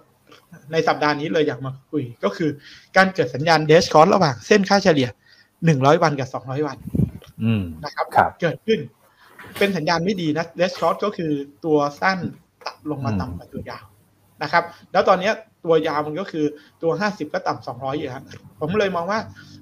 [0.72, 2.50] ในสัปดาห์นี้เลยอยากมาคุย ก็คือ
[2.98, 5.10] การเกิดสัญญาณเดชคอร์ระหว่างเส้นค่าเฉลี่ย
[5.66, 6.78] หนึ่งร้อยวันกับสองร้อยวัน
[7.84, 8.80] นะครับรบเกิดขึ้น
[9.64, 11.32] เป็นสัญญาณไม่ดีนะ death cross ก็คือ
[11.66, 12.20] ตัวสั้น
[12.66, 13.86] ตัดลงมาต่ำกว่าตัวยาว
[14.44, 15.32] นะครับ แล้วตอนนี้
[15.66, 16.46] ตัวยาวมันก็คือ
[16.82, 18.24] ตัวห้าสิบก็ต่ำสองร้อยอยู่แล้ว
[18.60, 19.20] ผมเลยมองว่า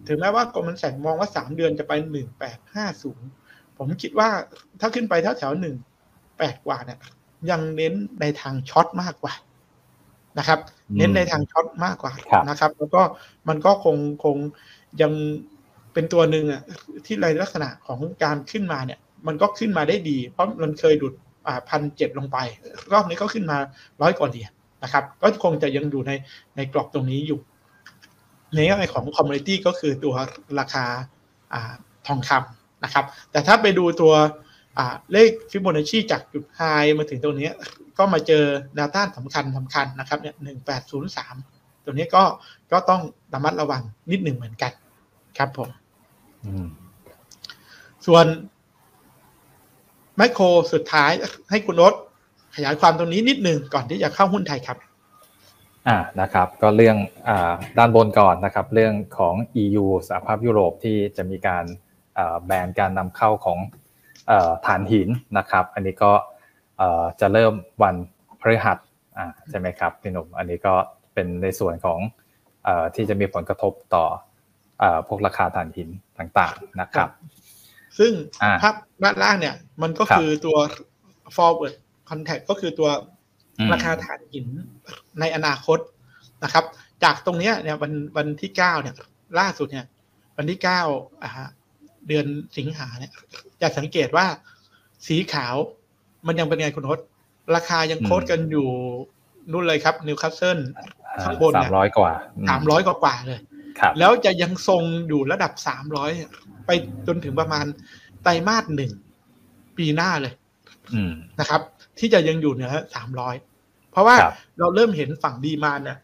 [0.08, 3.30] ถึงแม้ว่า Goldman Sachs มองว่าสามเดือนจะไปหนึ่งแปดห้าศูนย์
[3.78, 4.30] ผมคิดว่า
[4.80, 5.76] ถ้าขึ้นไปแถวแถวหนึ่ง
[6.38, 7.00] แปดกว่าเนี่ย
[7.50, 9.34] ยังเน้นในทาง short มากกว่า
[10.38, 10.60] นะครับ
[10.98, 12.14] เน้นในทาง short มากกว่า
[12.50, 13.02] นะครับ แล้วก็
[13.50, 14.38] มันก็คงคง
[15.02, 15.12] ยัง
[15.94, 16.62] เป็นตัวหนึ่งอะ
[17.06, 21.14] ที่ในลักษณะของการขึ้นมาเนี่ย มันก็ขึ้นมาได้ดี เพราะมันเคยหลุด
[21.48, 22.38] อ่าพันเจ็ดลงไป
[22.94, 23.58] รอบนี้ก็ขึ้นมา
[24.02, 24.52] ร้อยกว่าเหรียญ
[24.84, 26.12] นะครับ ก็คงจะยังอยู่ใน
[26.56, 27.40] ในกรอบตรงนี้อยู่
[28.56, 30.16] ในแง่ของ commodity ก็คือตัว
[30.60, 30.86] ราคา
[31.54, 31.74] อ่า
[32.08, 34.14] ทองคำนะครับ แต่ถ้าไปดูตัว
[35.12, 36.62] เลขฟิโบนัชชีจากจุด high
[36.98, 37.50] มาถึงตรงนี้
[37.98, 38.44] ก็มาเจอ
[38.76, 41.36] แนวต้านสำคัญสำคัญนะครับเนี่ยหนึ่งแปดศูนย์สาม
[41.84, 42.24] ตัวนี้ก็
[42.72, 43.02] ก็ต้อง
[43.34, 44.72] ระมัดระวังนิดหนึ่งเหมือนกัน
[45.38, 45.70] ครับผม
[48.08, 48.26] ส่วน
[50.18, 50.44] ไมโคร
[50.74, 51.12] สุดท้าย
[51.50, 51.94] ให้คุณนศ
[52.56, 54.78] ขยายความตรงนี้นิดหนึ่งก่อนที่จะเข้าหุ้นไทยครับ
[55.88, 56.98] อ่านะครับ ก็เรื่อง
[57.30, 61.66] อ่าด้านบนก่อนนะครับ เรื่องของ EU สหภาพยุโรปที่จะมีการ
[62.46, 63.60] แบนการนำเข้าของ
[64.66, 66.14] ฐานหินนะครับ อันนี้ก็
[67.22, 67.54] จะเริ่ม
[67.84, 67.96] วัน
[68.42, 68.78] พฤหัส
[69.50, 70.74] ใช่ไหมครับพี่หนุ่มอันนี้ก็
[71.14, 72.00] เป็นในส่วนของ
[72.96, 74.06] ที่จะมีผลกระทบต่อ
[75.08, 75.90] พวกราคาถ่านหิน
[76.20, 77.10] ต่างๆนะครับ
[78.00, 78.12] ซึ่ง
[78.62, 78.74] ภาพ
[79.04, 80.58] ด้านล่างเนี่ย มันก็คือตัว
[81.36, 81.76] forward
[82.10, 82.90] contact ก็คือตัว
[83.74, 84.48] ราคาถ่านหิน
[85.20, 85.80] ในอนาคต
[86.44, 86.66] นะครับ
[87.04, 88.96] จากตรงนี้เนี่ยวันวันที่เก้าเนี่ย
[89.40, 89.86] ล่าสุดเนี่ย
[90.38, 90.82] วันที่เก้า
[92.08, 92.26] เดือน
[92.58, 93.12] สิงหาเนี่ย
[93.62, 94.26] จะสังเกตว่า
[95.08, 95.56] สีขาว
[96.28, 97.00] มันยังเป็นไงคุณทศ
[97.56, 98.68] ราคายังโคตรกันอยู่
[99.52, 100.60] นู่นเลยครับนิวคาสเซิล
[101.24, 102.12] ข้างบนสามร้อยกว่า
[102.50, 103.40] สามร้อยกว่าเลย
[104.00, 106.12] แล้วจะยังทรงอยู่ระดับสามร้อย
[106.66, 106.70] ไป
[107.08, 107.66] จนถึงประมาณ
[108.24, 108.92] ไตรมาสหนึ่ง
[109.78, 110.34] ปีหน้าเลย
[111.40, 111.62] นะครับ
[112.00, 113.36] ที่จะยังอยู่เหนือสามร้อย
[113.92, 114.16] เพราะว่า
[114.60, 115.98] เราเริ่มเห็นฝั่งดีมาเนี่ย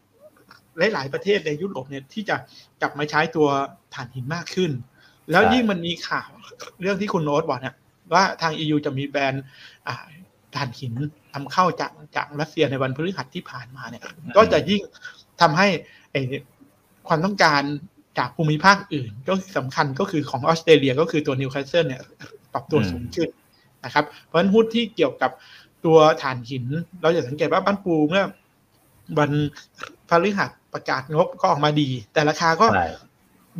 [0.94, 2.36] หลาย ๆ ประเทศในยุโรปเนี่ยที่จะ
[2.82, 3.48] กลับมาใช้ตัว
[3.94, 4.72] ถ่านหินมากขึ้น
[5.32, 6.30] แล้วยิ่งมันมีข่าว
[6.82, 7.76] เรื่องที่คุณโน้ตบอกเนี่ย
[8.14, 9.44] ว่าทาง EU จะมี ban
[10.56, 10.94] ถ่านหิน
[11.34, 14.04] นำเข้าจากจากรัสเซียในวันพฤหัสที่ผ่านมาเนี่ย
[14.36, 14.82] ก็จะยิ่ง
[15.42, 15.68] ทำให้
[17.10, 17.62] ความต้องการ
[18.18, 22.02] จากภูมิภาคอื่น ก็สำคัญก็คือของออสเตรเลียก็คือตัวนิวคาสเซิลเนี่ย
[22.54, 23.30] ปรับตัวสูงขึ้น
[23.86, 25.32] นะครับ เพราะฉะนั้นหุ้นที่เกี่ยวกับ
[25.86, 26.66] ตัวถ่านหิน
[27.02, 28.24] เราจะสังเกตว่าบ้านปูเมื่อ
[29.20, 29.32] วัน
[30.10, 32.68] พฤหัสประกาศงบก็ออกมาดี แต่ราคาก็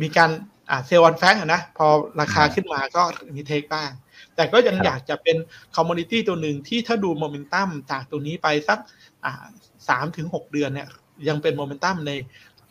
[0.02, 0.30] มีการ
[0.70, 1.86] อ่า sell on fact นะพอ
[2.20, 3.02] ราคาขึ้นมาก็
[3.36, 3.90] มี take บ้าง
[4.36, 5.36] แต่ก็ยังอยากจะเป็น
[5.76, 8.78] commodity ตัวหนึ่งที่ถ้าดูโมเมนตัมจากตัวนี้ไปสัก
[9.24, 9.44] อ่า
[9.88, 10.88] สามถึงหกเดือนเนี่ย
[11.28, 12.12] ยังเป็นโมเมนตัมใน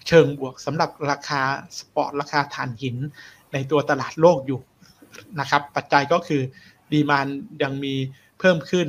[0.07, 1.41] เชิงบวกสำหรับราคา
[1.77, 2.95] spot ราคาถ่านหิน
[3.53, 4.59] ในตัวตลาดโลกอยู่
[5.39, 6.41] นะครับ ปัจจัยก็คือ
[6.91, 7.27] ดีมาน
[7.63, 7.93] ยังมี
[8.39, 8.87] เพิ่มขึ้น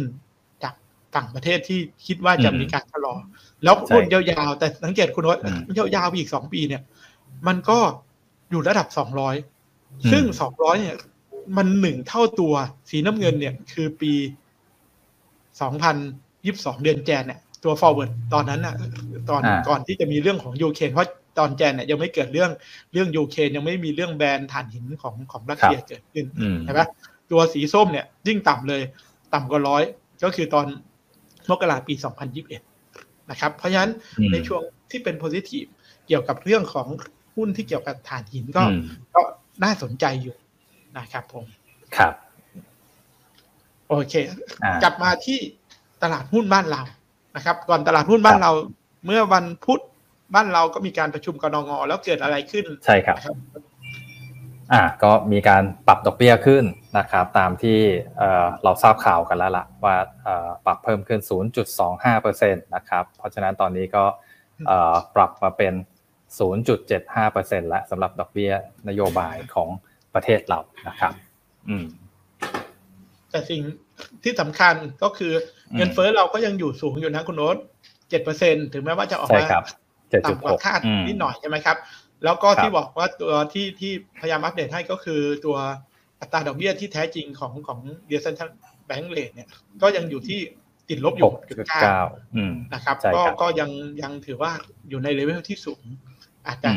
[0.63, 0.75] จาก
[1.17, 3.15] ต่างประเทศที่คิดว่าจะมีการชะลอ
[3.65, 5.39] แล้วหุ้นยาวๆ แต่สังเกตคุณว่า
[5.95, 6.83] ยาวๆอีกสองปีเนี่ย
[7.47, 7.79] มันก็
[8.51, 9.37] อยู่ระดับสองร้อย
[10.13, 10.97] ซึ่งสองร้อยเนี่ย
[11.57, 12.55] มันหนึ่งเท่าตัว
[12.91, 14.13] สีน้ำเงินเนี่ย คือปี
[15.61, 15.97] สองพัน
[16.47, 18.75] ยิบสองเดือนแจนเนี่ย ตัว forward ตอนนั้นน่ะ
[19.31, 22.51] ตอนก่อนที่จะมีเรื่องของยูเครนเพราะตอนแจนเนี่ยยังไม่เกิดเรื่อง
[22.93, 26.27] เรื่องยูเครนยังไม่มีเรื่องแบนถ่านหินของของรัสเซียเกิดขึ้น
[26.65, 26.81] ใช่ไหม
[27.31, 28.83] ตัวสีส้มเนี่ยยิ่งต่ำเลย
[29.35, 29.83] ต่ำกว่าร้อย
[30.25, 30.67] ก็คือตอน
[31.51, 31.95] มกราปี
[32.59, 33.93] 2021 นะครับ เพราะฉะนั้น
[34.33, 35.69] ในช่วงที่เป็น positive
[36.07, 36.87] เกี่ยวกับเรื่องของ
[37.37, 38.63] หุ้นที่เกี่ยวกับถ่านหินก็
[39.15, 39.21] ก็
[39.65, 40.37] น่าสนใจอยู่
[40.99, 41.45] นะครับผม
[41.97, 42.15] ครับ
[43.89, 44.15] โอเค
[44.83, 45.39] กลับมาที่
[46.03, 46.83] ตลาดหุ้นบ้านเรา
[47.39, 48.53] นะครับ ก่อนตลาดหุ้นบ้านเรา
[49.07, 49.83] เมื่อวันพุธ
[50.35, 53.17] บ้านเราก็มีการประชุมกรงงแล้วเกิดอะไรขึ้นใช่ครับ
[54.73, 56.65] อ่าก็มีการปรับดอกเบี้ยขึ้น
[56.99, 57.79] นะครับ ตามที่
[58.65, 59.97] เราทราบข่าวกันแล้วล่ะว่า
[60.67, 61.21] ปรับเพิ่มขึ้น
[61.97, 64.05] 0.25%นะครับ เพราะฉะนั้นตอนนี้ก็
[65.15, 65.75] ปรับมาเป็น
[66.51, 68.53] 0.75%แล้วสำหรับดอกเบี้ย
[68.89, 69.69] นโยบายของ
[70.15, 71.13] ประเทศเรานะครับ
[71.69, 71.87] อืม
[73.31, 73.63] แต่สิ่ง
[74.25, 75.33] ที่สำคัญก็คือ
[75.77, 77.57] เงินเฟ้อเราก็ยังอยู่สูงอยู่นะคุณโน้ต
[78.11, 79.43] เจ็ดเปอร์เซ็นถึงแม้ว่าจะออกมา
[80.25, 81.77] ต่ำกว่าคาดนิดหน่อยใช่ไหมครับ
[82.25, 85.57] แล้วก็ที่บอกว่าตัวที่ที่พยายามอัปเดตให้ก็คือตัว
[86.21, 88.49] อัตราดอกเบี้ยที่แท้จริงของของ real central
[88.87, 89.49] bank rate เนี่ย
[89.83, 90.39] ก็ยังอยู่ที่
[90.89, 92.03] ติดลบอยู่จุดเก้า
[92.75, 93.71] นะครับ ก็ก็ยัง
[94.03, 94.53] ยังถือว่า
[94.89, 95.83] อยู่ในเลเวลที่สูง
[96.47, 96.71] อาจจะ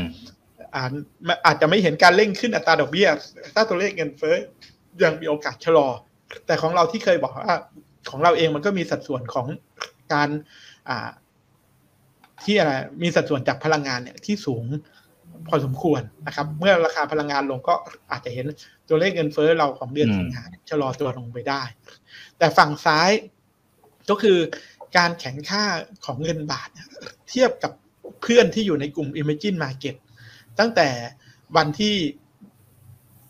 [1.45, 3.07] อาจจะไม่เห็นการเร่งขึ้นอัตราดอกเบี้ย
[3.55, 4.35] ถ้าตัวเลขเงินเฟ้อ
[5.03, 5.87] ยังมีโอกาสชะลอ
[6.45, 7.57] แต่ของเราที่เคยบอกว่า
[8.09, 9.47] ของเราเองมันก็มีสัดส่วนของ
[10.13, 10.29] การ
[10.89, 11.09] อ่า
[12.43, 12.71] ที่อะไร
[13.03, 14.65] มีสัดส่วนจากพลังงานเนี่ยที่สูง
[15.47, 17.73] พอสมควรนะครับ เมื่อราคาพลังงานลงก็
[18.11, 18.45] อาจจะเห็น
[18.87, 21.61] ตัวเลขเงินเฟ้อเราของเดือนสิงหาชะลอตัวลงไปได้
[22.37, 23.11] แต่ฝั่งซ้าย
[24.09, 24.37] ก็คือ
[24.97, 25.63] การแข่งค่า
[26.05, 26.69] ของเงินบาท
[27.29, 27.71] เทียบกับ
[28.21, 29.95] เพื่อนที่อยู่ในกลุ่ม Imagine Market
[30.59, 30.89] ตั้งแต่
[31.55, 31.95] วันที่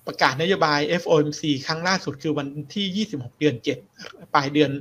[0.08, 3.56] ประกาศนโยบาย FOMC ครั้งล่าสุดคือวันที่ 26 เดือน
[3.94, 4.72] 7 ปลายเดือน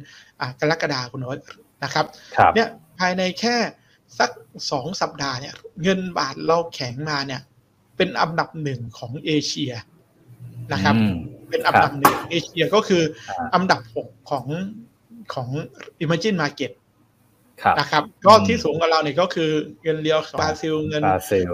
[0.41, 1.18] อกรกฎาคม
[1.85, 2.07] นะครับ
[2.55, 2.68] เนี่ย
[2.99, 3.57] ภายในแค่
[4.18, 4.31] สัก
[4.71, 7.41] สองสัปดาห์เนี่ยเงินบาทเราแข็งมาเนี่ย
[7.97, 9.73] เป็นอันดับหนึ่งของเอเชีย
[10.73, 10.95] นะครับ
[11.51, 13.03] เป็นอันดับหนึ่งเอเชียก็คือ
[13.55, 14.47] อันดับหกของ
[15.35, 15.49] ของ
[16.05, 16.73] Imagine Market
[17.79, 19.51] นะครับ ก็ที่สูงกว่าเราเนี่ยก็คือ
[19.83, 21.51] เงินเรียลบราซิลเงินบราซิล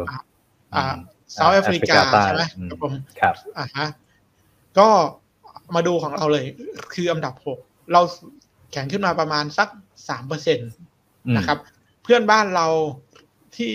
[0.75, 0.85] อ่า
[1.33, 3.87] South Africa ใช่ไหมครับผมครับอ่าฮะ
[4.79, 4.89] ก็
[5.74, 6.45] มาดูของเราเลย
[6.95, 7.59] คืออันดับหก
[7.93, 8.01] เรา
[8.72, 9.68] แข็งขึ้นมาประมาณสัก
[10.09, 10.64] สามเปอร์เซ็นต
[11.37, 11.59] นะครับ
[12.03, 12.66] เพื่อนบ้านเรา
[13.57, 13.74] ที่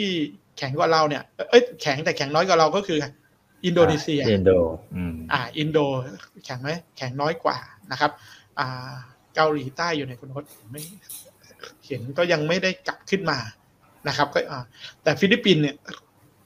[0.57, 2.99] แข็งกว่าเราเนี่ย เอ้ยแข็งแต่แข็งน้อยกว่าเราก็คือ
[3.65, 4.51] อินโดนีเซีย อินโด
[5.33, 5.79] อ่า อินโด
[6.45, 7.57] แข็งไหมแข็งน้อยกว่า
[7.91, 8.11] นะครับ
[8.59, 8.93] อ่า
[9.35, 10.81] เกาหลีใต้อยู่ในคุณพจน์ไม่
[11.85, 13.39] เห็นก็ยังไม่ได้กลับขึ้นมา
[14.07, 14.63] นะครับ ก็อ่า
[15.03, 15.75] แต่ฟิลิปปินส์เนี่ย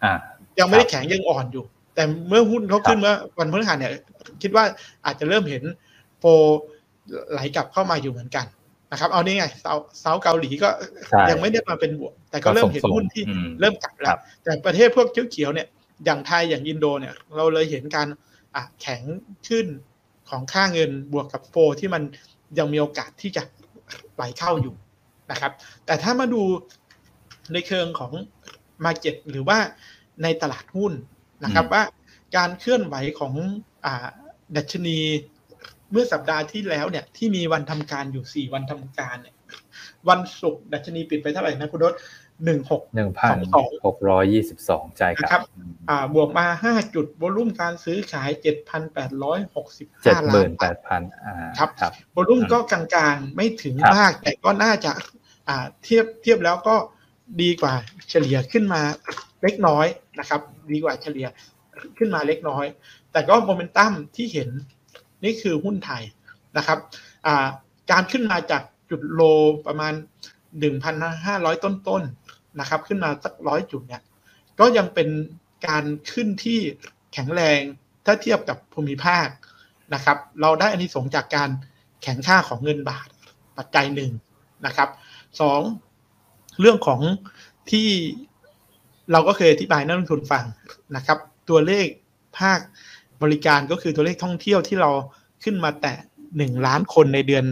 [0.03, 0.13] อ่า
[0.59, 3.91] ยังไม่ได้แข็งยังอ่อนอยู่ แต่เมื่อหุ้นเขาขึ้นเมื่อวันพฤหัสเนี่ย
[4.41, 4.63] คิดว่า
[5.05, 5.63] อาจจะเริ่มเห็น
[6.19, 6.23] flow
[7.31, 8.45] ไหลกลับเข้ามาอยู่เหมือนกัน
[8.91, 10.69] นะครับ เอานี่ไงเซาเซาเกาหลีก็
[11.29, 13.23] ยังไม่ได้มาเป็นบวก แต่ก็เริ่มเห็นหุ้นที่
[13.59, 15.67] เริ่มกลับแล้ว แต่ประเทศพวกเขียวๆเนี่ย
[16.05, 18.07] อย่างไทยอย่างอินโดเนี่ย เราเลยเห็นการ
[18.81, 19.01] แข็ง
[19.47, 19.65] ขึ้น
[20.29, 22.03] ของค่าเงินบวกกับ flow ที่มัน
[22.57, 23.43] ยังมีโอกาสที่จะ
[24.15, 24.75] ไหลเข้าอยู่
[25.31, 25.51] นะครับ
[25.85, 26.41] แต่ถ้ามาดู
[27.53, 28.11] ในเชิงของ
[28.85, 29.57] มาเก็ตหรือว่า
[30.23, 30.93] ในตลาดหุ้น
[31.43, 31.83] นะครับว่า
[32.37, 33.33] การเคลื่อนไหวของ
[33.85, 33.87] อ
[34.55, 34.99] ดัชนี
[35.91, 39.35] เมื่อสัปดาห์ที่แล้วเนี่ยที่มีวันทำการอยู่สี่วันทำการเนี่ย
[40.09, 41.93] วันศุกร์ดัชนีปิดไปเท่าไหร่นะคุณรถ
[42.45, 43.37] หนึ่งหกหนึ่งพัน
[43.85, 45.41] หกร้อยยี่สิบสองใจครับ
[45.89, 51.01] อ่าบวกมาห้าจุดวอลุ่มการซื้อขายเจ็ดพันแปดร้อยหกสิบห้าล้านแปดพัน
[51.59, 51.69] ครับ
[52.15, 54.91] วอลุ่มก็กลางๆไม่ถึงมาก แต่ก็น่าจะ
[55.47, 56.75] อ่าเทียบเทียบแล้วก็
[57.41, 57.73] ดีกว่า
[58.09, 58.81] เฉลี่ยขึ้นมา
[59.43, 59.85] เล็กน้อย
[60.19, 61.27] นะครับดีกว่าเฉลี่ย
[61.97, 62.65] ขึ้นมาเล็กน้อย
[63.11, 64.49] แต่ก็โมเมนตัมที่เห็น
[65.23, 66.03] นี่คือหุ้นไทย
[66.57, 66.79] นะครับ
[67.91, 69.21] การขึ้นมาจากจุดโล
[69.67, 69.93] ประมาณ
[70.59, 72.03] 1,500 ต้นๆน
[72.59, 74.01] นะครับ ขึ้นมาสักร้อยจุดเนี่ย
[74.59, 75.09] ก็ยังเป็น
[75.67, 76.59] การขึ้นที่
[77.13, 77.61] แข็งแรง
[78.05, 79.27] ถ้าเทียบกับภูมิภาค
[79.93, 81.49] นะครับ เราได้อันนี้สงจากการ
[82.03, 83.07] แข็งค่าของเงินบาท
[83.57, 84.11] ปัจจัยหนึ่ง
[84.65, 84.89] นะครับ
[85.41, 85.61] สอง
[86.59, 87.01] เรื่องของ
[87.71, 87.89] ที่
[89.11, 90.45] เราก็เคยอธิบายนักลงทุนฟัง
[90.95, 91.17] นะครับ
[91.49, 91.87] ตัวเลข
[92.39, 92.59] ภาค
[93.23, 94.91] บริการก็คือตัวเลขท่องเที่ยวที่เรา
[95.43, 95.97] ขึ้นมาแตะ
[96.37, 97.45] หนึ่งล้านคนในเดือน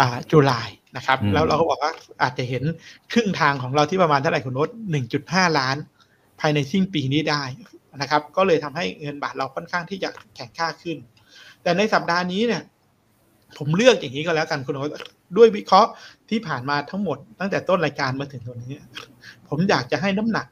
[0.00, 1.92] อ่าจุลายนะครับ แล้วเราก็บอกว่า
[2.22, 2.62] อาจจะเห็น
[3.12, 5.76] ครึ่งทางของเราที่ประมาณเท่าไหร่คุณโน้ตหนึ่งจุดห้าล้าน
[6.40, 7.42] ภายในสิ้นปีนี้ได้
[8.00, 10.96] นะครับ ก็เลยทำให้เงินบาทเราค่อนข้างที่จะแข็งค่าขึ้น
[11.62, 12.62] แต่ในสัปดาห์นี้เนี่ย
[13.58, 14.90] ผมเลือกอย่างนี้ก็แล้วกันคุณโน้ต
[15.36, 15.90] ด้วยวิเคราะห์
[16.30, 18.74] ที่ผ่านมาทั้งหมดตั้งแต่ต้นรายการมาถึงตรงนี้
[19.48, 20.46] ผมอยากจะให้น้ำหนัก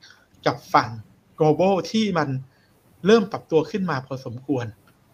[0.46, 0.88] กับฝั่ง
[1.38, 2.28] global ที่มัน
[3.06, 4.66] เริ่มปรับตัวขึ้นมาพอสมควร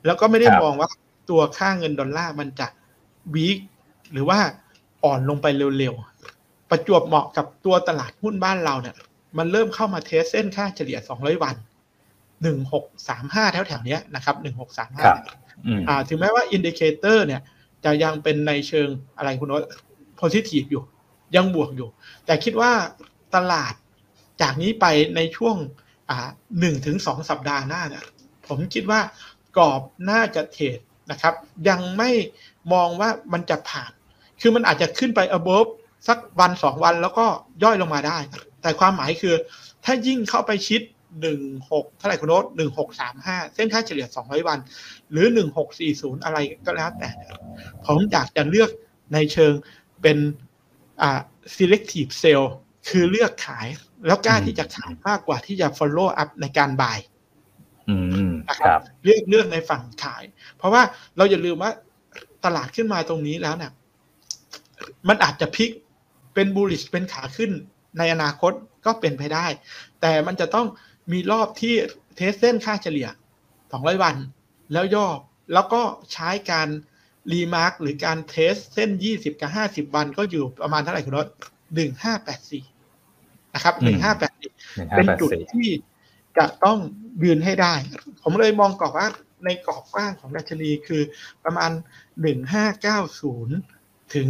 [0.07, 0.91] แล้วก็ไม่ได้ครับมองว่า
[1.31, 2.67] ตัวค่าเงินดอลลาร์มันจะ
[3.35, 3.59] weak
[4.13, 4.39] หรือว่า
[5.05, 5.47] อ่อนลงไป
[5.79, 8.95] เร็วๆ ประจวบเหมาะกับตัวตลาดหุ้นบ้านเราเนี่ย
[9.39, 11.57] มันเริ่มเข้ามา test เส้นค่าเฉลี่ย 200 วัน
[12.75, 14.37] 1635 แถวๆเนี้ยนะครับ
[14.71, 15.19] 1635ครับ
[15.67, 17.43] อืมอ่าถึงแม้ว่า indicator เนี่ย
[17.85, 19.63] จะยังเป็นในเชิงอะไรคุณโน้ต
[20.21, 20.83] positive อยู่
[21.37, 21.89] ยังบวกอยู่
[22.27, 22.73] แต่คิดว่า
[23.35, 23.75] ตลาด
[24.43, 25.57] จากนี้ไปในช่วง
[26.61, 28.05] หนึ่งถึงสองสัปดาห์หน้าเนี่ย
[28.47, 29.01] ผมคิดว่า
[29.57, 29.81] กรอบ
[30.11, 30.79] น่าจะเทรด
[31.11, 31.35] นะครับ
[31.69, 32.11] ยังไม่
[32.73, 33.91] มองว่ามันจะผ่าน
[34.41, 35.69] คือมันอาจจะขึ้นไป above
[36.09, 37.27] สักวันสองวันแล้วก็
[37.65, 38.19] ย่อยลงมาได้
[38.63, 39.35] แต่ความหมายคือ
[39.85, 40.81] ถ้ายิ่งเข้าไปชิด
[41.21, 41.41] หนึ่ง
[41.71, 44.59] หกเท่าไหร่คุณโน้ตหนึ่งหกสามห้าเส้นค่าเฉลี่ยสองร้อยวัน
[45.11, 47.11] หรือหนึ่งหกสี่ศูนย์อะไรก็แล้วแต่
[47.87, 48.71] ผมอยากจะเลือก
[49.15, 49.53] ในเชิง
[50.03, 50.19] เป็น
[51.03, 51.21] อ่า
[51.57, 52.45] selective sell
[52.89, 53.67] คือเลือกขาย
[54.07, 56.99] แล้วกล้าอืมที่จะขายมากกว่าที่จะ follow up ในการ buy
[57.89, 57.97] อื
[58.31, 60.23] มนะครับ ครับเลือกเลือกในฝั่งขาย
[60.57, 60.83] เพราะว่า
[61.17, 61.71] เราอย่าลืมว่า
[62.45, 63.73] ตลาดขึ้นมาตรงนี้แล้วเนี่ย
[65.09, 65.71] มันอาจจะพลิก
[66.35, 67.51] เป็น bullish เป็นขาขึ้น
[67.99, 68.53] ในอนาคต
[68.87, 69.47] ก็เป็นไปได้
[70.01, 70.67] แต่มันจะต้อง
[71.13, 71.75] มีรอบที่
[72.17, 73.09] test เส้นค่าเฉลี่ย
[73.57, 74.17] 200 วัน
[74.73, 75.07] แล้วย่อ
[75.53, 75.83] แล้วก็
[76.13, 76.69] ใช้การ
[77.33, 81.29] remark หรือการ test เส้น 20 กับ 50 วันก็อยู่ประมาณเท่าไหร่คุณรถ
[82.21, 85.69] 1584 นะครับอืม1584 เป็นจุด1584ที่
[86.39, 86.79] จะต้อง
[87.23, 87.75] ยืนให้ได้
[88.23, 89.09] ผมเลยมองกรอบว่า
[89.45, 91.03] ในกรอบกว้างของดัชนีคือ
[91.45, 91.71] ประมาณ
[92.93, 94.29] 1590 ถึง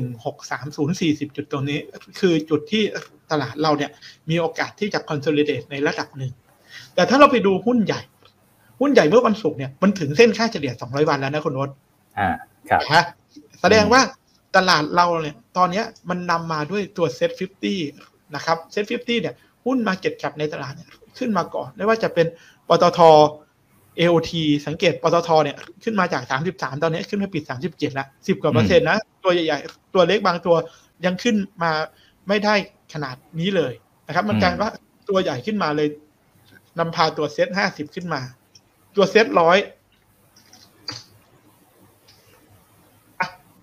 [0.00, 1.78] 1630 40 จุดตรงนี้
[2.20, 2.84] คือจุดที่
[3.30, 3.90] ตลาดเราเนี่ย
[4.30, 6.32] มีโอกาสที่จะ consolidate ในระดับหนึ่ง
[6.94, 8.00] แต่ถ้าเราไปดูหุ้นใหญ่
[8.80, 11.70] หุ้นใหญ่เมื่อวันศุกร์เนี่ยมันถึงเส้นค่าเฉลี่ย 200 วันแล้วนะคุณโนต
[12.18, 12.28] อ่า
[12.70, 13.04] ครับนะ
[13.60, 14.00] แสดงว่า
[14.56, 22.26] ตลาดเราเนี่ยตอนเนี้ยมันนำมาด้วยตัว SET50 นะครับ SET50 เนี่ยหุ้น market cap ในตลาดเนี่ยขึ้นมาก่อน ไม่ว่าจะเป็น
[22.68, 23.00] ปตท
[23.98, 24.32] AOT
[24.66, 26.22] สังเกตปตทเนี่ยขึ้นมาจาก
[26.52, 30.56] 33 ตอนนี้ขึ้นมาปิด 37 แล้ว 10 กว่าเปอร์เซ็นต์นะ ตัวใหญ่ๆ ตัวเล็กบางตัว
[31.04, 31.70] ยังขึ้นมา
[32.28, 32.54] ไม่ได้
[32.92, 33.72] ขนาดนี้เลย
[34.06, 34.72] นะครับ มันกลายเป็นว่า
[35.08, 35.88] ตัวใหญ่ขึ้นมาเลย
[36.78, 38.20] นำพาตัว SET50 ขึ้นมา
[38.96, 39.58] ตัวเซ็ตร้อย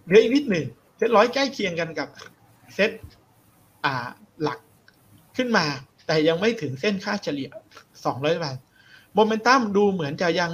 [0.05, 0.65] เหลืออีกนิดหนึ่ง
[0.97, 2.07] เซตร้อยใกล้เคียงกันกับ
[2.73, 2.91] เซต
[3.85, 4.07] อ่า
[4.41, 4.59] หลัก
[5.37, 5.65] ขึ้นมา
[6.07, 7.49] แต่ยังไม่ถึงเส้นค่าเฉลี่ย
[7.97, 8.55] 200วัน
[9.13, 10.51] โมเมนตัมดูเหมือนจะยัง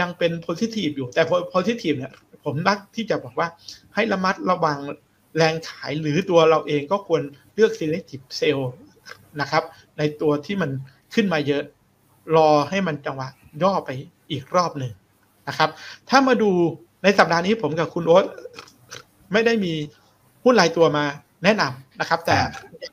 [0.00, 2.12] ยังเป็น positive อยู่ แต่ positive เนี่ย
[2.44, 3.48] ผมอยากที่จะบอกว่า
[3.94, 4.78] ให้ระมัดระวัง
[5.36, 8.60] แรงขายหรือตัวเราเองก็ควรเลือก selective sell
[9.40, 9.64] นะครับ
[9.98, 10.70] ในตัวที่มัน
[11.14, 11.62] ขึ้นมาเยอะ
[12.36, 13.28] รอให้มันจังหวะ
[13.62, 13.90] ย่อไป
[14.30, 14.92] อีกรอบหนึ่ง
[15.48, 15.70] นะครับ
[16.10, 16.50] ถ้ามาดู
[17.02, 18.24] ในสัปดาห์นี้ผมกับคุณโอ๊ต
[19.32, 19.72] ไม่ได้มี
[20.44, 21.04] หุ้นรายตัวมา
[21.44, 22.36] แนะนำนะครับ แต่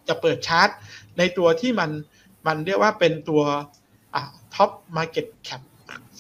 [0.08, 0.70] จะเปิดชาร์ต
[1.18, 1.90] ในตัวที่มัน
[2.48, 3.44] มันเรียกว่าเป็นตัว
[4.56, 5.62] top market cap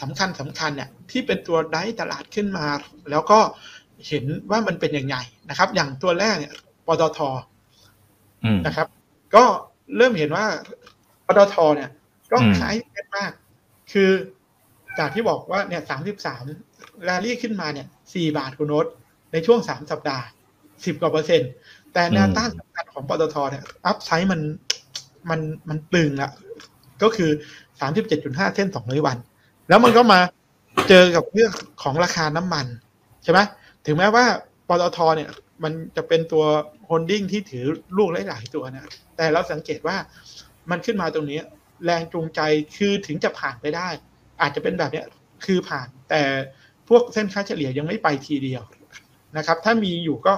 [0.01, 2.65] สำคัญสำคัญเนี่ยที่เป็นตัวได้ตลาดขึ้นมา
[3.11, 3.39] แล้วก็
[4.07, 5.15] เห็นว่ามันเป็นยังไง
[5.49, 6.53] นะครับ อย่างตัวแรกเนี่ย
[6.87, 7.19] ปตท
[8.65, 8.88] นะครับ
[9.35, 9.43] ก็
[9.97, 10.45] เริ่มเห็นว่า
[11.27, 11.89] ปตทเนี่ย
[12.31, 13.31] ก็อืมคล้ายกันมาก
[13.91, 14.09] คือ
[14.99, 16.41] จากที่บอกว่าเนี่ยสามสิบสาม
[17.03, 18.85] แรลลี่ขึ้นมาเนี่ยสี่บาทคุณโน้ต
[19.31, 20.25] ในช่วงสามสัปดาห์
[20.85, 21.51] สิบกว่าเปอร์เซ็นต์
[21.93, 24.41] แต่แนวต้านสำคัญของปตทเนี่ยอัพไซด์มัน
[25.29, 25.39] มัน
[25.70, 26.32] มันตึงละ
[27.03, 27.29] ก็คือ
[27.79, 29.17] สามสิบเจ็ดจุดห้าเส้นสองร้อยวัน
[29.70, 30.20] แล้วมันก็มา
[30.89, 31.51] เจอกับเรื่อง
[31.83, 32.66] ของราคาน้ำมัน
[33.24, 33.39] ใช่ไหม
[33.86, 34.25] ถึงแม้ว่า
[34.67, 35.29] ปตทเนี่ย
[35.63, 36.43] มันจะเป็นตัว
[36.86, 37.66] holding ที่ถือ
[37.97, 39.97] ลูกหลาย ๆ ตัวนะ แต่เราสังเกตว่า
[40.71, 41.39] มันขึ้นมาตรงนี้
[41.86, 42.39] แรงจูงใจ
[42.78, 43.88] คือถึงจะผ่านไปได้
[44.42, 45.05] อาจจะเป็นแบบเนี้ย
[45.46, 46.21] คือผ่าน แต่
[46.88, 48.63] พวกเส้นค่าเฉลี่ยยังไม่ไปทีเดียว
[49.38, 50.34] นะครับ ถ้ามีอยู่ก็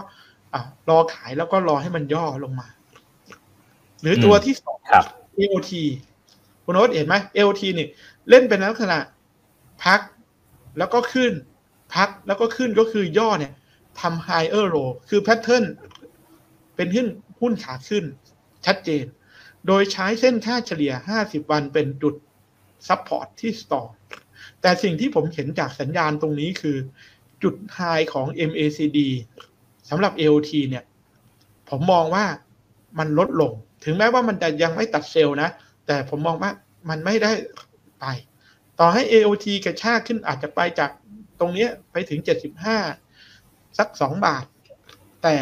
[0.54, 2.68] อ่ารอขายแล้วก็รอให้มันย่อลงมา
[4.02, 5.06] หรือตัวที่สองครับ
[5.38, 5.72] AOT
[6.64, 7.88] คุณโน้ตเห็นไหม AOT นี่
[8.30, 8.98] เล่นเป็นลักษณะ
[9.86, 10.00] พัก
[10.78, 11.32] แล้วก็ขึ้น
[11.96, 13.54] พักแล้วก็ขึ้นก็คือย่อเนี่ย
[14.00, 15.66] ทำ higher low คือ pattern
[16.76, 17.08] เป็นหุ้น
[17.42, 18.06] หุ้นขาขึ้น
[18.66, 19.06] ชัดเจน
[19.68, 22.16] โดยใช้เส้นค่าเฉลี่ย 50 วันเป็นจุด
[22.88, 23.94] support ที่ strong
[24.62, 26.78] แต่สิ่งที่ผมเห็นจากสัญญาณตรงนี้คือ
[27.44, 27.80] จุด high
[28.14, 29.00] ของ MACD
[29.90, 30.84] สำหรับ AOT เนี่ย
[31.70, 32.26] ผมมองว่า
[33.00, 33.54] มันลดลง
[33.84, 35.50] ถึงแม้ว่ามันจะยังไม่ตัดเซลล์นะ
[35.88, 36.52] แต่ผมมองว่า
[36.90, 37.32] มันไม่ได้
[38.00, 38.06] ไป
[38.80, 40.92] ต่อให้ AOT กระชากขึ้นอาจจะไปจาก
[41.40, 42.20] ตรงนี้ไปถึง
[42.66, 43.09] 75
[43.78, 44.44] สัก2บาท
[45.24, 45.36] แต่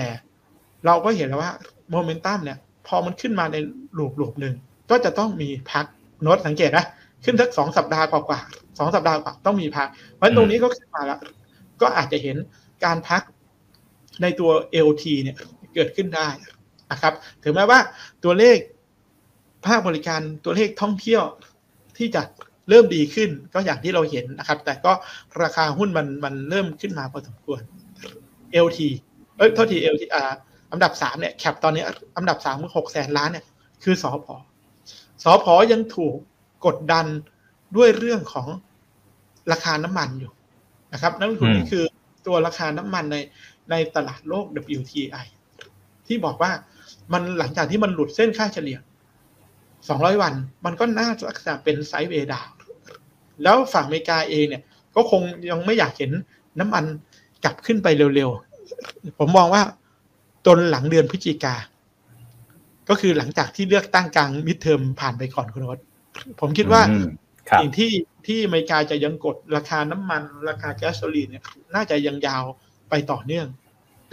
[0.86, 1.54] เราก็เห็นแล้วว่า
[1.92, 3.58] โมเมนตัมเนี่ยพอมันขึ้นมาใน
[3.94, 4.56] หลูปลูปหนึ่ง
[4.90, 5.86] ก็จะต้องมีพัก
[6.22, 6.86] โน้ตสังเกตนะ
[7.24, 11.20] ขึ้นสักสองสัปดาห์กว่าๆสองสัปดาห์กว่าต้องมีพักเพราะตรงนี้ก็ขึ้นมาแล้ว
[11.82, 12.38] ก็อาจจะเห็น
[12.86, 13.22] การพัก
[14.22, 14.52] ในตัว
[14.88, 15.38] LT เนี่ย
[15.74, 16.28] เกิดขึ้นได้
[16.92, 17.14] นะครับ
[17.44, 17.80] ถึงแม้ว่า
[18.24, 18.58] ตัวเลข
[19.66, 21.24] ภาคบริการตัวเลขท่องเที่ยว
[21.98, 22.22] ที่จะ
[22.70, 24.92] เริ่มดีขึ้นก็อย่างที่เราเห็นนะครับ แต่ก็
[25.44, 27.62] ราคาหุ้นมันมันเริ่มขึ้นมาพอสมควร
[28.66, 28.80] LT
[29.38, 30.24] เอ้ยโทษที LT อ่า
[30.72, 31.84] อันดับสามเนี่ยแคปตอนนี้
[32.18, 33.46] อันดับสามคือหกแสนล้านเนี่ย
[33.84, 34.36] คือสอพอ
[35.24, 36.16] สอพอยังถูก
[36.66, 37.06] กดดัน
[37.78, 38.48] ด้วยเรื่องของ
[39.52, 40.32] ราคาน้ำมันอยู่
[40.94, 41.84] นะครับนั่นคือนี่คือ
[42.28, 43.18] ตัวราคาน้ำมันใน
[43.70, 44.46] ในตลาดโลก
[44.78, 45.26] WTI
[46.08, 46.52] ที่บอกว่า
[47.14, 48.78] มันหลังจากที่มันหลุดเส้นค่าเฉลี่ย
[49.50, 50.34] 200 วัน
[50.66, 51.10] มันก็น่า
[51.48, 52.48] จะเป็นไซด์เวดาว
[53.44, 54.64] แล้วฝั่งอเมริกาเองเนี่ย
[54.96, 56.12] ก็คงยังไม่อยากเห็น
[56.60, 56.84] น้ำมัน
[57.44, 59.64] กลับขึ้นไปเร็วๆ ผมมองว่า
[60.46, 61.56] จนหลังเดือนพฤศจิกา
[62.90, 65.80] ก็คือหลังจากที่เลือกตั้งกลาง midterm ผ่านไปก่อนคุณวัฒ
[66.40, 66.82] ผมคิดว่า
[67.62, 67.92] สิ่งที่
[68.28, 71.44] ที่อเมริกาจะยังกดราคาน้ำมัน ราคาแก๊สโซลีนเนี่ย
[71.76, 72.44] น่าจะยังยาว
[72.90, 73.48] ไปต่อเนื่อง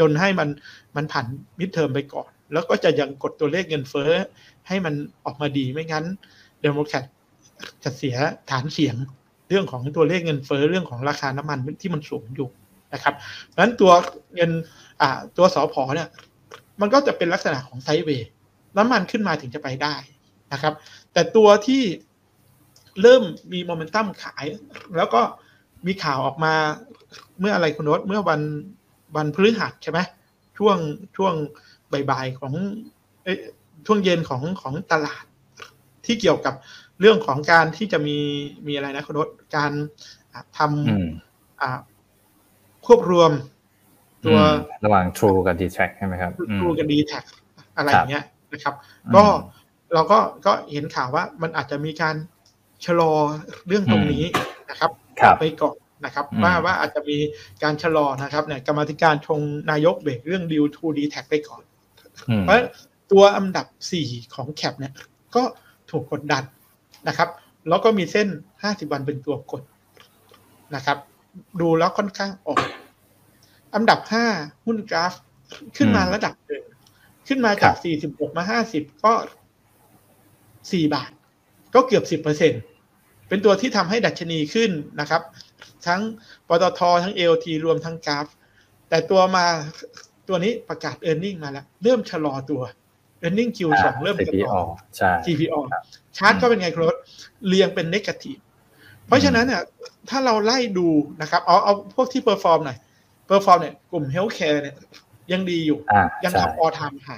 [0.01, 0.49] จนให้มัน
[0.97, 1.27] มันผ่าน
[1.59, 4.11] midterm ไปก่อน แล้วก็จะยังกดตัวเลขเงินเฟ้อ
[4.69, 4.95] ให้มัน
[5.25, 6.05] ออกมาดีไม่งั้น
[6.63, 7.05] เดโมแครต
[7.83, 8.17] จะเสีย
[8.51, 8.97] ฐานเสียง
[9.49, 12.49] เรื่องของตัวเลขเงินเฟ้อเรื่องของราคาน้ำมันที่มันสูงอยู่
[12.95, 13.15] นะครับ
[13.53, 13.93] ดังนั้นตัว
[14.35, 14.51] เงิน
[15.01, 16.09] อ่าตัวสอพอเนี่ย
[16.81, 18.29] มันก็จะเป็นลักษณะของไซด์เวย์
[18.77, 19.95] น้ำมันขึ้นมาถึงจะไปได้
[20.53, 20.75] นะครับ
[21.13, 21.83] แต่ตัวที่
[23.03, 23.23] เริ่ม
[23.53, 24.45] มีโมเมนตัมขาย
[24.97, 25.21] แล้วก็
[25.87, 26.55] มีข่าวออกมา
[27.41, 28.41] เมื่ออะไรคุณรถเมื่อวัน
[29.17, 30.01] วันพฤหัสใช่ไหม
[30.59, 30.79] ช่วง
[31.17, 31.35] ช่วง
[32.11, 32.53] บ่ายๆของ
[33.87, 35.25] ช่วงเย็นของของตลาด
[36.07, 36.55] ที่เกี่ยวกับ
[37.01, 38.19] เรื่องของการที่จะมี
[38.67, 39.73] มีอะไรนะคุณรถการ
[40.59, 41.94] ทำ
[42.87, 43.31] ควบรวม
[44.25, 44.39] ตัว
[44.85, 47.13] ระหว่าง True กับ d t แทใช่ไหมครับ True กับ d t แท
[47.77, 48.75] อะไรอย่างเงี้ยนะครับ
[49.15, 49.25] ก็
[49.95, 52.17] เราก็ก็เห็นข่าวว่ามันอาจจะมีการ
[52.85, 53.13] ชะลอ
[53.67, 54.25] เรื่องตรงนี้
[54.71, 54.91] นะครับ
[55.41, 57.19] ไปก่อนนะครับว่าว่าอาจจะมี
[57.63, 59.41] การชะลอนะครับเนี่ยกรรมธิการชง
[59.71, 61.63] นายกเบรกเรื่องดิวทูดีแท็ไปก่อน
[62.43, 62.57] เพราะ
[63.13, 64.93] ตัวอันดับสี่ของแคปเนี่ย
[65.35, 65.43] ก็
[65.91, 66.43] ถูกกดดัน
[67.09, 67.29] นะครับ
[67.69, 68.29] แล้วก็มีเส้น
[68.63, 69.63] ห้าสิบวันเป็นตัวกด
[70.75, 70.99] นะครับ
[71.61, 72.61] ดูแล้วค่อนข้างออก
[73.75, 74.27] อันดับห้า
[74.67, 75.15] หุ้นกราฟ
[75.77, 76.63] ขึ้นมาระดับหนึ่ง
[77.29, 79.13] ขึ้นมาจากสี่สิบหกมาห้าสิบก็
[80.73, 81.11] สี่บาท
[81.75, 82.53] ก็เกือบสิบเปอร์เซ็น
[83.29, 84.71] เป็นตัวที่ทำให้ดัชนีขึ้น
[85.01, 85.23] นะครับ
[85.87, 86.01] ทั้ง
[86.49, 88.27] ปตททั้งเอลทีรวมทั้งกราฟ
[88.89, 89.47] แต่ตัวมา
[90.29, 92.63] ตัวนี้ประกาศเออร์เน็งมาแล้ว เริ่มชะลอตัว
[93.21, 94.59] earning Q สองเริ่มชะลอ
[94.97, 95.59] ใช่ GPO
[96.17, 96.99] chart ก็เป็นไงครับ
[97.47, 98.39] เรียงเป็น negative
[99.07, 99.63] เพราะฉะนั้นเนี่ย
[100.11, 100.89] ถ้าเราไล่ดู
[101.23, 102.79] นะครับ เอาเอาพวกที่ perform หน่อย
[103.27, 104.77] perform เนี่ยกลุ่ม healthcare เนี่ย
[105.33, 105.79] ยังดีอยู่
[106.25, 107.09] ยังทำ all time high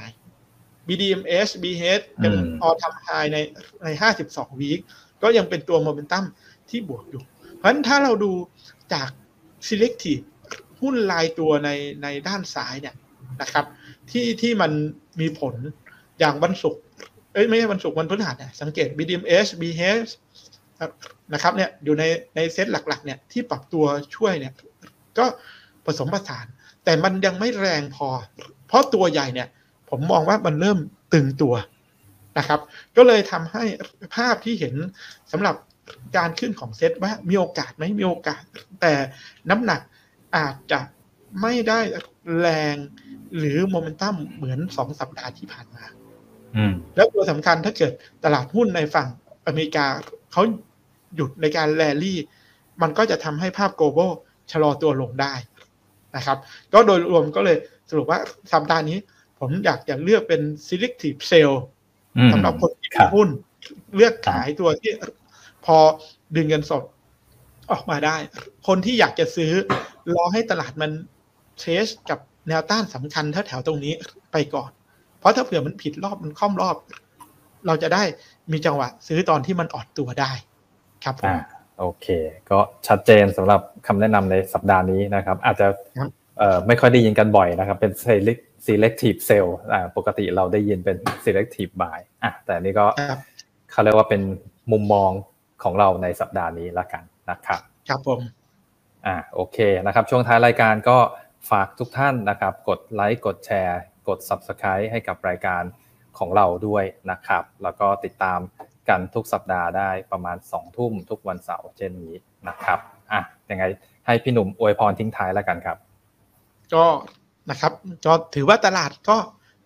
[0.89, 2.33] BDMs BH เป็น
[2.63, 3.39] ออทามไฮใน
[3.85, 4.81] ในห้าสิบสอง week
[5.23, 6.25] ก็ยังเป็นตัวโมเมนตัม
[6.71, 7.23] ที่บวกอยู่
[7.57, 8.33] เพราะฉะนั้นถ้าเราดู
[8.93, 9.09] จาก
[9.69, 10.25] selective
[10.81, 11.71] หุ้นรายตัวใน
[12.03, 12.95] ในด้านซ้ายเนี่ย
[13.41, 13.65] นะครับ
[14.11, 14.73] ที่ที่มัน
[15.21, 15.55] มีผล
[16.19, 16.83] อย่างวันศุกร์
[17.33, 20.11] เอ้ยไม่ใช่วันศุกร์วันพฤหัสเนี่ยสังเกต BDMs BH
[21.35, 22.05] นะครับเนี่ยอยู่ใน
[22.37, 23.85] ในเซตหลักๆเนี่ยที่ปรับตัว
[24.17, 24.53] ช่วยเนี่ย
[25.19, 25.25] ก็
[25.87, 26.47] ผสมผสาน
[26.85, 28.09] แต่มันยังไม่แรงพอ
[28.69, 29.49] เพราะตัวใหญ่เนี่ย
[29.91, 30.79] ผมมองว่ามันเริ่ม
[31.13, 31.55] ตึงตัว
[32.39, 32.61] นะครับ
[32.97, 33.65] ก็เลยทำให้
[34.17, 34.75] ภาพที่เห็น
[35.33, 35.55] สำหรับ
[36.17, 38.43] การขึ้นของเซตว่ามีโอกาสไหมมีโอกาส
[38.81, 38.93] แต่
[39.51, 39.81] น้ำหนัก
[40.37, 40.81] อาจจะ
[41.43, 41.81] ไม่ได้
[42.41, 42.77] แรง
[43.39, 45.85] หรือโมเมนตัมเหมือนสองสัปดาห์ที่ผ่านมา
[46.97, 47.93] แล้วตัวสำคัญถ้าเกิด
[48.25, 49.09] ตลาดหุ้นในฝั่ง
[49.47, 49.87] อเมริกา
[50.33, 50.43] เขา
[51.15, 52.19] หยุดในการแลลี่
[52.83, 54.13] มันก็จะทำให้ภาพโกลบอล
[54.53, 55.35] ชะลอตัวลงได้
[56.17, 56.39] นะครับ
[56.73, 57.57] ก็โดยรวมก็เลย
[57.91, 58.21] สรุปว่า
[58.53, 58.99] สัปดาห์นี้
[59.39, 61.53] ผมอยากจะเลือกเป็น selective sell
[62.33, 63.29] สำหรับคนที่มีหุ้น
[63.97, 64.93] เลือกขายตัวที่
[65.65, 65.77] พอ
[66.37, 66.85] ดึงเงินสด
[67.71, 68.17] ออกมาได้
[68.67, 69.53] คนที่อยากจะซื้อ
[70.15, 70.91] รอให้ตลาดมัน
[71.61, 72.19] เทสกับ
[72.49, 73.95] แนวต้านสำคัญแถวๆตรงนี้
[74.33, 74.71] ไปก่อน
[75.19, 76.77] เพราะถ้าเผื่อมันผิดรอบมันค่อมรอบ
[77.67, 78.03] เราจะได้
[78.53, 80.33] มีจังหวะซื้อตอนที่มันออดตัวได้
[81.05, 81.37] ครับผม
[81.81, 82.07] โอเค
[82.51, 85.67] ก็ชัดเจนสำหรับคำแนะนำในสัปดาห์นี้นะครับ อาจจะ
[86.67, 87.93] ไม่ค่อยได้ยินกันบ่อยนะครับ เป็น
[88.67, 89.49] selective sell
[89.97, 92.87] ปกติเราได้ยินเป็น selective buy อะแต่นี่ก็
[93.71, 94.23] เขาเรียกว่าเป็น
[94.73, 95.11] มุมมอง
[95.63, 98.21] ของเราในสัปดาห์นี้ละกันนะครับ ครับผม
[99.07, 100.99] อ่าโอเคนะครับ ช่วงท้ายรายการก็
[101.51, 105.63] ฝากทุกท่านนะครับ กดไลค์กดแชร์ กด Subscribe ให้กับรายการ
[106.19, 108.39] ของเราด้วยนะครับ แล้วก็ติดตาม
[108.89, 112.15] กันทุกสัปดาห์ได้ประมาณ2ทุ่มทุกวันเสาร์เช่นนี้
[112.49, 112.79] นะครับ
[113.13, 113.65] อะยังไง
[114.07, 115.77] ให้พี่หนุ่มอวยพรทิ้งท้ายแล้วกันครับ
[116.75, 116.85] ก็
[117.51, 117.73] นะครับ
[118.07, 119.17] ก็ถือว่าตลาดก็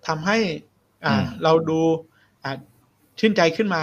[0.07, 0.39] ทำให้
[1.05, 1.81] อ่าเราดู
[2.43, 2.57] อ่า
[3.19, 3.83] ชื่นใจขึ้นมา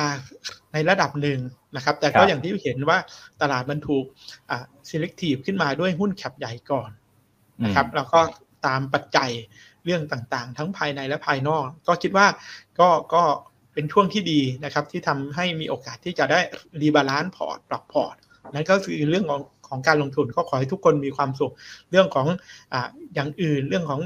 [0.73, 1.39] ในระดับหนึ่ง
[1.75, 2.97] นะครับ แต่ก็อย่างที่เห็นว่า
[3.41, 4.05] ตลาดมันถูก
[4.49, 6.89] อ่า selective ขึ้นมาด้วยหุ้น cap ใหญ่ก่อน
[7.63, 8.19] นะครับ แล้วก็
[8.65, 9.31] ตามปัจจัย
[9.85, 12.27] เรื่องต่างๆ ทั้งภายในและภายนอก ก็คิดว่า
[12.79, 13.23] ก็ก็
[13.77, 16.39] เป็นช่วงที่ดีนะครับที่ทำให้มีโอกาสที่จะได้
[16.81, 18.15] rebalance port ปรับ port
[18.53, 21.53] นั่นก็คือเรื่องของของการลงทุนก็ขอให้ทุกคนมีความสุข
[21.91, 22.27] เรื่องของ
[22.73, 24.01] อ่าอย่างอื่นเรื่องของ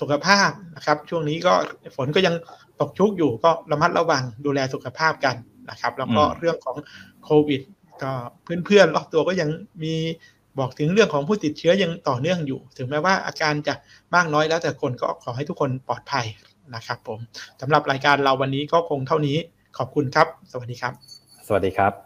[0.00, 1.54] สุขภาพนะครับ ช่วงนี้ก็
[1.96, 2.34] ฝนก็ยัง
[2.80, 5.36] ตกชุกอยู่ก็ระมัดระวังดูแลสุขภาพกัน
[5.70, 6.76] นะครับ แล้วก็เรื่องของ
[7.24, 7.60] โควิด
[8.02, 8.12] ก็
[8.66, 9.50] เพื่อนๆรอบตัวก็ยัง
[9.82, 9.94] มี
[10.58, 13.74] บอกถึงเรื่องของผู้ติดเชื้อยังต่อเนื่องอยู่ ถึงแม้ว่าอาการจะ
[14.14, 16.26] มากน้อยแล้วแต่คนก็ขอให้ทุกคนปลอดภัย
[16.74, 17.18] นะครับผม
[17.60, 19.36] สำหรับรายการเราวันนี้ก็คงเท่านี้
[19.78, 20.92] ขอบคุณครับ สวัสดีครับ
[21.46, 22.03] สวัสดีครับ